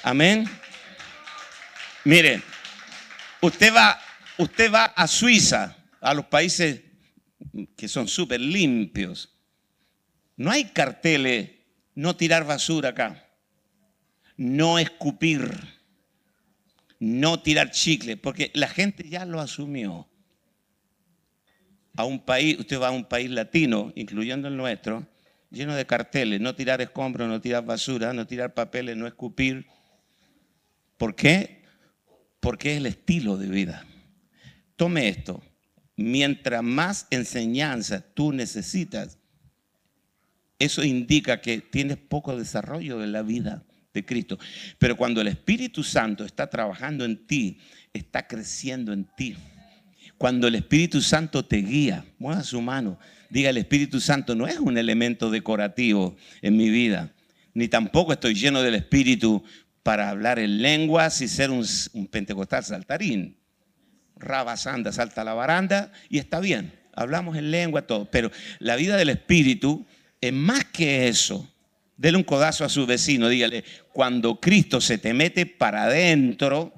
Amén. 0.01 0.49
Miren, 2.03 2.43
usted 3.41 3.71
va, 3.71 4.01
usted 4.39 4.73
va 4.73 4.85
a 4.85 5.07
Suiza, 5.07 5.77
a 6.01 6.15
los 6.15 6.25
países 6.25 6.88
que 7.75 7.87
son 7.87 8.07
súper 8.07 8.41
limpios. 8.41 9.35
No 10.35 10.51
hay 10.51 10.65
carteles, 10.65 11.51
no 11.95 12.15
tirar 12.15 12.45
basura 12.45 12.89
acá, 12.89 13.27
no 14.37 14.79
escupir, 14.79 15.51
no 16.99 17.41
tirar 17.41 17.71
chicle, 17.71 18.17
porque 18.17 18.51
la 18.53 18.67
gente 18.67 19.07
ya 19.07 19.25
lo 19.25 19.39
asumió. 19.39 20.07
A 21.95 22.05
un 22.05 22.23
país, 22.23 22.57
usted 22.59 22.79
va 22.79 22.87
a 22.87 22.91
un 22.91 23.03
país 23.03 23.29
latino, 23.29 23.91
incluyendo 23.95 24.47
el 24.47 24.55
nuestro, 24.55 25.05
lleno 25.49 25.75
de 25.75 25.85
carteles, 25.85 26.39
no 26.39 26.55
tirar 26.55 26.81
escombros, 26.81 27.27
no 27.27 27.41
tirar 27.41 27.65
basura, 27.65 28.13
no 28.13 28.25
tirar 28.25 28.53
papeles, 28.53 28.95
no 28.95 29.07
escupir. 29.07 29.67
¿Por 30.97 31.15
qué? 31.15 31.63
Porque 32.39 32.73
es 32.73 32.77
el 32.77 32.85
estilo 32.85 33.37
de 33.37 33.47
vida. 33.47 33.85
Tome 34.75 35.09
esto. 35.09 35.43
Mientras 35.99 36.63
más 36.63 37.07
enseñanza 37.09 37.99
tú 37.99 38.31
necesitas, 38.31 39.17
eso 40.57 40.81
indica 40.81 41.41
que 41.41 41.59
tienes 41.59 41.97
poco 41.97 42.37
desarrollo 42.37 42.99
de 42.99 43.07
la 43.07 43.21
vida 43.21 43.65
de 43.93 44.05
Cristo. 44.05 44.39
Pero 44.77 44.95
cuando 44.95 45.19
el 45.19 45.27
Espíritu 45.27 45.83
Santo 45.83 46.23
está 46.23 46.49
trabajando 46.49 47.03
en 47.03 47.27
ti, 47.27 47.57
está 47.91 48.27
creciendo 48.27 48.93
en 48.93 49.09
ti. 49.17 49.35
Cuando 50.17 50.47
el 50.47 50.55
Espíritu 50.55 51.01
Santo 51.01 51.43
te 51.43 51.57
guía, 51.57 52.05
mueva 52.17 52.43
su 52.43 52.61
mano, 52.61 52.97
diga 53.29 53.49
el 53.49 53.57
Espíritu 53.57 53.99
Santo 53.99 54.35
no 54.35 54.47
es 54.47 54.57
un 54.57 54.77
elemento 54.77 55.29
decorativo 55.29 56.15
en 56.41 56.55
mi 56.55 56.69
vida, 56.69 57.11
ni 57.53 57.67
tampoco 57.67 58.13
estoy 58.13 58.35
lleno 58.35 58.61
del 58.61 58.75
Espíritu 58.75 59.43
para 59.83 60.09
hablar 60.09 60.39
en 60.39 60.61
lenguas 60.61 61.19
y 61.19 61.27
ser 61.27 61.51
un, 61.51 61.65
pentecostal 62.09 62.63
saltarín. 62.63 63.38
Rabasanda, 64.19 64.91
salta 64.91 65.23
la 65.23 65.33
baranda 65.33 65.91
y 66.09 66.19
está 66.19 66.39
bien, 66.39 66.73
hablamos 66.93 67.37
en 67.37 67.51
lengua, 67.51 67.83
todo, 67.83 68.05
pero 68.05 68.31
la 68.59 68.75
vida 68.75 68.97
del 68.97 69.09
Espíritu 69.09 69.85
es 70.21 70.33
más 70.33 70.65
que 70.65 71.07
eso. 71.07 71.49
Dele 71.97 72.17
un 72.17 72.23
codazo 72.23 72.63
a 72.63 72.69
su 72.69 72.85
vecino, 72.85 73.27
dígale, 73.27 73.63
cuando 73.91 74.39
Cristo 74.39 74.79
se 74.79 74.97
te 74.97 75.13
mete 75.13 75.45
para 75.45 75.83
adentro, 75.83 76.73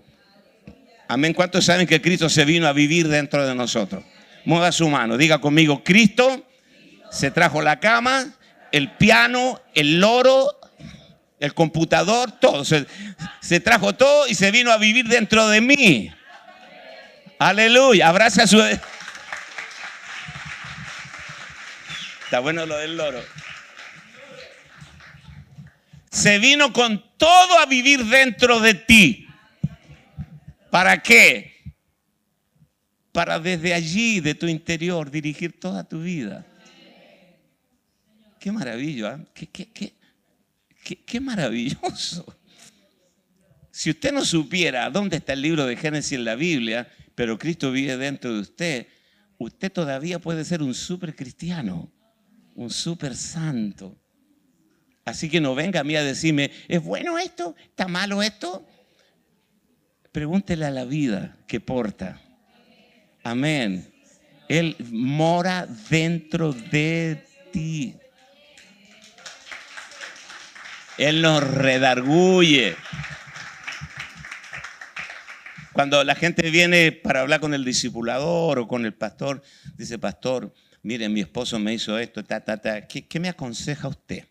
Amén. 1.12 1.34
¿Cuántos 1.34 1.66
saben 1.66 1.88
que 1.88 2.02
Cristo 2.02 2.30
se 2.30 2.46
vino 2.46 2.68
a 2.68 2.72
vivir 2.72 3.10
dentro 3.10 3.46
de 3.46 3.54
nosotros? 3.54 4.02
Mueva 4.46 4.72
su 4.72 4.88
mano. 4.88 5.18
Diga 5.18 5.42
conmigo, 5.42 5.84
Cristo 5.84 6.48
se 7.12 7.32
trajo 7.32 7.62
la 7.62 7.82
cama, 7.82 8.34
el 8.72 8.92
piano, 8.92 9.60
el 9.76 10.00
loro, 10.00 10.58
el 11.38 11.54
computador, 11.54 12.32
todo. 12.40 12.64
Se, 12.64 12.86
se 13.42 13.60
trajo 13.60 13.92
todo 13.94 14.26
y 14.30 14.36
se 14.36 14.52
vino 14.52 14.72
a 14.72 14.78
vivir 14.78 15.06
dentro 15.10 15.50
de 15.50 15.60
mí. 15.60 16.14
Aleluya. 17.42 18.08
Abraza 18.08 18.44
a 18.44 18.48
su... 18.48 18.62
Está 18.62 18.80
bueno 22.40 22.68
lo 22.68 22.78
del 22.78 22.96
loro. 22.96 23.20
Se 26.12 26.38
vino 26.38 26.72
con 26.72 27.04
todo 27.18 27.58
a 27.58 27.66
vivir 27.66 28.06
dentro 28.06 28.60
de 28.60 28.76
ti. 28.76 29.28
¿Para 30.70 31.02
qué? 31.02 31.64
Para 33.12 33.40
desde 33.40 33.74
allí, 33.74 34.20
de 34.20 34.36
tu 34.36 34.46
interior, 34.46 35.10
dirigir 35.10 35.60
toda 35.60 35.84
tu 35.84 36.04
vida. 36.04 36.46
Qué 38.40 38.52
maravilla, 38.52 39.16
¿eh? 39.16 39.26
qué, 39.52 39.96
qué, 41.08 41.20
maravilloso. 41.20 42.38
Si 43.72 43.90
usted 43.90 44.12
no 44.12 44.24
supiera 44.24 44.92
dónde 44.92 45.18
está 45.18 45.34
el 45.34 45.42
libro 45.42 45.66
de 45.66 45.76
Génesis 45.76 46.12
en 46.12 46.26
la 46.26 46.36
Biblia, 46.36 46.88
pero 47.22 47.38
Cristo 47.38 47.72
vive 47.72 47.98
dentro 47.98 48.34
de 48.34 48.40
usted, 48.40 48.88
usted 49.38 49.72
todavía 49.72 50.18
puede 50.18 50.44
ser 50.44 50.64
un 50.64 50.74
super 50.74 51.16
cristiano, 51.16 51.94
un 52.56 52.72
super 52.72 53.16
santo. 53.16 53.96
Así 55.06 55.30
que 55.30 55.40
no 55.40 55.54
venga 55.54 55.82
a 55.82 55.84
mí 55.84 55.96
a 55.96 56.04
decirme, 56.04 56.50
¿es 56.68 56.84
bueno 56.84 57.20
esto? 57.20 57.56
¿Está 57.64 57.88
malo 57.88 58.24
esto? 58.24 58.68
Pregúntele 60.12 60.66
a 60.66 60.72
la 60.72 60.84
vida 60.84 61.38
que 61.46 61.60
porta. 61.60 62.20
Amén. 63.22 63.94
Él 64.50 64.76
mora 64.90 65.68
dentro 65.92 66.54
de 66.54 67.24
ti. 67.52 67.98
Él 70.98 71.22
nos 71.22 71.44
redarguye. 71.44 72.76
Cuando 75.74 76.04
la 76.04 76.16
gente 76.16 76.50
viene 76.50 76.92
para 76.92 77.22
hablar 77.22 77.40
con 77.40 77.54
el 77.54 77.64
discipulador 77.64 78.60
o 78.60 78.68
con 78.68 78.86
el 78.86 78.94
pastor, 78.94 79.42
dice, 79.78 79.98
pastor, 79.98 80.54
mire, 80.84 81.08
mi 81.08 81.22
esposo 81.22 81.60
me 81.60 81.74
hizo 81.74 81.98
esto, 81.98 82.24
ta, 82.26 82.44
ta, 82.44 82.58
ta. 82.58 82.88
¿Qué, 82.88 83.20
me 83.20 83.30
aconseja 83.30 83.88
usted? 83.88 84.28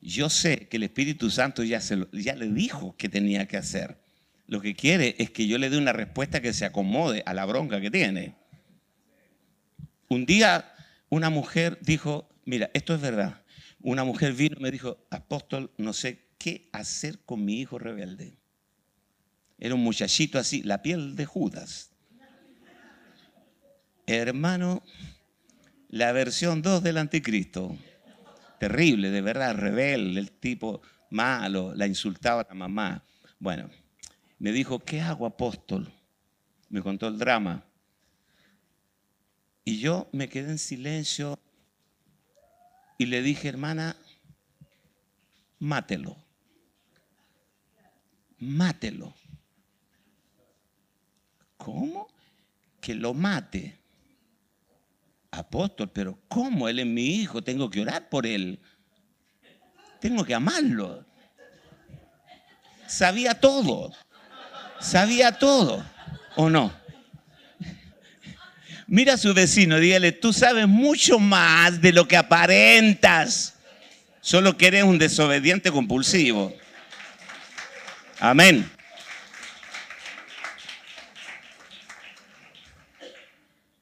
Yo 0.00 0.30
sé 0.30 0.68
que 0.68 0.76
el 0.76 0.84
Espíritu 0.84 1.30
Santo 1.30 1.64
ya, 1.64 1.80
ya 2.12 2.34
le 2.36 2.48
dijo 2.48 2.96
que 2.96 3.08
tenía 3.08 3.46
que 3.46 3.56
hacer. 3.56 3.98
Lo 4.46 4.60
que 4.60 4.74
quiere 4.74 5.16
es 5.18 5.30
que 5.30 5.46
yo 5.46 5.58
le 5.58 5.70
dé 5.70 5.78
una 5.78 5.92
respuesta 5.92 6.40
que 6.40 6.52
se 6.52 6.64
acomode 6.64 7.22
a 7.26 7.34
la 7.34 7.44
bronca 7.46 7.80
que 7.80 7.90
tiene. 7.90 8.36
Un 10.08 10.24
día 10.24 10.72
una 11.08 11.30
mujer 11.30 11.78
dijo, 11.82 12.28
mira, 12.44 12.70
esto 12.74 12.94
es 12.94 13.00
verdad. 13.00 13.42
Una 13.80 14.04
mujer 14.04 14.32
vino 14.32 14.56
y 14.58 14.62
me 14.62 14.70
dijo, 14.70 15.04
apóstol, 15.10 15.72
no 15.78 15.92
sé 15.92 16.30
qué 16.38 16.68
hacer 16.72 17.18
con 17.24 17.44
mi 17.44 17.60
hijo 17.60 17.78
rebelde. 17.78 18.39
Era 19.60 19.74
un 19.74 19.84
muchachito 19.84 20.38
así, 20.38 20.62
la 20.62 20.82
piel 20.82 21.14
de 21.14 21.26
Judas. 21.26 21.90
Hermano, 24.06 24.82
la 25.90 26.10
versión 26.12 26.62
2 26.62 26.82
del 26.82 26.96
anticristo 26.96 27.76
terrible, 28.58 29.10
de 29.10 29.20
verdad, 29.22 29.54
rebelde, 29.54 30.20
el 30.20 30.32
tipo 30.32 30.82
malo, 31.10 31.74
la 31.74 31.86
insultaba 31.86 32.42
a 32.42 32.46
la 32.48 32.54
mamá. 32.54 33.04
Bueno, 33.38 33.70
me 34.38 34.52
dijo, 34.52 34.78
¿qué 34.78 35.00
hago, 35.00 35.26
apóstol? 35.26 35.92
Me 36.68 36.82
contó 36.82 37.08
el 37.08 37.18
drama. 37.18 37.64
Y 39.64 39.78
yo 39.78 40.08
me 40.12 40.28
quedé 40.28 40.50
en 40.50 40.58
silencio 40.58 41.38
y 42.98 43.06
le 43.06 43.22
dije, 43.22 43.48
hermana, 43.48 43.96
mátelo. 45.58 46.16
Mátelo. 48.38 49.14
¿Cómo? 51.64 52.08
Que 52.80 52.94
lo 52.94 53.12
mate 53.12 53.80
apóstol, 55.30 55.90
pero 55.92 56.18
¿cómo? 56.28 56.68
Él 56.68 56.80
es 56.80 56.86
mi 56.86 57.06
hijo, 57.06 57.42
tengo 57.42 57.70
que 57.70 57.82
orar 57.82 58.08
por 58.08 58.26
él. 58.26 58.58
Tengo 60.00 60.24
que 60.24 60.34
amarlo. 60.34 61.04
Sabía 62.86 63.34
todo. 63.34 63.92
Sabía 64.80 65.32
todo. 65.38 65.84
¿O 66.36 66.48
no? 66.48 66.72
Mira 68.86 69.14
a 69.14 69.18
su 69.18 69.32
vecino, 69.34 69.78
dígale, 69.78 70.10
tú 70.10 70.32
sabes 70.32 70.66
mucho 70.66 71.20
más 71.20 71.80
de 71.80 71.92
lo 71.92 72.08
que 72.08 72.16
aparentas. 72.16 73.54
Solo 74.20 74.56
que 74.56 74.66
eres 74.66 74.82
un 74.82 74.98
desobediente 74.98 75.70
compulsivo. 75.70 76.52
Amén. 78.18 78.68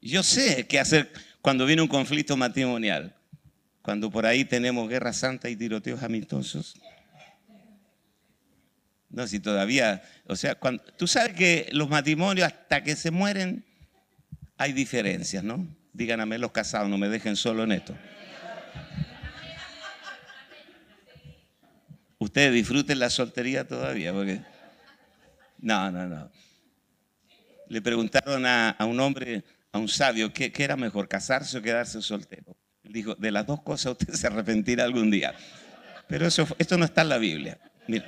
Yo 0.09 0.23
sé 0.23 0.67
qué 0.67 0.81
hacer 0.81 1.13
cuando 1.43 1.67
viene 1.67 1.83
un 1.83 1.89
conflicto 1.89 2.35
matrimonial, 2.35 3.15
cuando 3.83 4.11
por 4.11 4.25
ahí 4.25 4.43
tenemos 4.43 4.89
guerra 4.89 5.13
santa 5.13 5.51
y 5.51 5.57
tiroteos 5.57 6.03
amistosos. 6.03 6.81
No, 9.11 9.27
si 9.27 9.39
todavía, 9.39 10.03
o 10.27 10.35
sea, 10.35 10.59
tú 10.97 11.07
sabes 11.07 11.35
que 11.35 11.69
los 11.73 11.91
matrimonios 11.91 12.47
hasta 12.47 12.83
que 12.83 12.97
se 12.97 13.11
mueren 13.11 13.67
hay 14.57 14.73
diferencias, 14.73 15.45
¿no? 15.45 15.69
Díganme 15.93 16.39
los 16.39 16.53
casados, 16.53 16.89
no 16.89 16.97
me 16.97 17.11
dejen 17.11 17.37
solo 17.37 17.65
en 17.65 17.73
esto. 17.73 17.95
Ustedes 22.17 22.55
disfruten 22.55 22.99
la 22.99 23.11
soltería 23.11 23.69
todavía, 23.69 24.15
porque... 24.15 24.41
No, 25.59 25.91
no, 25.91 26.07
no. 26.07 26.31
Le 27.69 27.83
preguntaron 27.83 28.47
a 28.47 28.75
un 28.81 28.99
hombre, 29.01 29.45
un 29.79 29.89
sabio, 29.89 30.33
¿qué, 30.33 30.53
era 30.57 30.77
mejor, 30.77 31.09
casarse 31.09 31.59
o 31.59 31.63
quedarse 31.63 32.03
soltero? 32.03 32.57
Dijo, 32.83 33.15
de 33.15 33.31
las 33.31 33.47
dos 33.47 33.63
cosas 33.63 33.93
usted 33.93 34.13
se 34.15 34.27
arrepentirá 34.27 34.85
algún 34.85 35.11
día. 35.11 35.35
Pero 36.09 36.27
eso, 36.27 36.47
esto 36.59 36.77
no 36.79 36.85
está 36.85 37.03
en 37.03 37.09
la 37.09 37.19
Biblia. 37.19 37.59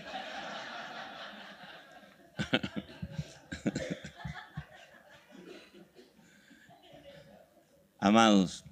Amados, 7.99 8.64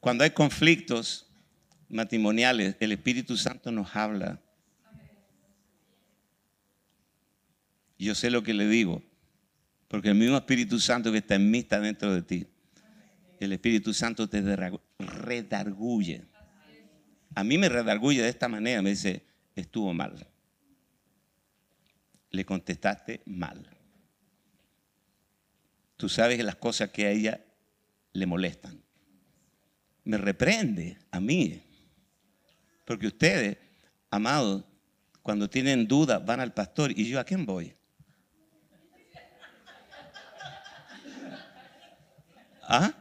cuando 0.00 0.24
hay 0.24 0.30
conflictos 0.30 1.30
matrimoniales, 1.90 2.76
el 2.80 2.92
Espíritu 2.92 3.36
Santo 3.36 3.70
nos 3.70 3.94
habla. 3.94 4.40
Yo 7.98 8.14
sé 8.14 8.30
lo 8.30 8.42
que 8.42 8.54
le 8.54 8.66
digo. 8.66 9.02
Porque 9.90 10.08
el 10.08 10.14
mismo 10.14 10.36
Espíritu 10.36 10.78
Santo 10.78 11.10
que 11.10 11.18
está 11.18 11.34
en 11.34 11.50
mí 11.50 11.58
está 11.58 11.80
dentro 11.80 12.14
de 12.14 12.22
ti. 12.22 12.46
El 13.40 13.52
Espíritu 13.52 13.92
Santo 13.92 14.28
te 14.28 14.40
redarguye. 15.00 16.22
A 17.34 17.42
mí 17.42 17.58
me 17.58 17.68
redarguye 17.68 18.22
de 18.22 18.28
esta 18.28 18.46
manera. 18.46 18.82
Me 18.82 18.90
dice, 18.90 19.26
estuvo 19.56 19.92
mal. 19.92 20.28
Le 22.30 22.44
contestaste 22.44 23.22
mal. 23.26 23.68
Tú 25.96 26.08
sabes 26.08 26.38
las 26.44 26.54
cosas 26.54 26.90
que 26.90 27.06
a 27.06 27.10
ella 27.10 27.44
le 28.12 28.26
molestan. 28.26 28.80
Me 30.04 30.18
reprende 30.18 30.98
a 31.10 31.18
mí. 31.18 31.60
Porque 32.84 33.08
ustedes, 33.08 33.58
amados, 34.08 34.62
cuando 35.20 35.50
tienen 35.50 35.88
dudas 35.88 36.24
van 36.24 36.38
al 36.38 36.54
pastor 36.54 36.92
y 36.96 37.08
yo 37.08 37.18
a 37.18 37.24
quién 37.24 37.44
voy. 37.44 37.74
¿Ah? 42.70 42.94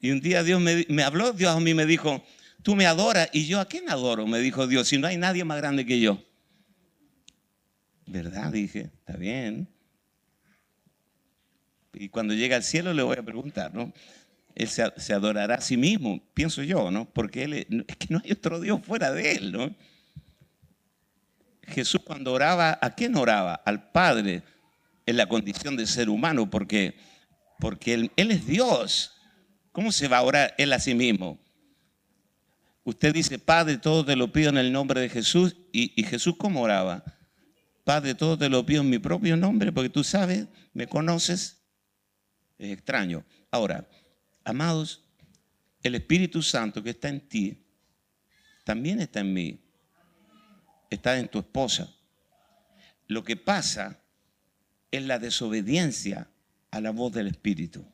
Y 0.00 0.10
un 0.10 0.20
día 0.20 0.42
Dios 0.42 0.60
me, 0.60 1.02
habló, 1.04 1.32
Dios 1.32 1.54
a 1.54 1.60
mí 1.60 1.72
me 1.72 1.86
dijo, 1.86 2.24
tú 2.62 2.74
me 2.74 2.86
adoras. 2.86 3.30
Y 3.32 3.46
yo, 3.46 3.60
¿a 3.60 3.66
quién 3.66 3.88
adoro? 3.88 4.26
Me 4.26 4.40
dijo 4.40 4.66
Dios, 4.66 4.88
si 4.88 4.98
no 4.98 5.06
hay 5.06 5.16
nadie 5.16 5.44
más 5.44 5.58
grande 5.58 5.86
que 5.86 6.00
yo. 6.00 6.20
¿Verdad? 8.06 8.50
Dije, 8.50 8.90
está 8.98 9.16
bien. 9.16 9.68
Y 11.92 12.08
cuando 12.08 12.34
llegue 12.34 12.56
al 12.56 12.64
cielo 12.64 12.92
le 12.92 13.04
voy 13.04 13.16
a 13.16 13.22
preguntar, 13.22 13.72
¿no? 13.72 13.92
Él 14.56 14.68
se, 14.68 15.12
adorará 15.12 15.56
a 15.56 15.60
sí 15.60 15.76
mismo, 15.76 16.20
pienso 16.34 16.64
yo, 16.64 16.90
¿no? 16.90 17.08
Porque 17.08 17.44
él 17.44 17.84
es 17.86 17.96
que 17.96 18.06
no 18.10 18.20
hay 18.24 18.32
otro 18.32 18.58
Dios 18.58 18.80
fuera 18.84 19.12
de 19.12 19.32
él, 19.32 19.52
¿no? 19.52 19.74
Jesús 21.62 22.00
cuando 22.04 22.32
oraba, 22.32 22.78
¿a 22.82 22.94
quién 22.96 23.14
oraba? 23.14 23.54
Al 23.54 23.92
Padre 23.92 24.42
en 25.06 25.16
la 25.16 25.26
condición 25.26 25.76
de 25.76 25.86
ser 25.86 26.08
humano, 26.08 26.50
porque, 26.50 26.96
porque 27.60 27.94
él, 27.94 28.10
es 28.16 28.46
Dios. 28.46 29.12
¿Cómo 29.72 29.92
se 29.92 30.08
va 30.08 30.18
a 30.18 30.22
orar 30.22 30.54
él 30.58 30.72
a 30.72 30.80
sí 30.80 30.94
mismo? 30.94 31.38
Usted 32.82 33.14
dice, 33.14 33.38
Padre, 33.38 33.78
todo 33.78 34.04
te 34.04 34.16
lo 34.16 34.32
pido 34.32 34.50
en 34.50 34.58
el 34.58 34.72
nombre 34.72 35.00
de 35.00 35.08
Jesús. 35.08 35.54
¿Y, 35.72 35.92
y 36.00 36.04
Jesús 36.04 36.34
cómo 36.36 36.62
oraba? 36.62 37.04
Padre, 37.84 38.14
todo 38.14 38.36
te 38.36 38.48
lo 38.48 38.64
pido 38.66 38.82
en 38.82 38.90
mi 38.90 38.98
propio 38.98 39.36
nombre, 39.36 39.70
porque 39.70 39.90
tú 39.90 40.02
sabes, 40.02 40.46
me 40.72 40.86
conoces. 40.86 41.62
Es 42.58 42.72
extraño. 42.72 43.24
Ahora, 43.50 43.88
amados, 44.44 45.04
el 45.82 45.94
Espíritu 45.94 46.42
Santo 46.42 46.82
que 46.82 46.90
está 46.90 47.08
en 47.08 47.20
ti, 47.20 47.64
también 48.64 49.00
está 49.00 49.20
en 49.20 49.32
mí. 49.32 49.60
Está 50.90 51.18
en 51.18 51.28
tu 51.28 51.38
esposa. 51.38 51.92
Lo 53.06 53.24
que 53.24 53.36
pasa 53.36 54.00
es 54.90 55.04
la 55.04 55.18
desobediencia 55.18 56.28
a 56.70 56.80
la 56.80 56.90
voz 56.90 57.12
del 57.12 57.26
Espíritu. 57.26 57.84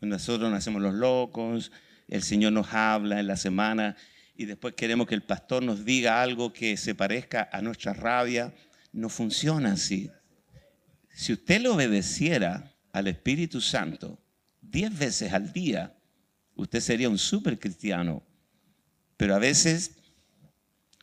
Nosotros 0.00 0.50
nacemos 0.50 0.82
los 0.82 0.94
locos, 0.94 1.70
el 2.08 2.22
Señor 2.22 2.52
nos 2.52 2.72
habla 2.72 3.20
en 3.20 3.26
la 3.26 3.36
semana 3.36 3.96
y 4.36 4.46
después 4.46 4.74
queremos 4.74 5.06
que 5.06 5.14
el 5.14 5.22
pastor 5.22 5.62
nos 5.62 5.84
diga 5.84 6.22
algo 6.22 6.52
que 6.52 6.76
se 6.76 6.94
parezca 6.94 7.48
a 7.52 7.62
nuestra 7.62 7.92
rabia. 7.92 8.52
No 8.92 9.08
funciona 9.08 9.72
así. 9.72 10.10
Si 11.10 11.32
usted 11.32 11.60
le 11.60 11.68
obedeciera 11.68 12.74
al 12.92 13.06
Espíritu 13.06 13.60
Santo 13.60 14.18
diez 14.60 14.96
veces 14.98 15.32
al 15.32 15.52
día, 15.52 15.94
usted 16.56 16.80
sería 16.80 17.08
un 17.08 17.18
super 17.18 17.58
cristiano. 17.58 18.22
Pero 19.16 19.34
a 19.34 19.38
veces, 19.38 19.92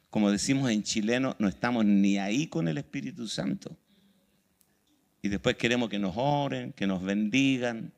como 0.09 0.31
decimos 0.31 0.69
en 0.71 0.83
chileno, 0.83 1.35
no 1.39 1.47
estamos 1.47 1.85
ni 1.85 2.17
ahí 2.17 2.47
con 2.47 2.67
el 2.67 2.77
Espíritu 2.77 3.27
Santo. 3.27 3.77
Y 5.21 5.29
después 5.29 5.55
queremos 5.57 5.89
que 5.89 5.99
nos 5.99 6.13
oren, 6.15 6.73
que 6.73 6.87
nos 6.87 7.01
bendigan. 7.03 7.91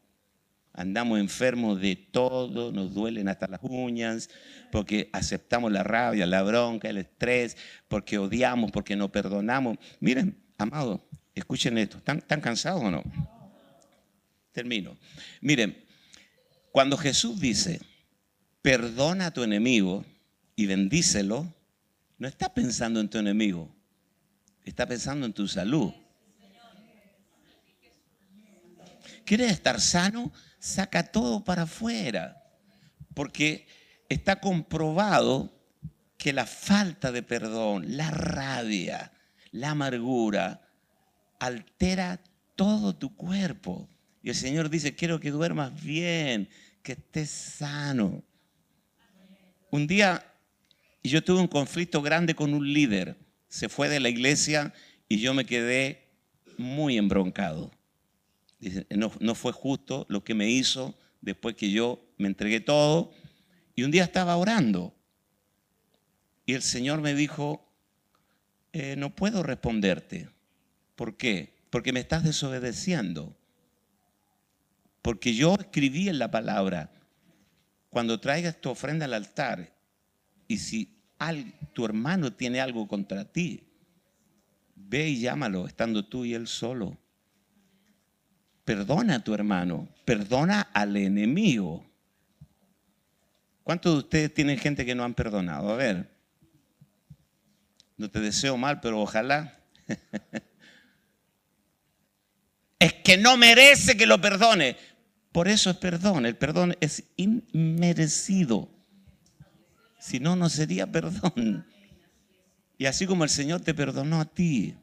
Andamos 0.74 1.20
enfermos 1.20 1.82
de 1.82 1.96
todo, 1.96 2.72
nos 2.72 2.94
duelen 2.94 3.28
hasta 3.28 3.48
las 3.48 3.60
uñas, 3.62 4.30
porque 4.72 5.10
aceptamos 5.12 5.72
la 5.72 5.84
rabia, 5.84 6.26
la 6.26 6.44
bronca, 6.44 6.90
el 6.90 6.98
estrés, 6.98 7.58
porque 7.90 8.18
odiamos, 8.18 8.72
porque 8.72 8.96
no 8.96 9.12
perdonamos. 9.12 9.78
Miren, 10.00 10.38
amados, 10.58 11.02
escuchen 11.36 11.78
esto. 11.78 11.98
¿Están, 11.98 12.20
¿Están 12.20 12.40
cansados 12.40 12.82
o 12.84 12.90
no? 12.90 13.04
Termino. 14.54 14.98
Miren, 15.42 15.78
cuando 16.72 16.98
Jesús 16.98 17.40
dice, 17.40 17.82
perdona 18.62 19.28
a 19.28 19.32
tu 19.32 19.44
enemigo 19.44 20.06
y 20.56 20.68
bendícelo, 20.68 21.54
no 22.18 22.28
está 22.28 22.54
pensando 22.54 23.00
en 23.00 23.10
tu 23.10 23.18
enemigo, 23.18 23.70
está 24.64 24.88
pensando 24.88 25.26
en 25.26 25.34
tu 25.34 25.48
salud. 25.48 25.92
¿Quieres 29.26 29.52
estar 29.52 29.80
sano? 29.80 30.32
Saca 30.60 31.12
todo 31.12 31.44
para 31.44 31.64
afuera, 31.64 32.44
porque 33.14 33.68
está 34.10 34.40
comprobado 34.40 35.52
que 36.18 36.34
la 36.34 36.46
falta 36.46 37.12
de 37.12 37.24
perdón, 37.24 37.98
la 37.98 38.12
rabia, 38.12 39.12
la 39.52 39.72
amargura, 39.72 40.62
altera 41.40 42.22
todo 42.56 42.96
tu 42.96 43.16
cuerpo. 43.16 43.90
Y 44.22 44.30
el 44.30 44.36
Señor 44.36 44.70
dice, 44.70 44.96
quiero 44.96 45.20
que 45.20 45.32
duermas 45.32 45.82
bien, 45.82 46.48
que 46.84 46.92
estés 46.92 47.32
sano. 47.32 48.24
Un 49.72 49.88
día 49.88 50.24
yo 51.04 51.24
tuve 51.24 51.40
un 51.40 51.48
conflicto 51.48 52.02
grande 52.02 52.36
con 52.36 52.54
un 52.54 52.72
líder. 52.72 53.18
Se 53.48 53.70
fue 53.70 53.90
de 53.90 54.00
la 54.00 54.10
iglesia 54.10 54.74
y 55.10 55.20
yo 55.20 55.34
me 55.34 55.46
quedé 55.46 56.08
muy 56.58 56.98
embroncado. 56.98 57.72
No, 58.90 59.12
no 59.20 59.36
fue 59.36 59.52
justo 59.52 60.06
lo 60.10 60.24
que 60.24 60.34
me 60.34 60.50
hizo 60.50 60.98
después 61.22 61.56
que 61.56 61.72
yo 61.72 62.04
me 62.18 62.28
entregué 62.28 62.60
todo. 62.60 63.12
Y 63.76 63.84
un 63.84 63.92
día 63.92 64.04
estaba 64.04 64.36
orando. 64.38 64.94
Y 66.46 66.54
el 66.54 66.62
Señor 66.62 67.02
me 67.02 67.14
dijo, 67.14 67.72
eh, 68.74 68.96
no 68.98 69.16
puedo 69.16 69.44
responderte. 69.44 70.30
¿Por 70.96 71.18
qué? 71.18 71.54
Porque 71.70 71.94
me 71.94 72.00
estás 72.00 72.24
desobedeciendo. 72.24 73.36
Porque 75.02 75.34
yo 75.34 75.56
escribí 75.60 76.10
en 76.10 76.20
la 76.20 76.30
palabra, 76.30 76.92
cuando 77.90 78.20
traigas 78.20 78.60
tu 78.62 78.70
ofrenda 78.70 79.06
al 79.06 79.14
altar, 79.14 79.74
y 80.48 80.58
si 80.58 80.98
tu 81.74 81.86
hermano 81.86 82.34
tiene 82.34 82.62
algo 82.62 82.88
contra 82.88 83.26
ti, 83.26 83.64
ve 84.76 85.10
y 85.10 85.22
llámalo, 85.22 85.68
estando 85.68 86.06
tú 86.06 86.26
y 86.26 86.34
él 86.34 86.48
solo. 86.48 86.98
Perdona 88.66 89.16
a 89.16 89.24
tu 89.24 89.34
hermano, 89.34 89.88
perdona 90.06 90.62
al 90.62 90.96
enemigo. 90.96 91.86
¿Cuántos 93.64 93.94
de 93.94 94.00
ustedes 94.00 94.34
tienen 94.34 94.58
gente 94.58 94.86
que 94.86 94.96
no 94.96 95.04
han 95.04 95.14
perdonado? 95.14 95.72
A 95.72 95.76
ver, 95.76 96.12
no 97.98 98.10
te 98.10 98.20
deseo 98.20 98.58
mal, 98.58 98.80
pero 98.82 99.00
ojalá. 99.00 99.60
es 102.80 102.94
que 102.94 103.18
no 103.18 103.38
merece 103.38 103.96
que 103.96 104.06
lo 104.06 104.20
perdone. 104.20 104.78
Por 105.32 105.48
eso 105.48 105.70
es 105.70 105.78
perdón. 105.78 106.26
El 106.26 106.36
perdón 106.36 106.76
es 106.82 107.04
inmerecido. 107.16 108.70
Si 110.00 110.20
no, 110.20 110.36
no 110.36 110.50
sería 110.50 110.88
perdón. 110.92 111.66
Y 112.78 112.88
así 112.88 113.06
como 113.06 113.24
el 113.24 113.30
Señor 113.30 113.62
te 113.62 113.76
perdonó 113.76 114.20
a 114.20 114.26
ti. 114.26 114.76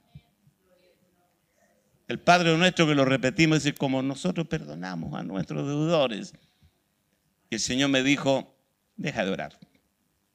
El 2.08 2.18
Padre 2.18 2.56
nuestro 2.56 2.86
que 2.86 2.94
lo 2.94 3.04
repetimos 3.04 3.64
es 3.66 3.74
como 3.74 4.00
nosotros 4.00 4.48
perdonamos 4.48 5.12
a 5.12 5.22
nuestros 5.22 5.66
deudores. 5.66 6.32
Y 7.50 7.56
el 7.56 7.60
Señor 7.60 7.90
me 7.90 8.02
dijo, 8.02 8.56
deja 8.96 9.26
de 9.26 9.30
orar. 9.30 9.58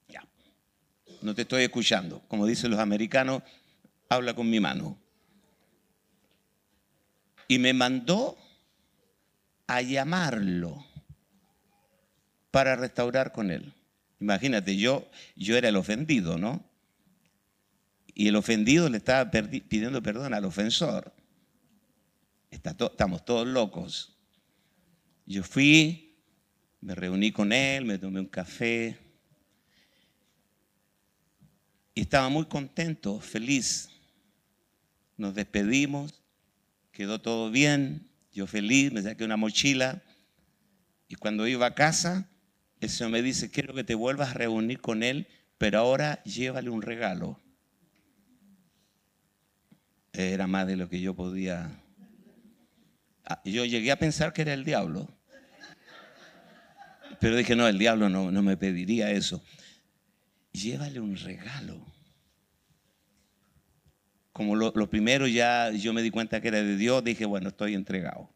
Ya. 0.07 0.23
No 1.23 1.33
te 1.33 1.41
estoy 1.41 1.63
escuchando. 1.63 2.21
Como 2.27 2.45
dicen 2.45 2.69
los 2.69 2.79
americanos, 2.79 3.41
habla 4.07 4.35
con 4.35 4.47
mi 4.47 4.59
mano. 4.59 4.99
Y 7.47 7.57
me 7.57 7.73
mandó 7.73 8.37
a 9.65 9.81
llamarlo 9.81 10.85
para 12.51 12.75
restaurar 12.75 13.31
con 13.31 13.49
él. 13.49 13.73
Imagínate, 14.19 14.77
yo, 14.77 15.09
yo 15.35 15.57
era 15.57 15.69
el 15.69 15.75
ofendido, 15.75 16.37
¿no? 16.37 16.63
Y 18.13 18.27
el 18.27 18.35
ofendido 18.35 18.89
le 18.89 18.97
estaba 18.97 19.31
pidiendo 19.31 20.03
perdón 20.03 20.35
al 20.35 20.45
ofensor. 20.45 21.11
Estamos 22.53 23.25
todos 23.25 23.47
locos. 23.47 24.17
Yo 25.25 25.43
fui, 25.43 26.17
me 26.81 26.95
reuní 26.95 27.31
con 27.31 27.51
él, 27.51 27.85
me 27.85 27.97
tomé 27.97 28.19
un 28.19 28.27
café. 28.27 28.97
Y 31.95 32.01
estaba 32.01 32.29
muy 32.29 32.45
contento, 32.45 33.19
feliz. 33.19 33.89
Nos 35.17 35.35
despedimos, 35.35 36.23
quedó 36.91 37.21
todo 37.21 37.51
bien. 37.51 38.09
Yo 38.31 38.47
feliz, 38.47 38.91
me 38.91 39.01
saqué 39.01 39.23
una 39.23 39.37
mochila 39.37 40.01
y 41.13 41.15
cuando 41.15 41.45
iba 41.47 41.67
a 41.67 41.75
casa, 41.75 42.27
el 42.79 42.89
Señor 42.89 43.11
me 43.11 43.21
dice, 43.21 43.51
quiero 43.51 43.75
que 43.75 43.83
te 43.83 43.93
vuelvas 43.93 44.31
a 44.31 44.33
reunir 44.33 44.81
con 44.81 45.03
Él, 45.03 45.27
pero 45.59 45.77
ahora 45.77 46.23
llévale 46.23 46.71
un 46.71 46.81
regalo. 46.81 47.39
Era 50.11 50.47
más 50.47 50.65
de 50.65 50.75
lo 50.75 50.89
que 50.89 51.01
yo 51.01 51.13
podía. 51.13 51.82
Ah, 53.25 53.41
yo 53.45 53.65
llegué 53.65 53.91
a 53.91 53.97
pensar 53.97 54.33
que 54.33 54.41
era 54.41 54.53
el 54.53 54.63
diablo. 54.63 55.07
Pero 57.19 57.37
dije, 57.37 57.55
no, 57.55 57.67
el 57.67 57.77
diablo 57.77 58.09
no, 58.09 58.31
no 58.31 58.41
me 58.41 58.57
pediría 58.57 59.11
eso. 59.11 59.43
Llévale 60.51 60.99
un 60.99 61.15
regalo 61.15 61.93
como 64.33 64.55
lo, 64.55 64.73
primero 64.89 65.27
ya 65.27 65.71
yo 65.71 65.93
me 65.93 66.01
di 66.01 66.09
cuenta 66.09 66.41
que 66.41 66.47
era 66.47 66.61
de 66.61 66.75
Dios, 66.75 67.03
dije, 67.03 67.25
bueno, 67.25 67.49
estoy 67.49 67.75
entregado. 67.75 68.31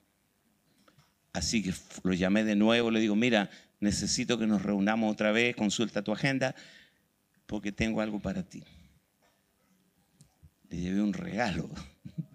Así 1.33 1.63
que 1.63 1.73
lo 2.03 2.13
llamé 2.13 2.43
de 2.43 2.55
nuevo, 2.55 2.91
le 2.91 2.99
digo, 2.99 3.15
mira, 3.15 3.49
necesito 3.79 4.37
que 4.37 4.45
nos 4.45 4.61
reunamos 4.61 5.11
otra 5.11 5.31
vez, 5.31 5.55
consulta 5.55 6.03
tu 6.03 6.13
agenda, 6.13 6.55
porque 7.47 7.71
tengo 7.71 7.99
algo 7.99 8.19
para 8.19 8.43
ti. 8.43 8.63
Le 10.69 10.77
llevé 10.77 11.01
un 11.01 11.13
regalo. 11.13 11.69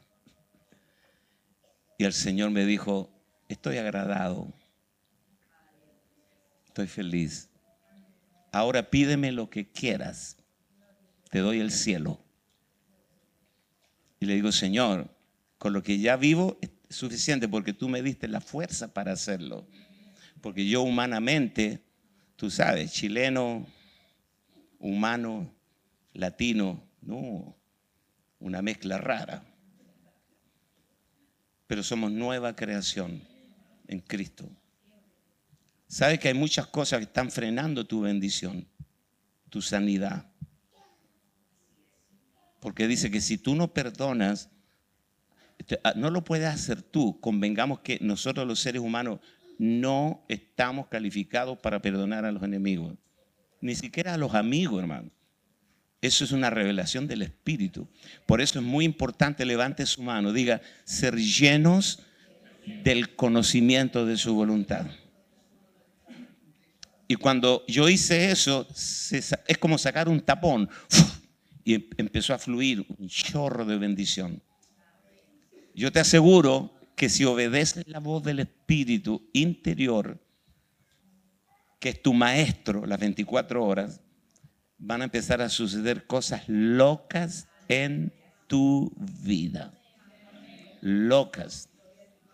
Y 2.03 2.05
el 2.05 2.15
Señor 2.15 2.51
me 2.51 2.67
dijo, 2.67 3.09
estoy 3.49 3.77
agradado, 3.77 4.53
estoy 6.67 6.89
feliz. 6.89 7.49
Ahora 8.51 8.91
pídeme 8.91 9.31
lo 9.31 9.49
que 9.49 9.71
quieras, 9.71 10.37
te 11.31 11.39
doy 11.39 11.61
el 11.61 11.71
cielo. 11.71 12.19
Y 14.19 14.27
le 14.27 14.35
digo, 14.35 14.51
Señor, 14.51 15.15
con 15.59 15.75
lo 15.75 15.85
que 15.85 16.01
ya 16.01 16.17
vivo 16.17 16.59
es 16.61 16.73
suficiente 16.91 17.47
porque 17.47 17.73
tú 17.73 17.89
me 17.89 18.03
diste 18.03 18.27
la 18.27 18.41
fuerza 18.41 18.93
para 18.93 19.13
hacerlo. 19.13 19.69
Porque 20.41 20.67
yo 20.67 20.83
humanamente, 20.83 21.85
tú 22.35 22.51
sabes, 22.51 22.93
chileno, 22.93 23.65
humano, 24.81 25.55
latino, 26.15 26.83
no, 27.01 27.57
una 28.41 28.61
mezcla 28.61 28.99
rara. 28.99 29.52
Pero 31.73 31.83
somos 31.83 32.13
nueva 32.13 32.55
creación 32.55 33.23
en 33.89 34.01
Cristo. 34.01 34.47
Sabes 35.87 36.19
que 36.19 36.29
hay 36.29 36.35
muchas 36.35 36.67
cosas 36.67 36.99
que 36.99 37.05
están 37.05 37.31
frenando 37.31 37.87
tu 37.87 38.03
bendición, 38.03 38.69
tu 39.49 39.63
sanidad. 39.63 40.31
Porque 42.61 42.87
dice 42.87 43.11
que 43.11 43.23
si 43.23 43.39
tú 43.39 43.55
no 43.55 43.73
perdonas, 43.73 44.51
ah, 45.83 45.95
no 45.97 46.11
lo 46.11 46.23
puedes 46.23 46.49
hacer 46.49 46.83
tú. 46.83 47.19
Convengamos 47.23 47.81
que 47.81 47.99
nosotros 48.03 48.47
los 48.47 48.61
seres 48.61 48.83
humanos 48.83 49.21
no 49.59 50.27
estamos 50.29 50.89
calificados 50.89 51.57
para 51.57 51.81
perdonar 51.81 52.27
a 52.27 52.33
los 52.33 52.43
enemigos. 52.43 52.99
Ni 53.63 53.75
siquiera 53.77 54.13
a 54.13 54.19
los 54.19 54.35
amigos, 54.35 54.79
hermano. 54.79 55.11
Eso 56.03 56.25
es 56.25 56.33
una 56.33 56.51
revelación 56.51 57.07
del 57.07 57.23
Espíritu. 57.23 57.89
Por 58.27 58.41
eso 58.41 58.59
es 58.59 58.65
muy 58.65 58.85
importante, 58.85 59.47
levante 59.47 59.87
su 59.87 60.03
mano, 60.03 60.33
diga, 60.33 60.61
ser 60.85 61.17
llenos 61.17 62.01
del 62.83 63.15
conocimiento 63.15 64.05
de 64.05 64.17
su 64.17 64.35
voluntad. 64.35 64.87
Y 67.07 67.15
cuando 67.15 67.65
yo 67.69 67.89
hice 67.89 68.33
eso, 68.33 68.67
es 68.73 69.59
como 69.61 69.79
sacar 69.79 70.09
un 70.09 70.21
tapón 70.21 70.69
y 71.65 71.75
em, 71.75 71.85
empezó 71.97 72.35
a 72.35 72.39
fluir 72.39 72.85
un 72.99 73.07
chorro 73.07 73.65
de 73.65 73.79
bendición. 73.79 74.43
Yo 75.73 75.93
te 75.93 76.01
aseguro 76.01 76.75
que 76.97 77.09
si 77.09 77.25
obedeces 77.25 77.87
la 77.87 78.01
voz 78.01 78.25
del 78.25 78.41
Espíritu 78.41 79.29
interior, 79.33 80.21
que 81.79 81.91
es 81.91 82.03
tu 82.03 82.13
maestro 82.13 82.87
las 82.87 82.99
24 82.99 83.65
horas, 83.65 84.01
van 84.85 85.01
a 85.01 85.05
empezar 85.05 85.41
a 85.41 85.49
suceder 85.49 86.07
cosas 86.07 86.43
locas 86.49 87.49
en 87.69 88.13
tu 88.49 88.93
vida. 88.99 89.73
Locas. 90.81 91.69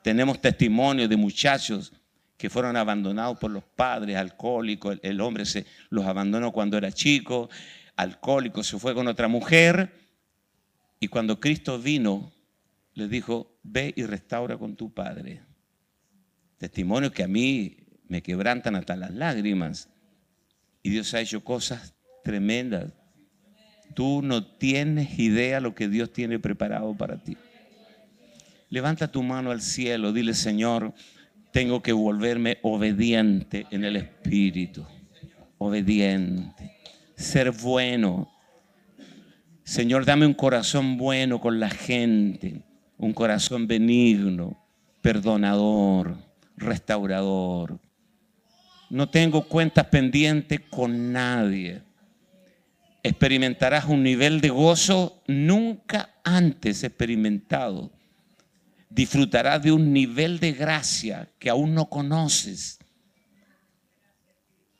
Tenemos 0.02 0.40
testimonios 0.40 1.10
de 1.10 1.16
muchachos 1.18 1.92
que 2.38 2.48
fueron 2.48 2.76
abandonados 2.76 3.38
por 3.38 3.50
los 3.50 3.64
padres, 3.64 4.16
alcohólicos, 4.16 4.98
el, 5.02 5.20
hombre 5.20 5.44
se 5.44 5.66
los 5.90 6.06
abandonó 6.06 6.52
cuando 6.52 6.78
era 6.78 6.90
chico, 6.90 7.50
alcohólico, 7.96 8.62
se 8.62 8.78
fue 8.78 8.94
con 8.94 9.08
otra 9.08 9.28
mujer 9.28 9.92
y 11.00 11.08
cuando 11.08 11.40
Cristo 11.40 11.78
vino, 11.78 12.32
le 12.94 13.08
dijo, 13.08 13.58
ve 13.62 13.92
y 13.94 14.04
restaura 14.04 14.56
con 14.56 14.74
tu 14.74 14.94
padre. 14.94 15.42
Testimonios 16.56 17.12
que 17.12 17.24
a 17.24 17.28
mí 17.28 17.76
me 18.08 18.22
quebrantan 18.22 18.74
hasta 18.74 18.96
las 18.96 19.12
lágrimas. 19.12 19.90
Y 20.82 20.90
Dios 20.90 21.12
ha 21.14 21.20
hecho 21.20 21.44
cosas 21.44 21.94
tremendas. 22.28 22.92
Tú 23.94 24.20
no 24.22 24.44
tienes 24.44 25.18
idea 25.18 25.60
lo 25.60 25.74
que 25.74 25.88
Dios 25.88 26.12
tiene 26.12 26.38
preparado 26.38 26.94
para 26.94 27.16
ti. 27.16 27.38
Levanta 28.68 29.10
tu 29.10 29.22
mano 29.22 29.50
al 29.50 29.62
cielo, 29.62 30.12
dile, 30.12 30.34
Señor, 30.34 30.92
tengo 31.52 31.82
que 31.82 31.94
volverme 31.94 32.58
obediente 32.60 33.66
en 33.70 33.82
el 33.84 33.96
Espíritu. 33.96 34.84
Obediente 35.56 36.76
ser 37.16 37.50
bueno. 37.50 38.30
Señor, 39.64 40.04
dame 40.04 40.26
un 40.26 40.34
corazón 40.34 40.98
bueno 40.98 41.40
con 41.40 41.58
la 41.58 41.70
gente, 41.70 42.60
un 42.98 43.14
corazón 43.14 43.66
benigno, 43.66 44.62
perdonador, 45.00 46.18
restaurador. 46.58 47.80
No 48.90 49.08
tengo 49.08 49.48
cuentas 49.48 49.86
pendientes 49.86 50.60
con 50.68 51.10
nadie. 51.10 51.87
Experimentarás 53.08 53.86
un 53.86 54.02
nivel 54.02 54.42
de 54.42 54.50
gozo 54.50 55.22
nunca 55.26 56.10
antes 56.22 56.84
experimentado. 56.84 57.90
Disfrutarás 58.90 59.62
de 59.62 59.72
un 59.72 59.94
nivel 59.94 60.38
de 60.40 60.52
gracia 60.52 61.26
que 61.38 61.48
aún 61.48 61.72
no 61.72 61.88
conoces. 61.88 62.78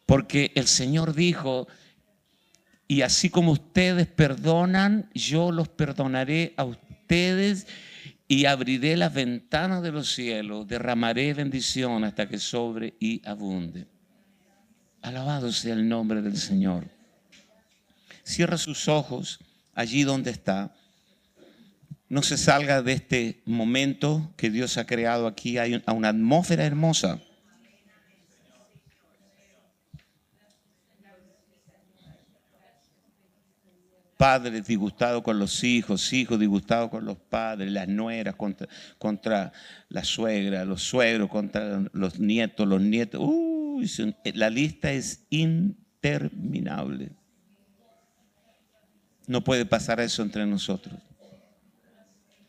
Porque 0.05 0.53
el 0.57 0.67
Señor 0.67 1.15
dijo, 1.15 1.69
y 2.87 3.01
así 3.01 3.31
como 3.31 3.53
ustedes 3.53 4.07
perdonan, 4.09 5.09
yo 5.15 5.51
los 5.51 5.69
perdonaré 5.71 6.53
a 6.59 6.65
ustedes 6.65 7.67
y 8.29 8.45
abriré 8.45 8.99
las 8.99 9.15
ventanas 9.15 9.83
de 9.83 9.91
los 9.91 10.13
cielos, 10.13 10.69
derramaré 10.69 11.33
bendición 11.33 12.05
hasta 12.05 12.29
que 12.29 12.39
sobre 12.39 12.93
y 13.01 13.27
abunde. 13.27 13.87
Alabado 15.01 15.51
sea 15.51 15.73
el 15.73 15.89
nombre 15.89 16.21
del 16.21 16.37
Señor. 16.37 16.98
Cierra 18.29 18.59
sus 18.59 18.89
ojos 18.89 19.39
allí 19.75 20.03
donde 20.03 20.31
está. 20.31 20.75
No 22.11 22.23
se 22.23 22.37
salga 22.37 22.83
de 22.83 22.93
este 22.93 23.41
momento 23.47 24.35
que 24.37 24.51
Dios 24.51 24.77
ha 24.77 24.85
creado 24.85 25.27
aquí. 25.27 25.57
Hay 25.57 25.83
una 25.87 26.09
atmósfera 26.11 26.67
hermosa. 26.67 27.23
padres 34.19 34.67
disgustados 34.67 35.23
con 35.23 35.39
los 35.39 35.63
hijos, 35.63 36.13
hijos 36.13 36.41
disgustados 36.41 36.91
con 36.91 37.05
los 37.05 37.17
padres, 37.17 37.71
las 37.71 37.87
nueras 37.87 38.35
contra, 38.35 38.69
contra 38.99 39.53
la 39.89 40.03
suegra, 40.03 40.65
los 40.65 40.83
suegros 40.83 41.31
contra 41.31 41.85
los 41.93 42.19
nietos, 42.19 42.67
los 42.67 42.83
nietos. 42.83 43.21
Uy, 43.25 43.89
la 44.35 44.51
lista 44.51 44.91
es 44.91 45.25
interminable. 45.31 47.18
No 49.29 49.45
puede 49.45 49.65
pasar 49.65 50.01
eso 50.01 50.23
entre 50.23 50.45
nosotros. 50.47 50.99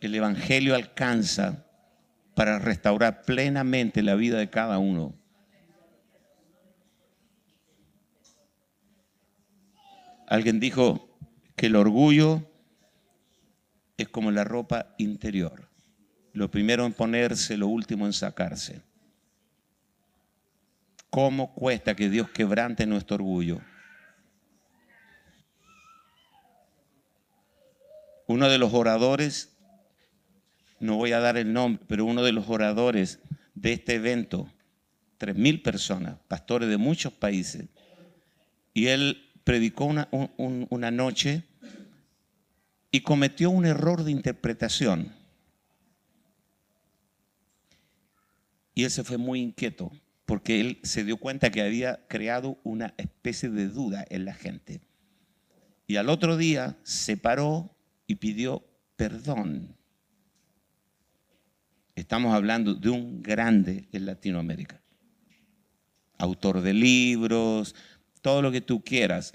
El 0.01 0.15
Evangelio 0.15 0.73
alcanza 0.73 1.63
para 2.33 2.57
restaurar 2.57 3.21
plenamente 3.21 4.01
la 4.01 4.15
vida 4.15 4.39
de 4.39 4.49
cada 4.49 4.79
uno. 4.79 5.13
Alguien 10.27 10.59
dijo, 10.59 11.09
que 11.59 11.65
el 11.65 11.75
orgullo 11.75 12.41
es 13.97 14.07
como 14.07 14.31
la 14.31 14.45
ropa 14.45 14.95
interior. 14.97 15.67
Lo 16.31 16.49
primero 16.49 16.85
en 16.85 16.93
ponerse, 16.93 17.57
lo 17.57 17.67
último 17.67 18.05
en 18.05 18.13
sacarse. 18.13 18.81
¿Cómo 21.09 21.53
cuesta 21.53 21.97
que 21.97 22.09
Dios 22.09 22.29
quebrante 22.29 22.85
nuestro 22.85 23.15
orgullo? 23.15 23.59
Uno 28.29 28.47
de 28.47 28.59
los 28.59 28.75
oradores, 28.75 29.57
no 30.79 30.97
voy 30.97 31.13
a 31.13 31.19
dar 31.19 31.35
el 31.35 31.51
nombre, 31.51 31.83
pero 31.87 32.05
uno 32.05 32.21
de 32.21 32.31
los 32.31 32.47
oradores 32.47 33.17
de 33.55 33.73
este 33.73 33.95
evento, 33.95 34.47
tres 35.17 35.35
mil 35.35 35.63
personas, 35.63 36.19
pastores 36.27 36.69
de 36.69 36.77
muchos 36.77 37.11
países, 37.11 37.69
y 38.75 38.85
él 38.85 39.31
predicó 39.43 39.85
una, 39.85 40.09
una 40.37 40.91
noche 40.91 41.41
y 42.91 43.01
cometió 43.01 43.49
un 43.49 43.65
error 43.65 44.03
de 44.03 44.11
interpretación. 44.11 45.11
Y 48.75 48.83
él 48.83 48.91
se 48.91 49.03
fue 49.03 49.17
muy 49.17 49.41
inquieto 49.41 49.91
porque 50.27 50.59
él 50.59 50.79
se 50.83 51.03
dio 51.03 51.17
cuenta 51.17 51.49
que 51.49 51.63
había 51.63 52.05
creado 52.07 52.59
una 52.63 52.93
especie 52.97 53.49
de 53.49 53.69
duda 53.69 54.05
en 54.07 54.25
la 54.25 54.35
gente. 54.35 54.81
Y 55.87 55.95
al 55.95 56.09
otro 56.09 56.37
día 56.37 56.77
se 56.83 57.17
paró 57.17 57.75
y 58.09 58.15
pidió 58.15 58.65
perdón. 58.95 59.77
Estamos 61.93 62.33
hablando 62.33 62.73
de 62.73 62.89
un 62.89 63.21
grande 63.21 63.87
en 63.91 64.07
Latinoamérica. 64.07 64.81
Autor 66.17 66.61
de 66.61 66.73
libros, 66.73 67.75
todo 68.23 68.41
lo 68.41 68.51
que 68.51 68.61
tú 68.61 68.83
quieras. 68.83 69.31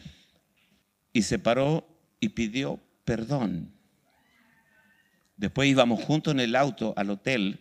Y 1.13 1.23
se 1.23 1.39
paró 1.39 1.87
y 2.19 2.31
pidió 2.31 2.81
perdón. 3.05 3.73
Después 5.37 5.69
íbamos 5.69 6.03
juntos 6.03 6.35
en 6.35 6.41
el 6.41 6.57
auto 6.57 6.95
al 6.97 7.11
hotel 7.11 7.61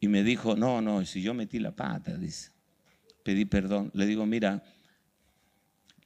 Y 0.00 0.08
me 0.08 0.24
dijo, 0.24 0.56
no, 0.56 0.82
no, 0.82 1.04
si 1.04 1.22
yo 1.22 1.34
metí 1.34 1.60
la 1.60 1.70
pata, 1.70 2.16
dice, 2.16 2.50
pedí 3.22 3.44
perdón. 3.44 3.92
Le 3.94 4.06
digo, 4.06 4.26
mira, 4.26 4.64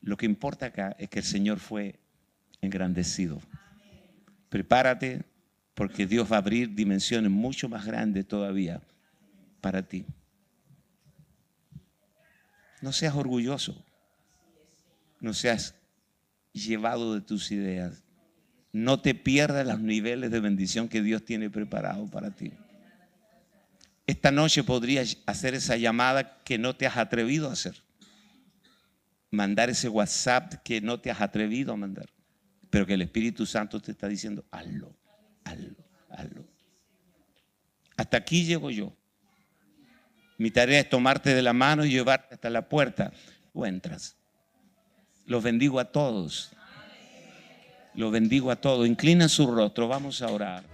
lo 0.02 0.18
que 0.18 0.26
importa 0.26 0.66
acá 0.66 0.94
es 0.98 1.08
que 1.08 1.20
el 1.20 1.24
Señor 1.24 1.58
fue 1.58 1.98
engrandecido. 2.60 3.40
Prepárate 4.50 5.24
porque 5.74 6.06
Dios 6.06 6.30
va 6.30 6.36
a 6.36 6.40
abrir 6.40 6.74
dimensiones 6.74 7.30
mucho 7.30 7.68
más 7.68 7.86
grandes 7.86 8.28
todavía 8.28 8.82
para 9.62 9.82
ti. 9.82 10.04
No 12.82 12.92
seas 12.92 13.14
orgulloso. 13.14 13.82
No 15.20 15.32
seas 15.32 15.74
llevado 16.52 17.14
de 17.14 17.20
tus 17.20 17.50
ideas. 17.52 18.02
No 18.72 19.00
te 19.00 19.14
pierdas 19.14 19.66
los 19.66 19.80
niveles 19.80 20.30
de 20.30 20.40
bendición 20.40 20.88
que 20.88 21.02
Dios 21.02 21.24
tiene 21.24 21.48
preparado 21.48 22.06
para 22.06 22.30
ti. 22.30 22.52
Esta 24.06 24.30
noche 24.30 24.64
podrías 24.64 25.18
hacer 25.26 25.54
esa 25.54 25.76
llamada 25.76 26.42
que 26.42 26.58
no 26.58 26.74
te 26.74 26.86
has 26.86 26.96
atrevido 26.96 27.48
a 27.48 27.52
hacer. 27.52 27.82
Mandar 29.30 29.70
ese 29.70 29.88
WhatsApp 29.88 30.54
que 30.64 30.80
no 30.80 30.98
te 31.00 31.10
has 31.10 31.20
atrevido 31.20 31.72
a 31.72 31.76
mandar. 31.76 32.08
Pero 32.70 32.86
que 32.86 32.94
el 32.94 33.02
Espíritu 33.02 33.44
Santo 33.44 33.80
te 33.80 33.90
está 33.90 34.08
diciendo, 34.08 34.44
hazlo, 34.50 34.96
hazlo, 35.44 35.76
hazlo. 36.08 36.44
Hasta 37.96 38.16
aquí 38.16 38.44
llego 38.44 38.70
yo. 38.70 38.96
Mi 40.38 40.50
tarea 40.50 40.80
es 40.80 40.88
tomarte 40.88 41.34
de 41.34 41.42
la 41.42 41.52
mano 41.52 41.84
y 41.84 41.90
llevarte 41.90 42.34
hasta 42.34 42.48
la 42.48 42.68
puerta. 42.68 43.12
O 43.52 43.66
entras. 43.66 44.16
Los 45.26 45.42
bendigo 45.42 45.78
a 45.78 45.84
todos. 45.84 46.52
Los 47.94 48.10
bendigo 48.10 48.50
a 48.50 48.56
todos. 48.56 48.86
Inclina 48.86 49.28
su 49.28 49.50
rostro. 49.50 49.88
Vamos 49.88 50.22
a 50.22 50.28
orar. 50.28 50.64